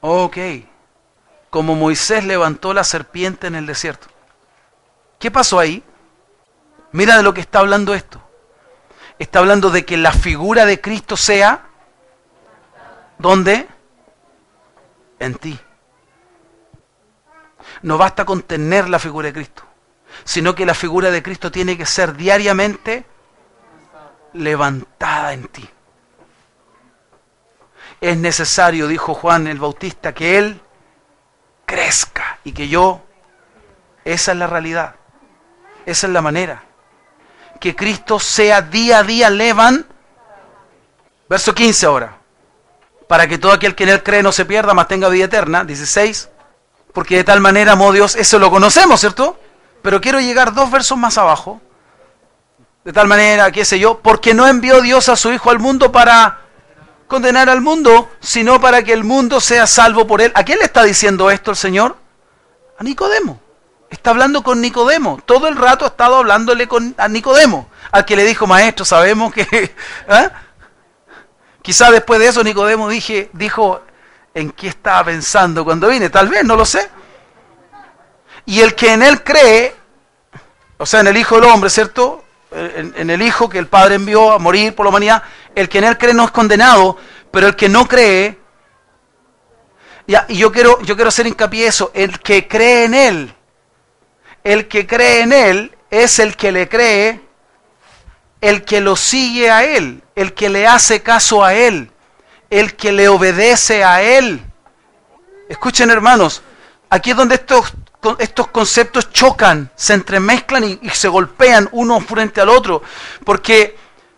Ok 0.00 0.36
como 1.52 1.74
Moisés 1.74 2.24
levantó 2.24 2.72
la 2.72 2.82
serpiente 2.82 3.46
en 3.46 3.54
el 3.54 3.66
desierto. 3.66 4.06
¿Qué 5.18 5.30
pasó 5.30 5.58
ahí? 5.58 5.84
Mira 6.92 7.18
de 7.18 7.22
lo 7.22 7.34
que 7.34 7.42
está 7.42 7.58
hablando 7.58 7.92
esto. 7.92 8.21
Está 9.22 9.38
hablando 9.38 9.70
de 9.70 9.84
que 9.84 9.96
la 9.96 10.10
figura 10.10 10.66
de 10.66 10.80
Cristo 10.80 11.16
sea, 11.16 11.64
¿dónde? 13.18 13.68
En 15.20 15.36
ti. 15.36 15.56
No 17.82 17.98
basta 17.98 18.24
con 18.24 18.42
tener 18.42 18.88
la 18.88 18.98
figura 18.98 19.28
de 19.28 19.32
Cristo, 19.32 19.62
sino 20.24 20.56
que 20.56 20.66
la 20.66 20.74
figura 20.74 21.12
de 21.12 21.22
Cristo 21.22 21.52
tiene 21.52 21.78
que 21.78 21.86
ser 21.86 22.16
diariamente 22.16 23.06
levantada 24.32 25.34
en 25.34 25.46
ti. 25.46 25.70
Es 28.00 28.16
necesario, 28.16 28.88
dijo 28.88 29.14
Juan 29.14 29.46
el 29.46 29.60
Bautista, 29.60 30.12
que 30.12 30.36
Él 30.36 30.60
crezca 31.64 32.40
y 32.42 32.50
que 32.50 32.66
yo, 32.66 33.02
esa 34.04 34.32
es 34.32 34.38
la 34.38 34.48
realidad, 34.48 34.96
esa 35.86 36.08
es 36.08 36.12
la 36.12 36.22
manera. 36.22 36.71
Que 37.62 37.76
Cristo 37.76 38.18
sea 38.18 38.60
día 38.60 38.98
a 38.98 39.02
día 39.04 39.30
levan. 39.30 39.86
Verso 41.28 41.54
15 41.54 41.86
ahora. 41.86 42.18
Para 43.06 43.28
que 43.28 43.38
todo 43.38 43.52
aquel 43.52 43.76
que 43.76 43.84
en 43.84 43.90
Él 43.90 44.02
cree 44.02 44.20
no 44.20 44.32
se 44.32 44.44
pierda, 44.44 44.74
mas 44.74 44.88
tenga 44.88 45.08
vida 45.08 45.26
eterna. 45.26 45.62
16. 45.62 46.28
Porque 46.92 47.18
de 47.18 47.22
tal 47.22 47.40
manera 47.40 47.74
amó 47.74 47.92
Dios, 47.92 48.16
eso 48.16 48.40
lo 48.40 48.50
conocemos, 48.50 48.98
¿cierto? 48.98 49.38
Pero 49.80 50.00
quiero 50.00 50.18
llegar 50.18 50.54
dos 50.54 50.72
versos 50.72 50.98
más 50.98 51.16
abajo. 51.18 51.60
De 52.82 52.92
tal 52.92 53.06
manera, 53.06 53.52
qué 53.52 53.64
sé 53.64 53.78
yo, 53.78 54.00
porque 54.00 54.34
no 54.34 54.48
envió 54.48 54.80
Dios 54.80 55.08
a 55.08 55.14
su 55.14 55.32
Hijo 55.32 55.48
al 55.48 55.60
mundo 55.60 55.92
para 55.92 56.40
condenar 57.06 57.48
al 57.48 57.60
mundo, 57.60 58.10
sino 58.18 58.60
para 58.60 58.82
que 58.82 58.92
el 58.92 59.04
mundo 59.04 59.38
sea 59.38 59.68
salvo 59.68 60.04
por 60.08 60.20
él. 60.20 60.32
¿A 60.34 60.42
quién 60.42 60.58
le 60.58 60.64
está 60.64 60.82
diciendo 60.82 61.30
esto 61.30 61.52
el 61.52 61.56
Señor? 61.56 61.96
A 62.76 62.82
Nicodemo. 62.82 63.40
Está 63.92 64.08
hablando 64.08 64.42
con 64.42 64.62
Nicodemo. 64.62 65.20
Todo 65.26 65.48
el 65.48 65.56
rato 65.56 65.84
ha 65.84 65.88
estado 65.88 66.16
hablándole 66.16 66.66
con, 66.66 66.94
a 66.96 67.08
Nicodemo, 67.08 67.68
al 67.90 68.06
que 68.06 68.16
le 68.16 68.24
dijo, 68.24 68.46
maestro, 68.46 68.86
sabemos 68.86 69.34
que... 69.34 69.42
¿eh? 70.08 70.30
Quizá 71.60 71.90
después 71.90 72.18
de 72.18 72.26
eso 72.26 72.42
Nicodemo 72.42 72.88
dije, 72.88 73.28
dijo, 73.34 73.82
¿en 74.32 74.50
qué 74.50 74.68
estaba 74.68 75.04
pensando 75.04 75.62
cuando 75.62 75.88
vine? 75.88 76.08
Tal 76.08 76.28
vez, 76.28 76.42
no 76.42 76.56
lo 76.56 76.64
sé. 76.64 76.88
Y 78.46 78.62
el 78.62 78.74
que 78.74 78.94
en 78.94 79.02
él 79.02 79.22
cree, 79.22 79.76
o 80.78 80.86
sea, 80.86 81.00
en 81.00 81.08
el 81.08 81.16
Hijo 81.18 81.38
del 81.38 81.50
Hombre, 81.50 81.68
¿cierto? 81.68 82.24
En, 82.50 83.10
el 83.10 83.20
Hijo 83.20 83.50
que 83.50 83.58
el 83.58 83.66
Padre 83.66 83.96
envió 83.96 84.32
a 84.32 84.38
morir 84.38 84.74
por 84.74 84.86
la 84.86 84.90
humanidad, 84.90 85.22
el 85.54 85.68
que 85.68 85.78
en 85.78 85.84
él 85.84 85.98
cree 85.98 86.14
no 86.14 86.24
es 86.24 86.30
condenado, 86.30 86.96
pero 87.30 87.46
el 87.46 87.56
que 87.56 87.68
no 87.68 87.86
cree, 87.86 88.38
ya, 90.06 90.24
y 90.28 90.38
yo 90.38 90.50
quiero, 90.50 90.80
yo 90.80 90.94
quiero 90.96 91.08
hacer 91.08 91.26
hincapié 91.26 91.66
eso, 91.66 91.90
el 91.94 92.18
que 92.20 92.48
cree 92.48 92.84
en 92.84 92.94
él, 92.94 93.34
el 94.44 94.68
que 94.68 94.86
cree 94.86 95.20
en 95.22 95.32
él 95.32 95.76
es 95.90 96.18
el 96.18 96.36
que 96.36 96.52
le 96.52 96.68
cree, 96.68 97.20
el 98.40 98.64
que 98.64 98.80
lo 98.80 98.96
sigue 98.96 99.50
a 99.50 99.64
él, 99.64 100.02
el 100.16 100.34
que 100.34 100.48
le 100.48 100.66
hace 100.66 101.02
caso 101.02 101.44
a 101.44 101.54
él, 101.54 101.90
el 102.50 102.74
que 102.74 102.92
le 102.92 103.08
obedece 103.08 103.84
a 103.84 104.02
él. 104.02 104.42
Escuchen 105.48 105.90
hermanos, 105.90 106.42
aquí 106.90 107.10
es 107.10 107.16
donde 107.16 107.36
estos 107.36 107.74
estos 108.18 108.48
conceptos 108.48 109.12
chocan, 109.12 109.70
se 109.76 109.94
entremezclan 109.94 110.64
y, 110.64 110.90
se 110.90 111.08
golpean 111.08 111.68
uno 111.72 112.00
frente 112.00 112.40
al 112.40 112.48
otro, 112.48 112.82
porque, 113.24 113.76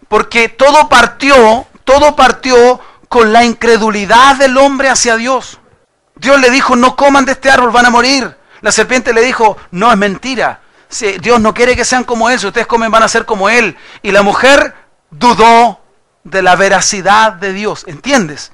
porque 0.09 0.49
todo 0.49 0.89
partió, 0.89 1.67
todo 1.85 2.17
partió 2.17 2.81
con 3.09 3.33
la 3.33 3.45
incredulidad 3.45 4.37
del 4.37 4.57
hombre 4.57 4.89
hacia 4.89 5.17
Dios. 5.17 5.61
Dios 6.17 6.41
le 6.41 6.51
dijo, 6.51 6.77
no 6.77 6.97
coman 6.97 7.25
de 7.25 7.33
este 7.33 7.51
árbol, 7.51 7.71
van 7.71 7.87
a 7.87 7.91
morir. 7.91 8.37
La 8.65 8.73
serpiente 8.73 9.13
le 9.13 9.21
dijo, 9.21 9.59
no 9.73 9.93
es 9.93 9.99
mentira. 9.99 10.63
Dios 11.21 11.39
no 11.39 11.53
quiere 11.53 11.77
que 11.77 11.85
sean 11.85 12.03
como 12.03 12.31
Él, 12.31 12.41
si 12.41 12.47
ustedes 12.47 12.67
comen 12.67 12.91
van 12.91 13.03
a 13.03 13.09
ser 13.09 13.27
como 13.27 13.51
Él. 13.51 13.77
Y 14.01 14.11
la 14.11 14.23
mujer 14.23 14.75
dudó 15.11 15.83
de 16.23 16.41
la 16.41 16.57
veracidad 16.57 17.35
de 17.35 17.53
Dios, 17.53 17.85
¿entiendes? 17.87 18.53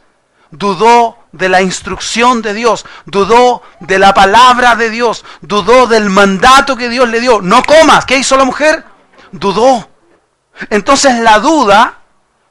Dudó 0.50 1.16
de 1.30 1.48
la 1.48 1.62
instrucción 1.62 2.42
de 2.42 2.54
Dios, 2.54 2.86
dudó 3.04 3.62
de 3.78 4.00
la 4.00 4.12
palabra 4.12 4.74
de 4.74 4.90
Dios, 4.90 5.24
dudó 5.42 5.86
del 5.86 6.10
mandato 6.10 6.74
que 6.74 6.88
Dios 6.88 7.08
le 7.08 7.20
dio. 7.20 7.40
No 7.40 7.62
comas. 7.62 8.04
¿Qué 8.04 8.18
hizo 8.18 8.36
la 8.36 8.42
mujer? 8.44 8.82
Dudó. 9.30 9.88
Entonces 10.70 11.20
la 11.20 11.38
duda 11.38 11.98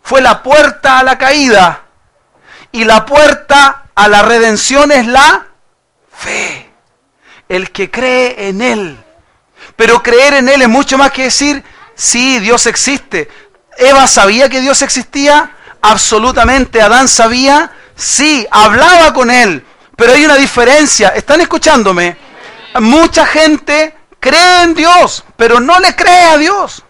fue 0.02 0.22
la 0.22 0.44
puerta 0.44 1.00
a 1.00 1.04
la 1.04 1.18
caída 1.18 1.82
y 2.72 2.86
la 2.86 3.06
puerta 3.06 3.88
a 3.94 4.08
la 4.08 4.22
redención 4.22 4.94
es 4.94 5.08
la 5.08 5.46
fe. 6.10 6.69
El 7.50 7.72
que 7.72 7.92
cree 7.92 8.48
en 8.48 8.62
Él. 8.62 8.98
Pero 9.76 10.02
creer 10.02 10.36
en 10.36 10.48
Él 10.48 10.62
es 10.62 10.70
mucho 10.70 10.98
más 10.98 11.12
que 11.12 11.24
decir, 11.24 11.62
sí, 11.96 12.40
Dios 12.40 12.66
existe. 12.66 13.30
Eva 13.78 14.08
sabía 14.08 14.48
que 14.48 14.62
Dios 14.62 14.82
existía, 14.82 15.52
absolutamente. 15.82 16.82
Adán 16.82 17.10
sabía, 17.10 17.72
Sí, 18.00 18.48
hablaba 18.50 19.14
con 19.14 19.30
él, 19.30 19.66
pero 19.98 20.14
hay 20.14 20.24
una 20.24 20.38
diferencia. 20.38 21.10
¿Están 21.10 21.42
escuchándome? 21.42 22.16
Mucha 22.80 23.26
gente 23.26 23.94
cree 24.22 24.64
en 24.64 24.74
Dios, 24.74 25.26
pero 25.36 25.60
no 25.60 25.78
le 25.82 25.94
cree 25.94 26.24
a 26.28 26.38
Dios. 26.38 26.86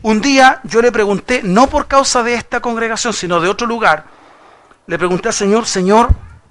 Un 0.00 0.22
día 0.22 0.60
yo 0.64 0.80
le 0.80 0.90
pregunté, 0.90 1.42
no 1.44 1.66
por 1.66 1.86
causa 1.86 2.22
de 2.22 2.32
esta 2.32 2.60
congregación, 2.60 3.12
sino 3.12 3.42
de 3.42 3.50
otro 3.50 3.66
lugar, 3.66 4.06
le 4.86 4.96
pregunté 4.96 5.28
al 5.28 5.34
Señor, 5.34 5.66
Señor, 5.66 6.08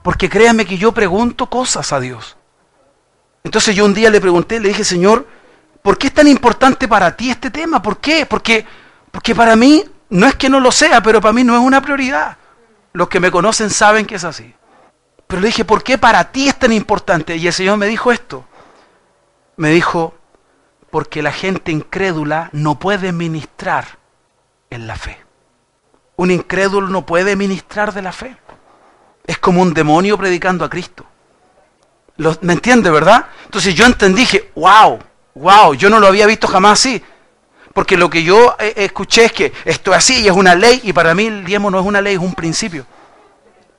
porque 0.08 0.30
créame 0.30 0.66
que 0.66 0.78
yo 0.78 0.94
pregunto 0.94 1.50
cosas 1.50 1.92
a 1.92 2.00
Dios. 2.00 2.38
Entonces 3.44 3.76
yo 3.76 3.84
un 3.84 3.94
día 3.94 4.10
le 4.10 4.22
pregunté, 4.22 4.58
le 4.58 4.70
dije, 4.70 4.86
Señor, 4.86 5.28
¿por 5.82 5.98
qué 5.98 6.08
es 6.08 6.14
tan 6.14 6.30
importante 6.30 6.88
para 6.88 7.18
ti 7.18 7.30
este 7.30 7.52
tema? 7.52 7.82
¿Por 7.82 7.98
qué? 7.98 8.26
Porque, 8.26 8.66
porque 9.12 9.36
para 9.36 9.58
mí 9.58 9.84
no 10.08 10.26
es 10.26 10.36
que 10.36 10.48
no 10.48 10.62
lo 10.62 10.72
sea, 10.72 11.04
pero 11.04 11.20
para 11.20 11.34
mí 11.34 11.44
no 11.44 11.56
es 11.56 11.60
una 11.60 11.82
prioridad. 11.82 12.38
Los 12.94 13.10
que 13.10 13.20
me 13.20 13.32
conocen 13.32 13.70
saben 13.70 14.06
que 14.06 14.16
es 14.16 14.24
así. 14.24 14.56
Pero 15.28 15.42
le 15.42 15.48
dije, 15.48 15.66
¿por 15.66 15.84
qué 15.84 15.98
para 15.98 16.32
ti 16.32 16.48
es 16.48 16.58
tan 16.58 16.72
importante? 16.72 17.36
Y 17.36 17.46
el 17.46 17.52
Señor 17.52 17.76
me 17.76 17.88
dijo 17.88 18.10
esto. 18.14 18.46
Me 19.58 19.72
dijo, 19.72 20.16
porque 20.90 21.22
la 21.22 21.34
gente 21.34 21.74
incrédula 21.74 22.50
no 22.54 22.80
puede 22.80 23.12
ministrar 23.12 24.00
en 24.70 24.88
la 24.88 24.96
fe. 24.96 25.18
Un 26.16 26.32
incrédulo 26.32 26.88
no 26.88 27.06
puede 27.06 27.36
ministrar 27.36 27.94
de 27.94 28.02
la 28.04 28.14
fe. 28.14 28.38
Es 29.28 29.38
como 29.38 29.62
un 29.62 29.74
demonio 29.74 30.18
predicando 30.18 30.66
a 30.66 30.70
Cristo. 30.70 31.06
¿Me 32.42 32.54
entiende, 32.54 32.90
verdad? 32.90 33.28
Entonces 33.46 33.76
yo 33.76 33.86
entendí, 33.86 34.22
dije, 34.22 34.52
wow, 34.56 34.98
wow, 35.36 35.76
yo 35.76 35.90
no 35.90 36.00
lo 36.00 36.08
había 36.08 36.26
visto 36.26 36.48
jamás 36.48 36.80
así. 36.80 37.04
Porque 37.74 37.96
lo 37.96 38.10
que 38.10 38.24
yo 38.24 38.56
eh, 38.58 38.74
escuché 38.78 39.26
es 39.26 39.34
que 39.34 39.54
esto 39.66 39.92
es 39.92 39.98
así 39.98 40.22
y 40.22 40.28
es 40.28 40.34
una 40.34 40.56
ley, 40.56 40.82
y 40.84 40.94
para 40.94 41.14
mí 41.14 41.28
el 41.28 41.46
diezmo 41.46 41.70
no 41.70 41.80
es 41.80 41.86
una 41.86 42.02
ley, 42.02 42.16
es 42.16 42.22
un 42.22 42.34
principio. 42.34 42.88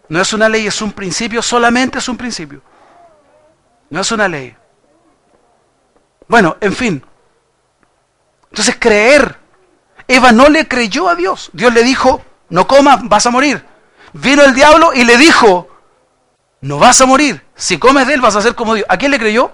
No 0.09 0.21
es 0.21 0.33
una 0.33 0.49
ley, 0.49 0.67
es 0.67 0.81
un 0.81 0.93
principio, 0.93 1.43
solamente 1.43 1.99
es 1.99 2.09
un 2.09 2.17
principio. 2.17 2.63
No 3.91 4.01
es 4.01 4.13
una 4.13 4.29
ley. 4.29 4.55
Bueno, 6.29 6.57
en 6.61 6.73
fin. 6.75 7.05
Entonces 8.51 8.77
creer. 8.79 9.37
Eva 10.07 10.33
no 10.33 10.49
le 10.49 10.69
creyó 10.69 11.09
a 11.09 11.15
Dios. 11.15 11.51
Dios 11.53 11.73
le 11.75 11.83
dijo, 11.83 12.23
no 12.51 12.67
comas, 12.67 13.01
vas 13.09 13.27
a 13.27 13.31
morir. 13.31 13.65
Vino 14.13 14.43
el 14.43 14.55
diablo 14.55 14.93
y 14.95 15.05
le 15.05 15.17
dijo, 15.17 15.69
no 16.61 16.79
vas 16.79 17.01
a 17.01 17.07
morir. 17.07 17.45
Si 17.55 17.79
comes 17.79 18.07
de 18.07 18.15
él 18.15 18.21
vas 18.21 18.37
a 18.37 18.43
ser 18.43 18.55
como 18.55 18.75
Dios. 18.75 18.87
¿A 18.89 18.97
quién 18.97 19.11
le 19.11 19.19
creyó? 19.19 19.53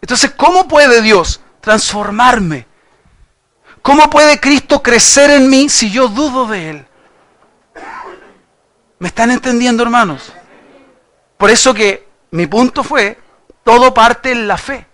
Entonces, 0.00 0.32
¿cómo 0.36 0.66
puede 0.66 1.02
Dios 1.02 1.40
transformarme? 1.60 2.66
¿Cómo 3.82 4.10
puede 4.10 4.40
Cristo 4.40 4.82
crecer 4.82 5.30
en 5.30 5.48
mí 5.48 5.68
si 5.68 5.90
yo 5.90 6.08
dudo 6.08 6.46
de 6.46 6.70
Él? 6.70 6.86
¿Me 8.98 9.08
están 9.08 9.30
entendiendo, 9.30 9.82
hermanos? 9.82 10.32
Por 11.38 11.50
eso 11.50 11.72
que 11.72 12.06
mi 12.32 12.46
punto 12.46 12.84
fue, 12.84 13.18
todo 13.64 13.94
parte 13.94 14.32
en 14.32 14.46
la 14.46 14.58
fe. 14.58 14.86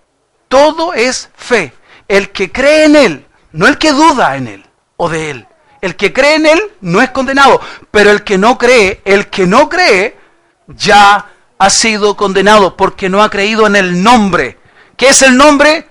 Todo 0.48 0.94
es 0.94 1.30
fe. 1.34 1.72
El 2.06 2.30
que 2.30 2.52
cree 2.52 2.84
en 2.84 2.96
Él, 2.96 3.26
no 3.50 3.66
el 3.66 3.78
que 3.78 3.90
duda 3.90 4.36
en 4.36 4.46
Él 4.46 4.66
o 4.96 5.08
de 5.08 5.30
Él. 5.30 5.48
El 5.86 5.94
que 5.94 6.12
cree 6.12 6.34
en 6.34 6.46
Él 6.46 6.60
no 6.80 7.00
es 7.00 7.10
condenado, 7.10 7.60
pero 7.92 8.10
el 8.10 8.24
que 8.24 8.38
no 8.38 8.58
cree, 8.58 9.02
el 9.04 9.28
que 9.28 9.46
no 9.46 9.68
cree, 9.68 10.18
ya 10.66 11.26
ha 11.56 11.70
sido 11.70 12.16
condenado 12.16 12.76
porque 12.76 13.08
no 13.08 13.22
ha 13.22 13.30
creído 13.30 13.68
en 13.68 13.76
el 13.76 14.02
nombre. 14.02 14.58
¿Qué 14.96 15.10
es 15.10 15.22
el 15.22 15.36
nombre? 15.36 15.86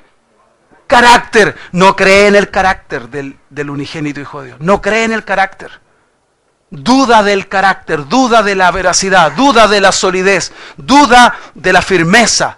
carácter. 0.85 1.55
No 1.71 1.95
cree 1.95 2.27
en 2.27 2.35
el 2.35 2.51
carácter 2.51 3.07
del, 3.07 3.69
unigénito 3.69 4.19
Hijo 4.19 4.41
de 4.41 4.47
Dios. 4.47 4.59
No 4.59 4.81
cree 4.81 5.05
en 5.05 5.13
el 5.13 5.23
carácter. 5.23 5.71
Duda 6.69 7.23
del 7.23 7.47
carácter, 7.47 8.05
duda 8.09 8.43
de 8.43 8.53
la 8.53 8.69
veracidad, 8.71 9.31
duda 9.31 9.69
de 9.69 9.79
la 9.79 9.93
solidez, 9.93 10.51
duda 10.75 11.33
de 11.53 11.71
la 11.71 11.81
firmeza 11.81 12.57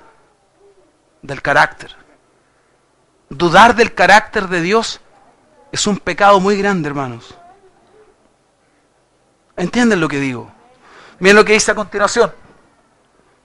del 1.21 1.43
carácter. 1.43 1.95
Dudar 3.29 3.75
del 3.75 3.93
carácter 3.93 4.47
de 4.47 4.61
Dios 4.61 5.01
es 5.71 5.87
un 5.87 5.97
pecado 5.97 6.39
muy 6.39 6.57
grande, 6.57 6.87
hermanos. 6.87 7.35
¿Entienden 9.55 9.99
lo 9.99 10.07
que 10.07 10.19
digo? 10.19 10.51
Miren 11.19 11.35
lo 11.35 11.45
que 11.45 11.53
dice 11.53 11.71
a 11.71 11.75
continuación. 11.75 12.31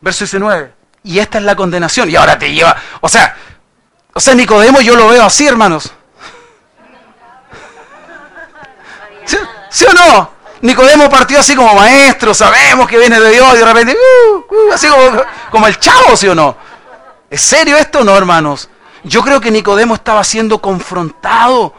Verso 0.00 0.24
19. 0.24 0.74
Y 1.04 1.18
esta 1.18 1.38
es 1.38 1.44
la 1.44 1.56
condenación. 1.56 2.10
Y 2.10 2.16
ahora 2.16 2.38
te 2.38 2.52
lleva. 2.52 2.76
O 3.00 3.08
sea, 3.08 3.34
o 4.12 4.20
sea, 4.20 4.34
Nicodemo 4.34 4.80
yo 4.80 4.94
lo 4.94 5.08
veo 5.08 5.24
así, 5.24 5.46
hermanos. 5.46 5.92
¿Sí, 9.70 9.86
o 9.86 9.92
no? 9.92 10.30
Nicodemo 10.60 11.08
partió 11.08 11.40
así 11.40 11.56
como 11.56 11.74
maestro, 11.74 12.32
sabemos 12.34 12.88
que 12.88 12.96
viene 12.96 13.18
de 13.18 13.30
Dios 13.30 13.54
y 13.54 13.58
de 13.58 13.64
repente, 13.64 13.96
uh, 13.96 14.36
uh, 14.36 14.72
así 14.72 14.86
como, 14.86 15.22
como 15.50 15.66
el 15.66 15.76
chavo, 15.80 16.16
¿sí 16.16 16.28
o 16.28 16.36
no? 16.36 16.56
¿Es 17.28 17.40
serio 17.40 17.76
esto 17.76 18.00
o 18.00 18.04
no, 18.04 18.16
hermanos? 18.16 18.68
Yo 19.02 19.22
creo 19.22 19.40
que 19.40 19.50
Nicodemo 19.50 19.96
estaba 19.96 20.22
siendo 20.22 20.60
confrontado 20.60 21.74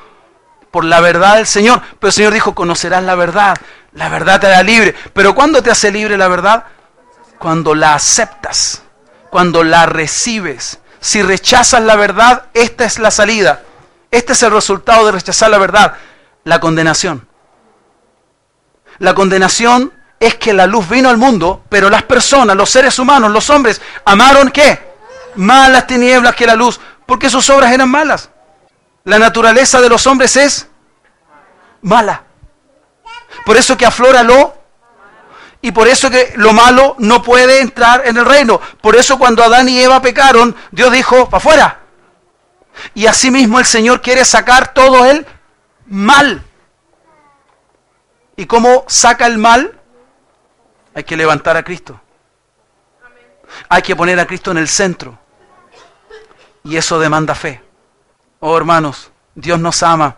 por 0.74 0.86
la 0.86 1.02
verdad 1.02 1.36
del 1.36 1.46
Señor. 1.46 1.84
Pero 2.00 2.08
el 2.08 2.14
Señor 2.14 2.34
dijo, 2.34 2.56
conocerás 2.56 3.04
la 3.04 3.14
verdad. 3.14 3.56
La 3.92 4.10
verdad 4.10 4.42
te 4.42 4.48
hará 4.48 4.64
libre. 4.64 4.96
Pero 5.14 5.36
¿cuándo 5.36 5.62
te 5.62 5.70
hace 5.70 5.92
libre 5.92 6.18
la 6.18 6.28
verdad? 6.28 6.64
Cuando 7.38 7.76
la 7.76 7.94
aceptas, 7.94 8.82
cuando 9.30 9.64
la 9.64 9.86
recibes. 9.86 10.80
Si 11.00 11.22
rechazas 11.22 11.84
la 11.84 11.96
verdad, 11.96 12.46
esta 12.56 12.86
es 12.86 12.98
la 12.98 13.12
salida. 13.12 13.62
Este 14.10 14.34
es 14.34 14.42
el 14.42 14.50
resultado 14.50 15.06
de 15.06 15.12
rechazar 15.12 15.52
la 15.52 15.60
verdad. 15.60 15.94
La 16.44 16.60
condenación. 16.60 17.28
La 18.98 19.14
condenación 19.14 19.94
es 20.20 20.34
que 20.36 20.54
la 20.54 20.66
luz 20.66 20.90
vino 20.90 21.08
al 21.08 21.18
mundo, 21.18 21.64
pero 21.70 21.88
las 21.92 22.02
personas, 22.02 22.56
los 22.56 22.72
seres 22.72 22.98
humanos, 22.98 23.30
los 23.30 23.48
hombres, 23.52 23.80
amaron 24.06 24.50
qué? 24.50 24.80
Malas 25.36 25.86
tinieblas 25.86 26.36
que 26.36 26.48
la 26.48 26.56
luz, 26.56 26.80
porque 27.06 27.30
sus 27.30 27.48
obras 27.52 27.72
eran 27.72 27.92
malas. 27.92 28.32
La 29.06 29.20
naturaleza 29.20 29.82
de 29.82 29.90
los 29.90 30.08
hombres 30.08 30.38
es 30.38 30.68
mala. 31.82 32.24
Por 33.46 33.58
eso 33.58 33.78
que 33.78 33.86
aflora 33.86 34.24
lo 34.24 34.64
y 35.62 35.72
por 35.72 35.88
eso 35.88 36.10
que 36.10 36.34
lo 36.36 36.52
malo 36.52 36.96
no 37.00 37.24
puede 37.24 37.62
entrar 37.62 38.06
en 38.06 38.18
el 38.18 38.26
reino. 38.26 38.60
Por 38.82 38.96
eso 38.96 39.18
cuando 39.18 39.44
Adán 39.44 39.70
y 39.70 39.80
Eva 39.80 40.02
pecaron, 40.02 40.56
Dios 40.72 40.92
dijo, 40.92 41.30
para 41.30 41.38
afuera. 41.38 41.80
Y 42.94 43.06
asimismo 43.06 43.60
el 43.60 43.66
Señor 43.66 44.02
quiere 44.02 44.26
sacar 44.26 44.74
todo 44.74 45.06
el 45.06 45.26
mal. 45.86 46.44
¿Y 48.36 48.46
cómo 48.46 48.84
saca 48.88 49.26
el 49.26 49.38
mal? 49.38 49.80
Hay 50.94 51.04
que 51.04 51.16
levantar 51.16 51.56
a 51.56 51.64
Cristo. 51.64 52.00
Hay 53.70 53.82
que 53.82 53.96
poner 53.96 54.20
a 54.20 54.26
Cristo 54.26 54.52
en 54.52 54.58
el 54.58 54.68
centro. 54.68 55.18
Y 56.64 56.76
eso 56.76 57.00
demanda 57.00 57.36
fe. 57.36 57.62
Oh 58.46 58.58
hermanos, 58.58 59.10
Dios 59.36 59.58
nos 59.58 59.82
ama. 59.84 60.18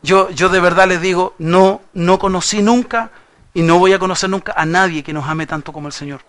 Yo, 0.00 0.30
yo 0.30 0.48
de 0.48 0.60
verdad 0.60 0.86
les 0.86 1.00
digo, 1.00 1.34
no, 1.38 1.80
no 1.92 2.20
conocí 2.20 2.62
nunca 2.62 3.10
y 3.52 3.62
no 3.62 3.80
voy 3.80 3.92
a 3.92 3.98
conocer 3.98 4.30
nunca 4.30 4.54
a 4.56 4.64
nadie 4.64 5.02
que 5.02 5.12
nos 5.12 5.26
ame 5.26 5.44
tanto 5.48 5.72
como 5.72 5.88
el 5.88 5.92
Señor. 5.92 6.20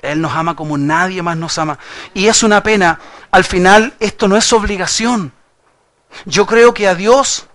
Él 0.00 0.20
nos 0.20 0.32
ama 0.32 0.54
como 0.54 0.78
nadie 0.78 1.22
más 1.22 1.36
nos 1.36 1.58
ama. 1.58 1.76
Y 2.14 2.28
es 2.28 2.44
una 2.44 2.62
pena. 2.62 3.00
Al 3.32 3.42
final, 3.42 3.94
esto 3.98 4.28
no 4.28 4.36
es 4.36 4.52
obligación. 4.52 5.32
Yo 6.24 6.46
creo 6.46 6.72
que 6.72 6.86
a 6.86 6.94
Dios 6.94 7.48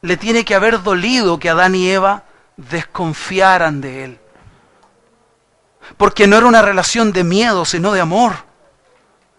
le 0.00 0.16
tiene 0.16 0.46
que 0.46 0.54
haber 0.54 0.82
dolido 0.82 1.38
que 1.38 1.50
Adán 1.50 1.74
y 1.74 1.90
Eva 1.90 2.24
desconfiaran 2.56 3.82
de 3.82 4.04
Él. 4.04 4.18
Porque 5.98 6.26
no 6.26 6.38
era 6.38 6.46
una 6.46 6.62
relación 6.62 7.12
de 7.12 7.22
miedo, 7.22 7.66
sino 7.66 7.92
de 7.92 8.00
amor. 8.00 8.32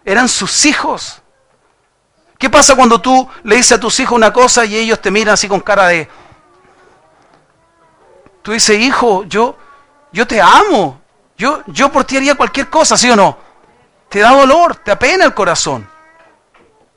Eran 0.04 0.28
sus 0.28 0.66
hijos. 0.66 1.20
¿Qué 2.38 2.50
pasa 2.50 2.76
cuando 2.76 3.00
tú 3.00 3.28
le 3.44 3.56
dices 3.56 3.72
a 3.72 3.80
tus 3.80 3.98
hijos 4.00 4.16
una 4.16 4.32
cosa 4.32 4.64
y 4.64 4.76
ellos 4.76 5.00
te 5.00 5.10
miran 5.10 5.34
así 5.34 5.48
con 5.48 5.60
cara 5.60 5.88
de... 5.88 6.08
Tú 8.42 8.52
dices, 8.52 8.78
hijo, 8.78 9.24
yo, 9.24 9.56
yo 10.12 10.26
te 10.26 10.40
amo. 10.40 11.00
Yo, 11.36 11.62
yo 11.66 11.90
por 11.90 12.04
ti 12.04 12.16
haría 12.16 12.34
cualquier 12.34 12.70
cosa, 12.70 12.96
¿sí 12.96 13.10
o 13.10 13.16
no? 13.16 13.38
Te 14.08 14.20
da 14.20 14.30
dolor, 14.30 14.76
te 14.76 14.90
apena 14.90 15.24
el 15.24 15.34
corazón. 15.34 15.88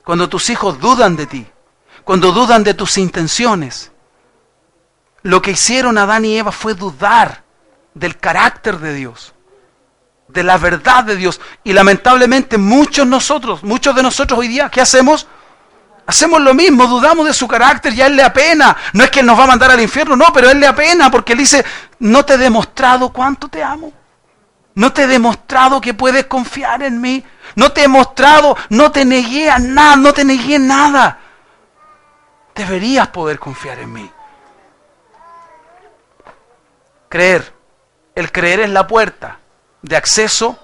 Cuando 0.04 0.28
tus 0.28 0.48
hijos 0.50 0.78
dudan 0.80 1.16
de 1.16 1.26
ti, 1.26 1.46
cuando 2.04 2.32
dudan 2.32 2.64
de 2.64 2.74
tus 2.74 2.98
intenciones. 2.98 3.92
Lo 5.22 5.42
que 5.42 5.52
hicieron 5.52 5.98
Adán 5.98 6.24
y 6.24 6.38
Eva 6.38 6.52
fue 6.52 6.74
dudar 6.74 7.44
del 7.94 8.16
carácter 8.18 8.78
de 8.78 8.94
Dios, 8.94 9.34
de 10.32 10.42
la 10.42 10.58
verdad 10.58 11.04
de 11.04 11.16
Dios. 11.16 11.40
Y 11.64 11.72
lamentablemente 11.72 12.58
muchos 12.58 13.06
nosotros, 13.06 13.62
muchos 13.62 13.94
de 13.94 14.02
nosotros 14.02 14.38
hoy 14.38 14.48
día, 14.48 14.68
¿qué 14.68 14.80
hacemos? 14.80 15.26
Hacemos 16.06 16.40
lo 16.40 16.54
mismo, 16.54 16.86
dudamos 16.86 17.26
de 17.26 17.34
su 17.34 17.46
carácter 17.46 17.94
y 17.94 18.02
a 18.02 18.06
Él 18.06 18.16
le 18.16 18.22
apena. 18.22 18.76
No 18.92 19.04
es 19.04 19.10
que 19.10 19.22
nos 19.22 19.38
va 19.38 19.44
a 19.44 19.48
mandar 19.48 19.70
al 19.70 19.80
infierno, 19.80 20.16
no, 20.16 20.26
pero 20.32 20.50
Él 20.50 20.58
le 20.58 20.66
apena 20.66 21.10
porque 21.10 21.32
Él 21.32 21.38
dice, 21.38 21.64
no 22.00 22.24
te 22.24 22.34
he 22.34 22.38
demostrado 22.38 23.12
cuánto 23.12 23.48
te 23.48 23.62
amo. 23.62 23.92
No 24.74 24.92
te 24.92 25.02
he 25.02 25.06
demostrado 25.06 25.80
que 25.80 25.94
puedes 25.94 26.26
confiar 26.26 26.82
en 26.82 27.00
mí. 27.00 27.24
No 27.54 27.72
te 27.72 27.84
he 27.84 27.88
mostrado, 27.88 28.56
no 28.70 28.90
te 28.92 29.04
negué 29.04 29.50
a 29.50 29.58
nada, 29.58 29.96
no 29.96 30.12
te 30.12 30.24
negué 30.24 30.58
nada. 30.58 31.18
Deberías 32.54 33.08
poder 33.08 33.38
confiar 33.38 33.78
en 33.80 33.92
mí. 33.92 34.10
Creer. 37.08 37.52
El 38.14 38.32
creer 38.32 38.60
es 38.60 38.70
la 38.70 38.86
puerta 38.86 39.39
de 39.82 39.96
acceso 39.96 40.58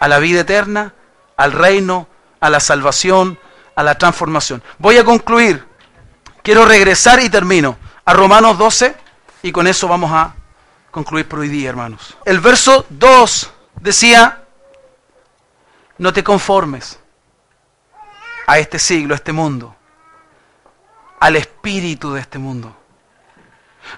a 0.00 0.08
la 0.08 0.18
vida 0.18 0.40
eterna, 0.40 0.94
al 1.36 1.52
reino, 1.52 2.08
a 2.40 2.50
la 2.50 2.60
salvación, 2.60 3.38
a 3.74 3.82
la 3.82 3.96
transformación. 3.96 4.62
Voy 4.78 4.98
a 4.98 5.04
concluir. 5.04 5.66
Quiero 6.42 6.66
regresar 6.66 7.20
y 7.20 7.30
termino 7.30 7.78
a 8.04 8.12
Romanos 8.12 8.58
12 8.58 8.94
y 9.42 9.52
con 9.52 9.66
eso 9.66 9.88
vamos 9.88 10.10
a 10.12 10.34
concluir 10.90 11.26
por 11.26 11.40
hoy 11.40 11.48
día, 11.48 11.70
hermanos. 11.70 12.16
El 12.24 12.40
verso 12.40 12.86
2 12.90 13.50
decía, 13.80 14.42
no 15.98 16.12
te 16.12 16.22
conformes 16.22 16.98
a 18.46 18.58
este 18.58 18.78
siglo, 18.78 19.14
a 19.14 19.16
este 19.16 19.32
mundo, 19.32 19.74
al 21.20 21.36
espíritu 21.36 22.12
de 22.12 22.20
este 22.20 22.38
mundo. 22.38 22.76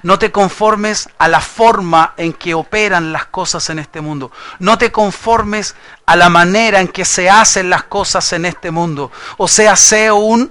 No 0.03 0.19
te 0.19 0.33
conformes 0.33 1.09
a 1.19 1.29
la 1.29 1.41
forma 1.41 2.15
en 2.17 2.33
que 2.33 2.55
operan 2.55 3.13
las 3.13 3.27
cosas 3.27 3.71
en 3.71 3.79
este 3.79 4.01
mundo. 4.01 4.31
No 4.59 4.79
te 4.79 4.93
conformes 4.93 5.75
a 6.07 6.17
la 6.17 6.29
manera 6.29 6.81
en 6.81 6.89
que 6.89 7.05
se 7.05 7.31
hacen 7.31 7.71
las 7.71 7.85
cosas 7.85 8.33
en 8.33 8.47
este 8.47 8.71
mundo. 8.71 9.11
O 9.37 9.49
sea, 9.49 9.77
sé 9.77 10.11
un... 10.11 10.51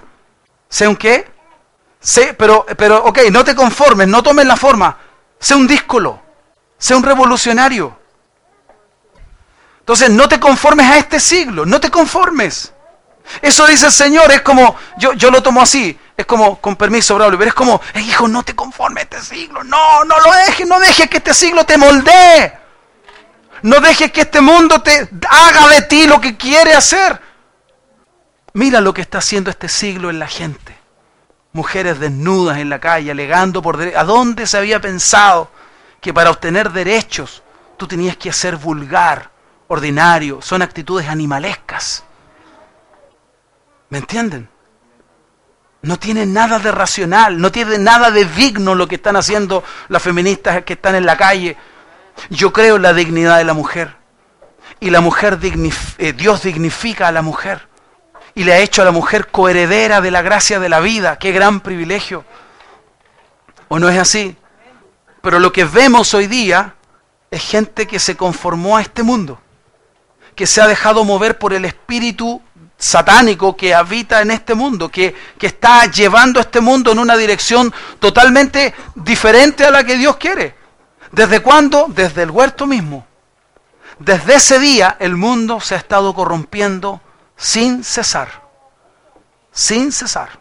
¿Sé 0.69 0.87
un 0.87 0.95
qué? 0.95 1.31
Sé, 1.99 2.33
pero, 2.33 2.65
pero, 2.77 3.03
ok, 3.03 3.19
no 3.31 3.43
te 3.43 3.55
conformes, 3.55 4.07
no 4.07 4.21
tomes 4.23 4.45
la 4.45 4.55
forma. 4.55 4.97
Sé 5.39 5.55
un 5.55 5.67
díscolo. 5.67 6.21
Sé 6.77 6.95
un 6.95 7.03
revolucionario. 7.03 7.97
Entonces, 9.79 10.09
no 10.09 10.27
te 10.27 10.39
conformes 10.39 10.87
a 10.87 10.97
este 10.97 11.19
siglo. 11.19 11.65
No 11.65 11.79
te 11.79 11.91
conformes. 11.91 12.73
Eso 13.41 13.65
dice 13.67 13.87
el 13.87 13.91
Señor, 13.91 14.31
es 14.31 14.41
como, 14.41 14.75
yo, 14.97 15.13
yo 15.13 15.31
lo 15.31 15.41
tomo 15.41 15.61
así, 15.61 15.97
es 16.17 16.25
como, 16.25 16.61
con 16.61 16.75
permiso, 16.75 17.15
Braulio, 17.15 17.37
pero 17.37 17.49
es 17.49 17.55
como, 17.55 17.81
hijo, 17.95 18.27
no 18.27 18.43
te 18.43 18.55
conformes 18.55 19.03
este 19.03 19.21
siglo, 19.21 19.63
no, 19.63 20.03
no 20.05 20.19
lo 20.19 20.31
dejes, 20.45 20.67
no 20.67 20.79
dejes 20.79 21.09
que 21.09 21.17
este 21.17 21.33
siglo 21.33 21.65
te 21.65 21.77
moldee, 21.77 22.53
no 23.63 23.79
dejes 23.81 24.11
que 24.11 24.21
este 24.21 24.39
mundo 24.39 24.81
te 24.81 25.09
haga 25.29 25.67
de 25.67 25.81
ti 25.83 26.07
lo 26.07 26.21
que 26.21 26.37
quiere 26.37 26.73
hacer. 26.73 27.19
Mira 28.53 28.79
lo 28.79 28.93
que 28.93 29.01
está 29.01 29.17
haciendo 29.17 29.49
este 29.49 29.67
siglo 29.67 30.09
en 30.09 30.19
la 30.19 30.27
gente. 30.27 30.77
Mujeres 31.51 31.99
desnudas 31.99 32.59
en 32.59 32.69
la 32.69 32.79
calle, 32.79 33.11
alegando 33.11 33.61
por 33.61 33.81
¿A 33.81 34.03
dónde 34.05 34.47
se 34.47 34.57
había 34.57 34.79
pensado 34.79 35.49
que 35.99 36.13
para 36.13 36.29
obtener 36.29 36.71
derechos 36.71 37.43
tú 37.75 37.87
tenías 37.87 38.15
que 38.15 38.31
ser 38.31 38.55
vulgar, 38.55 39.31
ordinario? 39.67 40.41
Son 40.41 40.61
actitudes 40.61 41.09
animalescas. 41.09 42.05
¿Me 43.89 43.97
entienden? 43.97 44.49
No 45.85 45.99
tiene 45.99 46.25
nada 46.25 46.57
de 46.57 46.71
racional, 46.71 47.39
no 47.39 47.51
tiene 47.51 47.77
nada 47.77 48.09
de 48.09 48.25
digno 48.25 48.73
lo 48.73 48.87
que 48.87 48.95
están 48.95 49.15
haciendo 49.17 49.63
las 49.87 50.01
feministas 50.01 50.63
que 50.63 50.73
están 50.73 50.95
en 50.95 51.05
la 51.05 51.15
calle. 51.15 51.57
Yo 52.31 52.51
creo 52.51 52.77
en 52.77 52.81
la 52.81 52.95
dignidad 52.95 53.37
de 53.37 53.43
la 53.43 53.53
mujer. 53.53 53.95
Y 54.79 54.89
la 54.89 55.01
mujer, 55.01 55.37
eh, 55.43 56.13
Dios 56.13 56.41
dignifica 56.41 57.07
a 57.07 57.11
la 57.11 57.21
mujer. 57.21 57.67
Y 58.33 58.45
le 58.45 58.53
ha 58.53 58.57
hecho 58.57 58.81
a 58.81 58.85
la 58.85 58.91
mujer 58.91 59.27
coheredera 59.27 60.01
de 60.01 60.09
la 60.09 60.23
gracia 60.23 60.59
de 60.59 60.69
la 60.69 60.79
vida. 60.79 61.19
Qué 61.19 61.31
gran 61.31 61.59
privilegio. 61.59 62.25
¿O 63.67 63.77
no 63.77 63.87
es 63.87 63.99
así? 63.99 64.35
Pero 65.21 65.37
lo 65.37 65.53
que 65.53 65.65
vemos 65.65 66.15
hoy 66.15 66.25
día 66.25 66.73
es 67.29 67.43
gente 67.43 67.85
que 67.85 67.99
se 67.99 68.17
conformó 68.17 68.77
a 68.77 68.81
este 68.81 69.03
mundo. 69.03 69.39
Que 70.33 70.47
se 70.47 70.61
ha 70.61 70.67
dejado 70.67 71.03
mover 71.03 71.37
por 71.37 71.53
el 71.53 71.63
espíritu 71.63 72.41
satánico 72.85 73.57
que 73.57 73.73
habita 73.73 74.21
en 74.21 74.29
este 74.29 74.53
mundo, 74.53 74.89
que, 74.89 75.15
que 75.39 75.47
está 75.47 75.85
llevando 75.87 76.39
este 76.39 76.61
mundo 76.61 76.91
en 76.91 76.99
una 76.99 77.17
dirección 77.17 77.73
totalmente 77.99 78.75
diferente 78.93 79.65
a 79.65 79.71
la 79.71 79.83
que 79.83 79.97
Dios 79.97 80.17
quiere. 80.17 80.55
¿Desde 81.11 81.41
cuándo? 81.41 81.87
Desde 81.89 82.21
el 82.21 82.29
huerto 82.29 82.67
mismo. 82.67 83.07
Desde 83.97 84.35
ese 84.35 84.59
día 84.59 84.97
el 84.99 85.15
mundo 85.15 85.59
se 85.59 85.73
ha 85.73 85.79
estado 85.79 86.13
corrompiendo 86.13 87.01
sin 87.35 87.83
cesar. 87.83 88.43
Sin 89.51 89.91
cesar. 89.91 90.39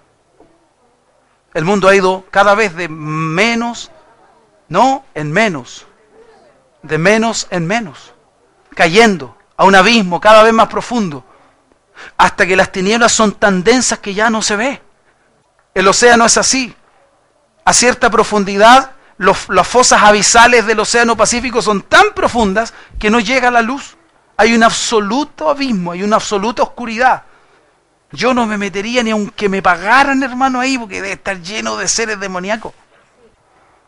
El 1.54 1.64
mundo 1.64 1.88
ha 1.88 1.96
ido 1.96 2.26
cada 2.30 2.54
vez 2.54 2.76
de 2.76 2.88
menos, 2.88 3.90
no 4.68 5.04
en 5.14 5.32
menos, 5.32 5.86
de 6.82 6.98
menos 6.98 7.46
en 7.50 7.66
menos, 7.66 8.12
cayendo 8.74 9.38
a 9.56 9.64
un 9.64 9.76
abismo 9.76 10.20
cada 10.20 10.42
vez 10.42 10.52
más 10.52 10.68
profundo 10.68 11.24
hasta 12.16 12.46
que 12.46 12.56
las 12.56 12.72
tinieblas 12.72 13.12
son 13.12 13.32
tan 13.32 13.62
densas 13.64 13.98
que 13.98 14.14
ya 14.14 14.30
no 14.30 14.42
se 14.42 14.56
ve. 14.56 14.82
El 15.74 15.88
océano 15.88 16.24
es 16.24 16.36
así. 16.36 16.74
a 17.64 17.72
cierta 17.72 18.10
profundidad, 18.10 18.92
las 19.16 19.68
fosas 19.68 20.02
abisales 20.02 20.66
del 20.66 20.80
Océano 20.80 21.16
Pacífico 21.16 21.62
son 21.62 21.82
tan 21.82 22.12
profundas 22.14 22.74
que 22.98 23.10
no 23.10 23.20
llega 23.20 23.50
la 23.50 23.62
luz. 23.62 23.96
Hay 24.36 24.54
un 24.54 24.62
absoluto 24.62 25.48
abismo, 25.48 25.92
hay 25.92 26.02
una 26.02 26.16
absoluta 26.16 26.62
oscuridad. 26.62 27.22
Yo 28.12 28.34
no 28.34 28.46
me 28.46 28.58
metería 28.58 29.02
ni 29.02 29.10
aunque 29.10 29.48
me 29.48 29.62
pagaran, 29.62 30.22
hermano, 30.22 30.60
ahí, 30.60 30.78
porque 30.78 31.00
debe 31.00 31.12
estar 31.12 31.40
lleno 31.40 31.76
de 31.76 31.88
seres 31.88 32.20
demoníacos. 32.20 32.72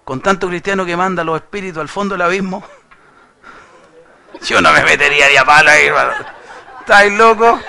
Con 0.04 0.20
tanto 0.20 0.48
cristiano 0.48 0.84
que 0.84 0.96
manda 0.96 1.24
los 1.24 1.36
espíritus 1.36 1.80
al 1.80 1.88
fondo 1.88 2.14
del 2.14 2.22
abismo. 2.22 2.64
Yo 4.42 4.60
no 4.60 4.72
me 4.72 4.82
metería 4.84 5.28
ni 5.28 5.36
a 5.36 5.44
palo 5.44 5.70
ahí, 5.70 5.86
hermano. 5.86 6.12
¿Estáis 6.80 7.12
loco? 7.12 7.60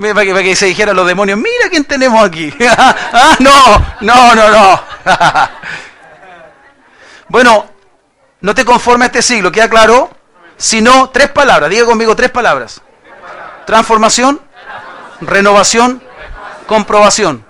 Para 0.00 0.24
que, 0.24 0.56
se 0.56 0.66
dijera 0.66 0.94
los 0.94 1.06
demonios, 1.06 1.38
mira 1.38 1.68
quién 1.68 1.84
tenemos 1.84 2.24
aquí. 2.24 2.52
ah, 2.70 3.36
no, 3.38 3.96
no, 4.00 4.34
no, 4.34 4.48
no. 4.48 4.82
bueno, 7.28 7.66
no 8.40 8.54
te 8.54 8.64
conformes 8.64 9.04
a 9.04 9.06
este 9.06 9.22
siglo, 9.22 9.52
¿queda 9.52 9.68
claro? 9.68 10.10
Sino 10.56 11.10
tres 11.10 11.30
palabras, 11.30 11.68
diga 11.68 11.84
conmigo 11.84 12.16
tres 12.16 12.30
palabras. 12.30 12.80
Transformación, 13.66 14.40
renovación, 15.20 16.02
comprobación. 16.66 17.44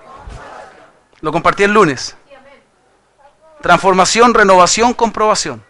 Lo 1.21 1.31
compartí 1.31 1.63
el 1.63 1.71
lunes. 1.71 2.17
Transformación, 3.61 4.33
renovación, 4.33 4.93
comprobación. 4.93 5.63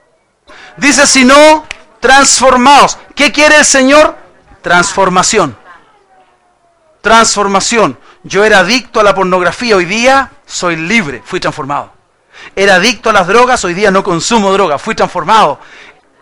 Dice, 0.78 1.06
si 1.06 1.26
no, 1.26 1.68
transformados. 2.00 2.98
¿Qué 3.16 3.32
quiere 3.32 3.58
el 3.58 3.66
Señor? 3.66 4.16
Transformación 4.64 5.61
transformación. 7.02 7.98
Yo 8.24 8.44
era 8.44 8.60
adicto 8.60 9.00
a 9.00 9.04
la 9.04 9.16
pornografía, 9.16 9.76
hoy 9.76 9.86
día 9.86 10.32
soy 10.46 10.76
libre, 10.76 11.22
fui 11.26 11.40
transformado. 11.40 11.92
Era 12.56 12.76
adicto 12.76 13.10
a 13.10 13.14
las 13.14 13.28
drogas, 13.28 13.64
hoy 13.66 13.74
día 13.74 13.92
no 13.92 14.04
consumo 14.04 14.52
drogas, 14.54 14.82
fui 14.82 14.96
transformado. 14.96 15.60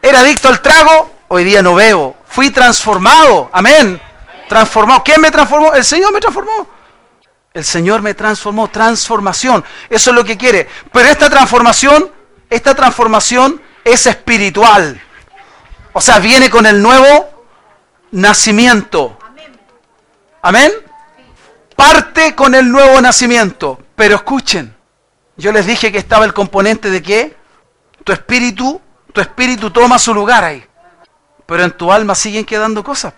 Era 0.02 0.22
adicto 0.22 0.48
al 0.48 0.62
trago, 0.62 1.12
hoy 1.28 1.44
día 1.44 1.62
no 1.62 1.76
bebo, 1.76 2.18
fui 2.26 2.50
transformado. 2.50 3.50
Amén. 3.52 4.02
Transformado. 4.48 5.04
¿Quién 5.04 5.22
me 5.22 5.32
transformó? 5.32 5.74
El 5.74 5.86
Señor 5.86 6.12
me 6.12 6.20
transformó. 6.20 6.68
El 7.54 7.66
Señor 7.66 8.02
me 8.02 8.14
transformó, 8.14 8.70
transformación. 8.70 9.64
Eso 9.90 10.10
es 10.12 10.16
lo 10.16 10.24
que 10.24 10.38
quiere. 10.38 10.68
Pero 10.92 11.10
esta 11.10 11.30
transformación, 11.30 12.10
esta 12.50 12.74
transformación 12.74 13.62
es 13.84 14.08
espiritual. 14.08 15.02
O 15.94 16.02
sea, 16.02 16.20
viene 16.20 16.50
con 16.50 16.66
el 16.66 16.82
nuevo 16.82 17.30
nacimiento. 18.12 19.19
Amén. 20.42 20.72
Parte 21.76 22.36
con 22.36 22.56
el 22.56 22.72
nuevo 22.72 23.02
nacimiento. 23.02 23.80
Pero 23.96 24.16
escuchen, 24.16 24.76
yo 25.38 25.52
les 25.52 25.66
dije 25.66 25.92
que 25.92 25.98
estaba 25.98 26.26
el 26.26 26.34
componente 26.34 26.90
de 26.90 27.02
que 27.02 27.36
tu 28.04 28.12
espíritu, 28.12 28.82
tu 29.14 29.22
espíritu 29.22 29.72
toma 29.72 30.00
su 30.00 30.14
lugar 30.14 30.44
ahí. 30.44 30.64
Pero 31.46 31.64
en 31.64 31.72
tu 31.72 31.92
alma 31.92 32.16
siguen 32.16 32.46
quedando 32.46 32.84
cosas. 32.84 33.14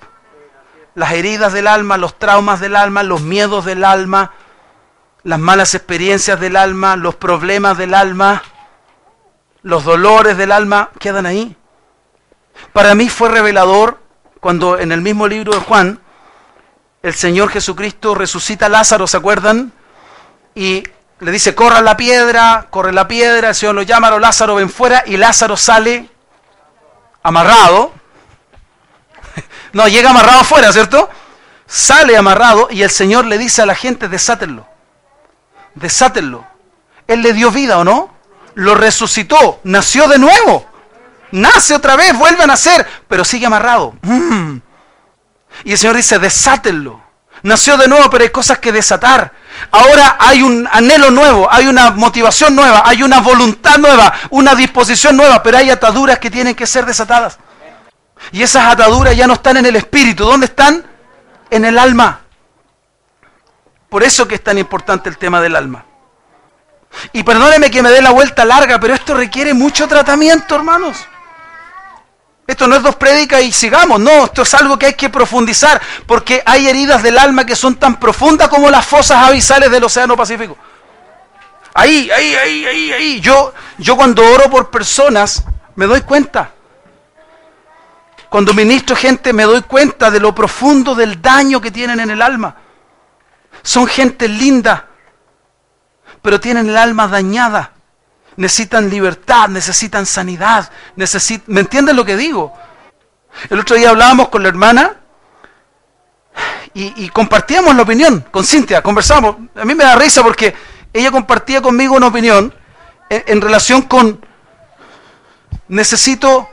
Las 0.95 1.11
heridas 1.13 1.53
del 1.53 1.67
alma, 1.67 1.97
los 1.97 2.17
traumas 2.17 2.59
del 2.59 2.75
alma, 2.75 3.03
los 3.03 3.21
miedos 3.21 3.65
del 3.65 3.83
alma, 3.83 4.31
las 5.23 5.39
malas 5.39 5.75
experiencias 5.75 6.39
del 6.39 6.55
alma, 6.55 6.95
los 6.95 7.15
problemas 7.15 7.77
del 7.77 7.93
alma, 7.93 8.41
los 9.61 9.83
dolores 9.83 10.37
del 10.37 10.51
alma 10.51 10.89
quedan 10.99 11.25
ahí. 11.25 11.55
Para 12.73 12.95
mí 12.95 13.09
fue 13.09 13.29
revelador 13.29 13.99
cuando 14.39 14.79
en 14.79 14.91
el 14.91 15.01
mismo 15.01 15.27
libro 15.27 15.53
de 15.53 15.59
Juan 15.59 15.99
el 17.03 17.15
Señor 17.15 17.49
Jesucristo 17.49 18.15
resucita 18.15 18.67
a 18.67 18.69
Lázaro, 18.69 19.07
¿se 19.07 19.17
acuerdan? 19.17 19.71
Y 20.53 20.83
le 21.19 21.31
dice, 21.31 21.55
corra 21.55 21.81
la 21.81 21.97
piedra, 21.97 22.67
corre 22.69 22.91
la 22.91 23.07
piedra, 23.07 23.49
el 23.49 23.55
Señor 23.55 23.75
lo 23.75 23.81
llama, 23.81 24.11
Lázaro 24.19 24.55
ven 24.55 24.69
fuera 24.69 25.03
y 25.05 25.17
Lázaro 25.17 25.57
sale 25.57 26.09
amarrado. 27.23 27.93
No, 29.73 29.87
llega 29.87 30.09
amarrado 30.09 30.41
afuera, 30.41 30.73
¿cierto? 30.73 31.09
Sale 31.65 32.17
amarrado 32.17 32.67
y 32.69 32.81
el 32.81 32.89
Señor 32.89 33.23
le 33.23 33.37
dice 33.37 33.61
a 33.61 33.65
la 33.65 33.73
gente, 33.73 34.09
desátenlo, 34.09 34.67
desátenlo. 35.75 36.45
Él 37.07 37.21
le 37.21 37.31
dio 37.31 37.51
vida, 37.51 37.77
¿o 37.77 37.85
no? 37.85 38.13
Lo 38.55 38.75
resucitó, 38.75 39.61
nació 39.63 40.09
de 40.09 40.19
nuevo. 40.19 40.65
Nace 41.31 41.73
otra 41.73 41.95
vez, 41.95 42.17
vuelve 42.17 42.43
a 42.43 42.47
nacer, 42.47 42.85
pero 43.07 43.23
sigue 43.23 43.45
amarrado. 43.45 43.93
Mm. 44.01 44.57
Y 45.63 45.73
el 45.73 45.77
Señor 45.77 45.95
dice, 45.95 46.19
desátenlo. 46.19 47.01
Nació 47.43 47.75
de 47.77 47.87
nuevo, 47.87 48.09
pero 48.09 48.23
hay 48.23 48.29
cosas 48.29 48.59
que 48.59 48.71
desatar. 48.71 49.33
Ahora 49.71 50.17
hay 50.19 50.43
un 50.43 50.67
anhelo 50.71 51.09
nuevo, 51.11 51.51
hay 51.51 51.67
una 51.67 51.91
motivación 51.91 52.55
nueva, 52.55 52.83
hay 52.85 53.03
una 53.03 53.19
voluntad 53.19 53.77
nueva, 53.77 54.13
una 54.29 54.53
disposición 54.53 55.17
nueva, 55.17 55.41
pero 55.41 55.57
hay 55.57 55.69
ataduras 55.69 56.19
que 56.19 56.29
tienen 56.29 56.55
que 56.55 56.67
ser 56.67 56.85
desatadas. 56.85 57.39
Y 58.31 58.43
esas 58.43 58.65
ataduras 58.71 59.15
ya 59.15 59.25
no 59.27 59.33
están 59.33 59.57
en 59.57 59.65
el 59.65 59.75
espíritu, 59.75 60.23
¿dónde 60.23 60.45
están? 60.45 60.85
En 61.49 61.65
el 61.65 61.79
alma. 61.79 62.21
Por 63.89 64.03
eso 64.03 64.27
que 64.27 64.35
es 64.35 64.43
tan 64.43 64.57
importante 64.57 65.09
el 65.09 65.17
tema 65.17 65.41
del 65.41 65.55
alma. 65.55 65.85
Y 67.13 67.23
perdóneme 67.23 67.71
que 67.71 67.81
me 67.81 67.89
dé 67.89 68.01
la 68.01 68.11
vuelta 68.11 68.45
larga, 68.45 68.79
pero 68.79 68.93
esto 68.93 69.13
requiere 69.13 69.53
mucho 69.53 69.87
tratamiento, 69.87 70.55
hermanos. 70.55 70.97
Esto 72.47 72.67
no 72.67 72.75
es 72.75 72.83
dos 72.83 72.95
prédicas 72.95 73.41
y 73.43 73.51
sigamos, 73.51 73.99
no, 73.99 74.25
esto 74.25 74.41
es 74.41 74.53
algo 74.53 74.77
que 74.77 74.87
hay 74.87 74.93
que 74.93 75.09
profundizar, 75.09 75.81
porque 76.05 76.41
hay 76.45 76.67
heridas 76.67 77.01
del 77.03 77.17
alma 77.17 77.45
que 77.45 77.55
son 77.55 77.75
tan 77.75 77.99
profundas 77.99 78.49
como 78.49 78.69
las 78.69 78.85
fosas 78.85 79.25
abisales 79.27 79.71
del 79.71 79.83
Océano 79.83 80.17
Pacífico. 80.17 80.57
Ahí, 81.73 82.09
ahí, 82.11 82.35
ahí, 82.35 82.65
ahí, 82.65 82.91
ahí. 82.91 83.21
Yo, 83.21 83.53
yo 83.77 83.95
cuando 83.95 84.25
oro 84.25 84.49
por 84.49 84.69
personas, 84.69 85.45
me 85.75 85.85
doy 85.85 86.01
cuenta. 86.01 86.51
Cuando 88.29 88.53
ministro 88.53 88.95
gente, 88.95 89.33
me 89.33 89.43
doy 89.43 89.61
cuenta 89.61 90.11
de 90.11 90.19
lo 90.19 90.33
profundo 90.33 90.95
del 90.95 91.21
daño 91.21 91.61
que 91.61 91.71
tienen 91.71 91.99
en 91.99 92.11
el 92.11 92.21
alma. 92.21 92.55
Son 93.63 93.87
gente 93.87 94.27
linda, 94.27 94.87
pero 96.21 96.39
tienen 96.39 96.69
el 96.69 96.77
alma 96.77 97.07
dañada 97.07 97.73
necesitan 98.37 98.89
libertad, 98.89 99.49
necesitan 99.49 100.05
sanidad, 100.05 100.71
¿me 101.47 101.59
entienden 101.59 101.95
lo 101.95 102.05
que 102.05 102.15
digo? 102.15 102.53
El 103.49 103.59
otro 103.59 103.75
día 103.75 103.89
hablábamos 103.89 104.29
con 104.29 104.43
la 104.43 104.49
hermana 104.49 104.95
y, 106.73 107.09
compartíamos 107.09 107.75
la 107.75 107.83
opinión 107.83 108.25
con 108.31 108.45
Cintia, 108.45 108.81
conversamos. 108.81 109.35
A 109.55 109.65
mí 109.65 109.75
me 109.75 109.83
da 109.83 109.95
risa 109.95 110.23
porque 110.23 110.55
ella 110.93 111.11
compartía 111.11 111.61
conmigo 111.61 111.95
una 111.95 112.07
opinión 112.07 112.53
en, 113.09 113.41
relación 113.41 113.81
con, 113.83 114.25
necesito, 115.67 116.49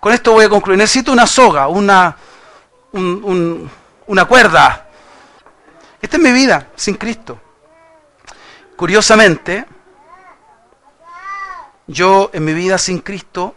con 0.00 0.14
esto 0.14 0.32
voy 0.32 0.46
a 0.46 0.48
concluir, 0.48 0.78
necesito 0.78 1.12
una 1.12 1.26
soga, 1.26 1.68
una, 1.68 2.16
una 2.92 4.24
cuerda. 4.24 4.86
Esta 6.00 6.16
es 6.16 6.22
mi 6.22 6.32
vida 6.32 6.68
sin 6.74 6.94
Cristo. 6.94 7.38
Curiosamente, 8.76 9.66
yo 11.88 12.30
en 12.34 12.44
mi 12.44 12.52
vida 12.52 12.76
sin 12.76 13.00
Cristo 13.00 13.54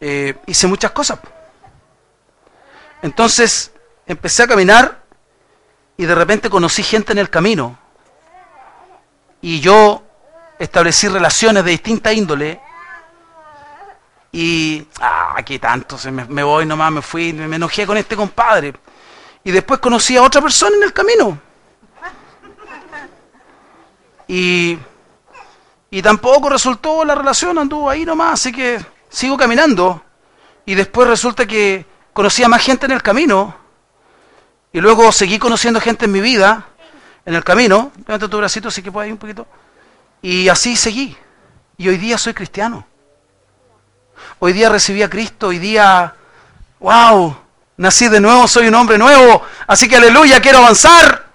eh, 0.00 0.36
hice 0.46 0.66
muchas 0.68 0.92
cosas. 0.92 1.18
Entonces 3.02 3.72
empecé 4.06 4.44
a 4.44 4.46
caminar 4.46 5.02
y 5.96 6.06
de 6.06 6.14
repente 6.14 6.48
conocí 6.48 6.84
gente 6.84 7.12
en 7.12 7.18
el 7.18 7.28
camino. 7.28 7.76
Y 9.40 9.60
yo 9.60 10.04
establecí 10.60 11.08
relaciones 11.08 11.64
de 11.64 11.72
distinta 11.72 12.12
índole. 12.12 12.60
Y, 14.30 14.86
ah, 15.00 15.36
qué 15.44 15.58
tanto, 15.58 15.98
se 15.98 16.12
me, 16.12 16.24
me 16.24 16.44
voy 16.44 16.64
nomás, 16.64 16.92
me 16.92 17.02
fui, 17.02 17.32
me 17.32 17.56
enojé 17.56 17.84
con 17.84 17.96
este 17.96 18.14
compadre. 18.14 18.72
Y 19.42 19.50
después 19.50 19.80
conocí 19.80 20.16
a 20.16 20.22
otra 20.22 20.40
persona 20.40 20.76
en 20.76 20.82
el 20.84 20.92
camino. 20.92 21.38
Y 24.28 24.78
y 25.94 26.00
tampoco 26.00 26.48
resultó 26.48 27.04
la 27.04 27.14
relación, 27.14 27.58
anduvo 27.58 27.90
ahí 27.90 28.06
nomás, 28.06 28.32
así 28.40 28.50
que 28.50 28.82
sigo 29.10 29.36
caminando. 29.36 30.02
Y 30.64 30.74
después 30.74 31.06
resulta 31.06 31.46
que 31.46 31.84
conocí 32.14 32.42
a 32.42 32.48
más 32.48 32.62
gente 32.62 32.86
en 32.86 32.92
el 32.92 33.02
camino. 33.02 33.54
Y 34.72 34.80
luego 34.80 35.12
seguí 35.12 35.38
conociendo 35.38 35.82
gente 35.82 36.06
en 36.06 36.12
mi 36.12 36.22
vida, 36.22 36.64
en 37.26 37.34
el 37.34 37.44
camino. 37.44 37.92
Levanta 38.06 38.26
tu 38.26 38.38
bracito, 38.38 38.68
así 38.68 38.82
que 38.82 38.90
puedes 38.90 39.08
ir 39.08 39.12
un 39.12 39.18
poquito. 39.18 39.46
Y 40.22 40.48
así 40.48 40.76
seguí. 40.76 41.14
Y 41.76 41.90
hoy 41.90 41.98
día 41.98 42.16
soy 42.16 42.32
cristiano. 42.32 42.86
Hoy 44.38 44.54
día 44.54 44.70
recibí 44.70 45.02
a 45.02 45.10
Cristo, 45.10 45.48
hoy 45.48 45.58
día, 45.58 46.14
wow, 46.80 47.36
nací 47.76 48.08
de 48.08 48.18
nuevo, 48.18 48.48
soy 48.48 48.68
un 48.68 48.74
hombre 48.76 48.96
nuevo. 48.96 49.44
Así 49.66 49.86
que 49.90 49.96
aleluya, 49.96 50.40
quiero 50.40 50.60
avanzar. 50.60 51.26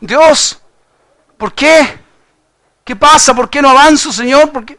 Dios, 0.00 0.60
¿por 1.38 1.54
qué? 1.54 1.98
¿Qué 2.90 2.96
pasa? 2.96 3.32
¿Por 3.34 3.48
qué 3.48 3.62
no 3.62 3.70
avanzo, 3.70 4.12
Señor? 4.12 4.50
¿Por 4.50 4.64
qué? 4.64 4.76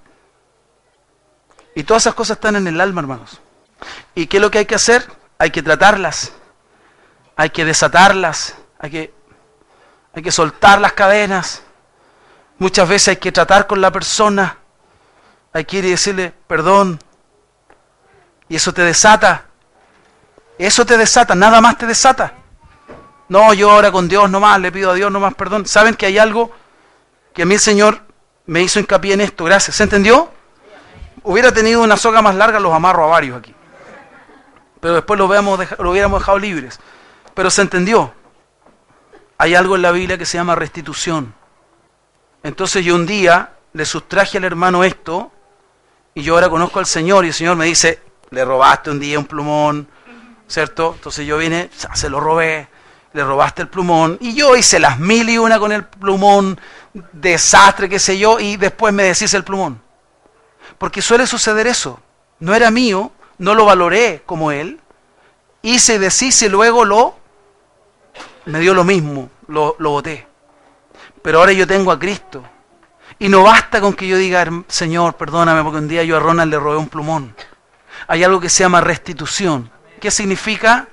Y 1.75 1.83
todas 1.83 2.03
esas 2.03 2.13
cosas 2.13 2.35
están 2.35 2.57
en 2.57 2.67
el 2.67 2.81
alma, 2.81 2.99
hermanos. 2.99 3.39
¿Y 4.13 4.27
qué 4.27 4.35
es 4.35 4.41
lo 4.41 4.51
que 4.51 4.57
hay 4.57 4.65
que 4.65 4.75
hacer? 4.75 5.09
Hay 5.37 5.49
que 5.49 5.63
tratarlas. 5.63 6.33
Hay 7.37 7.51
que 7.51 7.63
desatarlas. 7.63 8.55
Hay 8.79 8.91
que, 8.91 9.13
hay 10.13 10.21
que 10.21 10.29
soltar 10.29 10.81
las 10.81 10.91
cadenas. 10.91 11.63
Muchas 12.57 12.89
veces 12.89 13.07
hay 13.07 13.15
que 13.15 13.31
tratar 13.31 13.65
con 13.65 13.79
la 13.79 13.91
persona, 13.91 14.57
hay 15.53 15.63
que 15.63 15.77
ir 15.77 15.85
y 15.85 15.91
decirle 15.91 16.33
perdón. 16.47 16.99
Y 18.49 18.57
eso 18.57 18.73
te 18.73 18.81
desata. 18.81 19.45
Eso 20.57 20.85
te 20.85 20.97
desata, 20.97 21.33
nada 21.33 21.61
más 21.61 21.77
te 21.77 21.85
desata. 21.85 22.33
No, 23.29 23.53
yo 23.53 23.71
ahora 23.71 23.89
con 23.89 24.09
Dios 24.09 24.29
nomás, 24.29 24.59
le 24.59 24.69
pido 24.69 24.91
a 24.91 24.95
Dios 24.95 25.09
nomás 25.09 25.33
perdón. 25.33 25.65
¿Saben 25.65 25.95
que 25.95 26.07
hay 26.07 26.17
algo 26.17 26.59
que 27.33 27.43
a 27.43 27.45
mí 27.45 27.55
el 27.55 27.59
Señor 27.59 28.01
me 28.45 28.61
hizo 28.61 28.79
hincapié 28.79 29.13
en 29.13 29.21
esto? 29.21 29.45
Gracias. 29.45 29.75
¿Se 29.75 29.83
entendió? 29.83 30.31
Hubiera 31.23 31.51
tenido 31.51 31.81
una 31.81 31.97
soga 31.97 32.21
más 32.21 32.35
larga, 32.35 32.59
los 32.59 32.73
amarro 32.73 33.05
a 33.05 33.07
varios 33.07 33.37
aquí. 33.37 33.53
Pero 34.79 34.95
después 34.95 35.17
lo, 35.17 35.27
lo 35.27 35.91
hubiéramos 35.91 36.19
dejado 36.19 36.39
libres. 36.39 36.79
Pero 37.33 37.49
se 37.49 37.61
entendió. 37.61 38.13
Hay 39.37 39.55
algo 39.55 39.75
en 39.75 39.81
la 39.81 39.91
Biblia 39.91 40.17
que 40.17 40.25
se 40.25 40.37
llama 40.37 40.55
restitución. 40.55 41.33
Entonces 42.43 42.83
yo 42.83 42.95
un 42.95 43.05
día 43.05 43.53
le 43.73 43.85
sustraje 43.85 44.37
al 44.37 44.43
hermano 44.43 44.83
esto 44.83 45.31
y 46.13 46.23
yo 46.23 46.33
ahora 46.33 46.49
conozco 46.49 46.79
al 46.79 46.85
Señor 46.85 47.23
y 47.25 47.29
el 47.29 47.33
Señor 47.33 47.55
me 47.55 47.65
dice, 47.65 48.01
le 48.31 48.43
robaste 48.43 48.89
un 48.89 48.99
día 48.99 49.19
un 49.19 49.25
plumón, 49.25 49.87
¿cierto? 50.47 50.93
Entonces 50.95 51.25
yo 51.25 51.37
vine, 51.37 51.69
se 51.93 52.09
lo 52.09 52.19
robé, 52.19 52.67
le 53.13 53.23
robaste 53.23 53.61
el 53.61 53.67
plumón 53.67 54.17
y 54.21 54.33
yo 54.33 54.55
hice 54.55 54.79
las 54.79 54.99
mil 54.99 55.29
y 55.29 55.37
una 55.37 55.59
con 55.59 55.71
el 55.71 55.85
plumón, 55.85 56.59
desastre, 57.11 57.89
qué 57.89 57.99
sé 57.99 58.17
yo, 58.17 58.39
y 58.39 58.57
después 58.57 58.93
me 58.93 59.03
decís 59.03 59.33
el 59.33 59.43
plumón. 59.43 59.81
Porque 60.77 61.01
suele 61.01 61.27
suceder 61.27 61.67
eso. 61.67 61.99
No 62.39 62.55
era 62.55 62.71
mío, 62.71 63.11
no 63.37 63.53
lo 63.53 63.65
valoré 63.65 64.23
como 64.25 64.51
él, 64.51 64.79
hice 65.61 65.95
y 65.95 65.97
deshice 65.99 66.47
y 66.47 66.49
luego 66.49 66.85
lo, 66.85 67.15
me 68.45 68.59
dio 68.59 68.73
lo 68.73 68.83
mismo, 68.83 69.29
lo, 69.47 69.75
lo 69.79 69.91
boté. 69.91 70.27
Pero 71.21 71.39
ahora 71.39 71.51
yo 71.51 71.67
tengo 71.67 71.91
a 71.91 71.99
Cristo. 71.99 72.43
Y 73.19 73.29
no 73.29 73.43
basta 73.43 73.81
con 73.81 73.93
que 73.93 74.07
yo 74.07 74.17
diga, 74.17 74.47
Señor, 74.67 75.13
perdóname, 75.15 75.63
porque 75.63 75.77
un 75.77 75.87
día 75.87 76.03
yo 76.03 76.17
a 76.17 76.19
Ronald 76.19 76.51
le 76.51 76.59
robé 76.59 76.77
un 76.77 76.89
plumón. 76.89 77.35
Hay 78.07 78.23
algo 78.23 78.39
que 78.39 78.49
se 78.49 78.63
llama 78.63 78.81
restitución. 78.81 79.69
¿Qué 79.99 80.09
significa? 80.09 80.87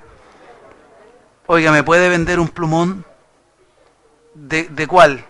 Oiga, 1.51 1.71
¿me 1.71 1.81
puede 1.81 2.09
vender 2.09 2.39
un 2.39 2.47
plumón? 2.47 3.03
¿De, 4.35 4.65
de 4.65 4.85
cuál? 4.85 5.25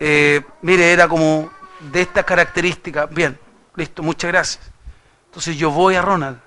Eh, 0.00 0.40
mire, 0.62 0.90
era 0.90 1.08
como 1.08 1.50
de 1.78 2.00
estas 2.00 2.24
características. 2.24 3.10
Bien, 3.10 3.38
listo, 3.74 4.02
muchas 4.02 4.32
gracias. 4.32 4.70
Entonces 5.26 5.58
yo 5.58 5.70
voy 5.70 5.94
a 5.94 6.00
Ronald. 6.00 6.38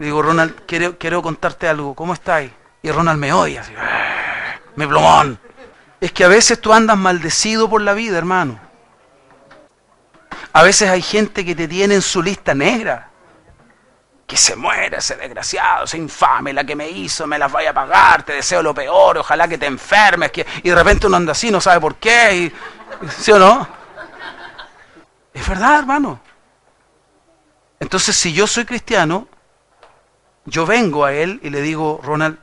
Le 0.00 0.06
digo, 0.06 0.22
Ronald, 0.22 0.62
quiero, 0.66 0.98
quiero 0.98 1.22
contarte 1.22 1.68
algo. 1.68 1.94
¿Cómo 1.94 2.14
estáis? 2.14 2.50
Y 2.82 2.90
Ronald 2.90 3.20
me 3.20 3.32
odia. 3.32 3.60
Así, 3.60 3.72
ah, 3.78 4.56
mi 4.74 4.88
plumón. 4.88 5.38
Es 6.00 6.10
que 6.10 6.24
a 6.24 6.28
veces 6.28 6.60
tú 6.60 6.72
andas 6.72 6.98
maldecido 6.98 7.70
por 7.70 7.80
la 7.80 7.92
vida, 7.92 8.18
hermano. 8.18 8.58
A 10.52 10.64
veces 10.64 10.90
hay 10.90 11.00
gente 11.00 11.44
que 11.44 11.54
te 11.54 11.68
tiene 11.68 11.94
en 11.94 12.02
su 12.02 12.24
lista 12.24 12.54
negra. 12.56 13.12
Que 14.34 14.38
se 14.38 14.56
muera 14.56 14.98
ese 14.98 15.14
desgraciado, 15.14 15.84
ese 15.84 15.96
infame, 15.96 16.52
la 16.52 16.64
que 16.64 16.74
me 16.74 16.90
hizo, 16.90 17.24
me 17.24 17.38
las 17.38 17.52
vaya 17.52 17.70
a 17.70 17.72
pagar, 17.72 18.24
te 18.24 18.32
deseo 18.32 18.64
lo 18.64 18.74
peor, 18.74 19.18
ojalá 19.18 19.46
que 19.46 19.58
te 19.58 19.66
enfermes. 19.66 20.32
Que... 20.32 20.44
Y 20.64 20.70
de 20.70 20.74
repente 20.74 21.06
uno 21.06 21.18
anda 21.18 21.30
así, 21.30 21.52
no 21.52 21.60
sabe 21.60 21.80
por 21.80 21.94
qué. 21.94 22.34
Y... 22.34 22.52
¿Sí 23.10 23.30
o 23.30 23.38
no? 23.38 23.64
Es 25.32 25.48
verdad, 25.48 25.78
hermano. 25.78 26.18
Entonces, 27.78 28.16
si 28.16 28.32
yo 28.32 28.48
soy 28.48 28.64
cristiano, 28.64 29.28
yo 30.46 30.66
vengo 30.66 31.04
a 31.04 31.12
él 31.12 31.38
y 31.44 31.50
le 31.50 31.60
digo, 31.60 32.00
Ronald, 32.02 32.36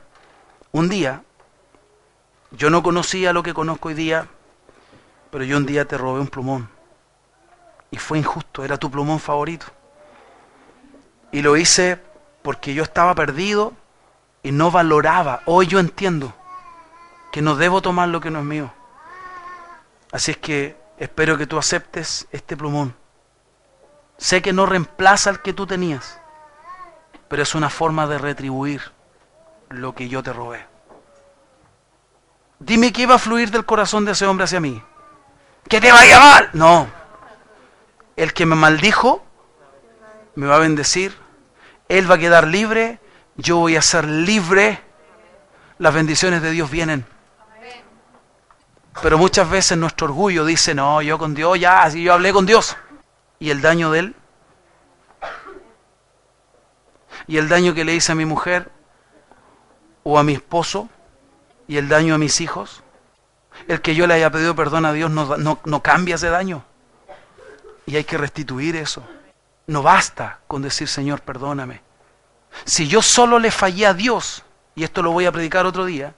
un 0.70 0.88
día 0.88 1.20
yo 2.52 2.70
no 2.70 2.82
conocía 2.82 3.34
lo 3.34 3.42
que 3.42 3.52
conozco 3.52 3.88
hoy 3.88 3.94
día, 3.94 4.28
pero 5.30 5.44
yo 5.44 5.58
un 5.58 5.66
día 5.66 5.84
te 5.84 5.98
robé 5.98 6.20
un 6.20 6.28
plumón. 6.28 6.70
Y 7.90 7.98
fue 7.98 8.16
injusto, 8.16 8.64
era 8.64 8.78
tu 8.78 8.90
plumón 8.90 9.20
favorito. 9.20 9.66
Y 11.32 11.42
lo 11.42 11.56
hice 11.56 12.00
porque 12.42 12.74
yo 12.74 12.82
estaba 12.82 13.14
perdido 13.14 13.72
y 14.42 14.52
no 14.52 14.70
valoraba. 14.70 15.40
Hoy 15.46 15.66
yo 15.66 15.80
entiendo 15.80 16.34
que 17.32 17.42
no 17.42 17.56
debo 17.56 17.80
tomar 17.80 18.08
lo 18.08 18.20
que 18.20 18.30
no 18.30 18.40
es 18.40 18.44
mío. 18.44 18.72
Así 20.12 20.32
es 20.32 20.36
que 20.36 20.76
espero 20.98 21.38
que 21.38 21.46
tú 21.46 21.58
aceptes 21.58 22.28
este 22.30 22.56
plumón. 22.56 22.94
Sé 24.18 24.42
que 24.42 24.52
no 24.52 24.66
reemplaza 24.66 25.30
al 25.30 25.40
que 25.40 25.52
tú 25.52 25.66
tenías, 25.66 26.20
pero 27.28 27.42
es 27.42 27.54
una 27.54 27.70
forma 27.70 28.06
de 28.06 28.18
retribuir 28.18 28.92
lo 29.70 29.94
que 29.94 30.08
yo 30.08 30.22
te 30.22 30.32
robé. 30.32 30.66
Dime 32.58 32.92
qué 32.92 33.02
iba 33.02 33.16
a 33.16 33.18
fluir 33.18 33.50
del 33.50 33.64
corazón 33.64 34.04
de 34.04 34.12
ese 34.12 34.26
hombre 34.26 34.44
hacia 34.44 34.60
mí. 34.60 34.82
Que 35.68 35.80
te 35.80 35.90
vaya 35.90 36.20
mal. 36.20 36.50
No. 36.52 36.86
El 38.14 38.32
que 38.34 38.46
me 38.46 38.54
maldijo 38.54 39.24
me 40.34 40.46
va 40.46 40.56
a 40.56 40.60
bendecir. 40.60 41.21
Él 41.98 42.10
va 42.10 42.14
a 42.14 42.18
quedar 42.18 42.46
libre. 42.46 43.00
Yo 43.36 43.58
voy 43.58 43.76
a 43.76 43.82
ser 43.82 44.06
libre. 44.06 44.80
Las 45.78 45.92
bendiciones 45.92 46.42
de 46.42 46.50
Dios 46.50 46.70
vienen. 46.70 47.04
Pero 49.02 49.18
muchas 49.18 49.48
veces 49.48 49.78
nuestro 49.78 50.06
orgullo 50.06 50.44
dice, 50.44 50.74
no, 50.74 51.02
yo 51.02 51.18
con 51.18 51.34
Dios 51.34 51.58
ya, 51.58 51.82
así 51.82 52.02
yo 52.02 52.12
hablé 52.12 52.32
con 52.32 52.46
Dios. 52.46 52.76
¿Y 53.38 53.50
el 53.50 53.60
daño 53.60 53.90
de 53.90 53.98
él? 53.98 54.16
¿Y 57.26 57.38
el 57.38 57.48
daño 57.48 57.74
que 57.74 57.84
le 57.84 57.94
hice 57.94 58.12
a 58.12 58.14
mi 58.14 58.24
mujer 58.24 58.70
o 60.02 60.18
a 60.18 60.22
mi 60.22 60.34
esposo? 60.34 60.88
y 61.68 61.78
el 61.78 61.88
daño 61.88 62.14
a 62.14 62.18
mis 62.18 62.40
hijos? 62.40 62.82
El 63.68 63.80
que 63.80 63.94
yo 63.94 64.06
le 64.06 64.14
haya 64.14 64.30
pedido 64.30 64.54
perdón 64.54 64.84
a 64.84 64.92
Dios 64.92 65.10
no, 65.10 65.58
no, 65.64 65.82
cambia 65.82 66.16
ese 66.16 66.28
daño. 66.28 66.64
Y 67.86 67.96
hay 67.96 68.04
que 68.04 68.18
restituir 68.18 68.76
eso. 68.76 69.02
No 69.66 69.82
basta 69.82 70.40
con 70.46 70.62
decir, 70.62 70.88
Señor, 70.88 71.20
perdóname. 71.22 71.80
Si 72.64 72.88
yo 72.88 73.02
solo 73.02 73.38
le 73.38 73.50
fallé 73.50 73.86
a 73.86 73.94
Dios, 73.94 74.42
y 74.74 74.84
esto 74.84 75.02
lo 75.02 75.12
voy 75.12 75.26
a 75.26 75.32
predicar 75.32 75.66
otro 75.66 75.84
día, 75.84 76.14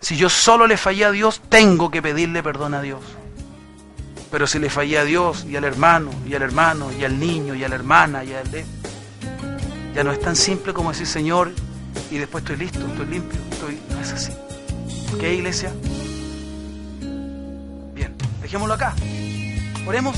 si 0.00 0.16
yo 0.16 0.28
solo 0.28 0.66
le 0.66 0.76
fallé 0.76 1.04
a 1.04 1.10
Dios, 1.10 1.42
tengo 1.48 1.90
que 1.90 2.00
pedirle 2.00 2.42
perdón 2.42 2.74
a 2.74 2.82
Dios. 2.82 3.00
Pero 4.30 4.46
si 4.46 4.58
le 4.58 4.70
fallé 4.70 4.98
a 4.98 5.04
Dios 5.04 5.44
y 5.44 5.56
al 5.56 5.64
hermano, 5.64 6.10
y 6.26 6.34
al 6.34 6.42
hermano, 6.42 6.90
y 6.92 7.04
al 7.04 7.18
niño, 7.18 7.54
y 7.54 7.64
a 7.64 7.68
la 7.68 7.74
hermana, 7.74 8.24
y 8.24 8.32
al... 8.32 8.48
Ya 9.94 10.04
no 10.04 10.12
es 10.12 10.20
tan 10.20 10.36
simple 10.36 10.72
como 10.72 10.90
decir, 10.90 11.06
Señor, 11.06 11.50
y 12.10 12.18
después 12.18 12.44
estoy 12.44 12.56
listo, 12.56 12.78
estoy 12.86 13.06
limpio. 13.06 13.40
No 13.90 14.00
es 14.00 14.12
así. 14.12 14.32
¿Qué 15.18 15.34
iglesia? 15.34 15.72
Bien, 17.94 18.14
dejémoslo 18.40 18.74
acá. 18.74 18.94
Oremos. 19.86 20.16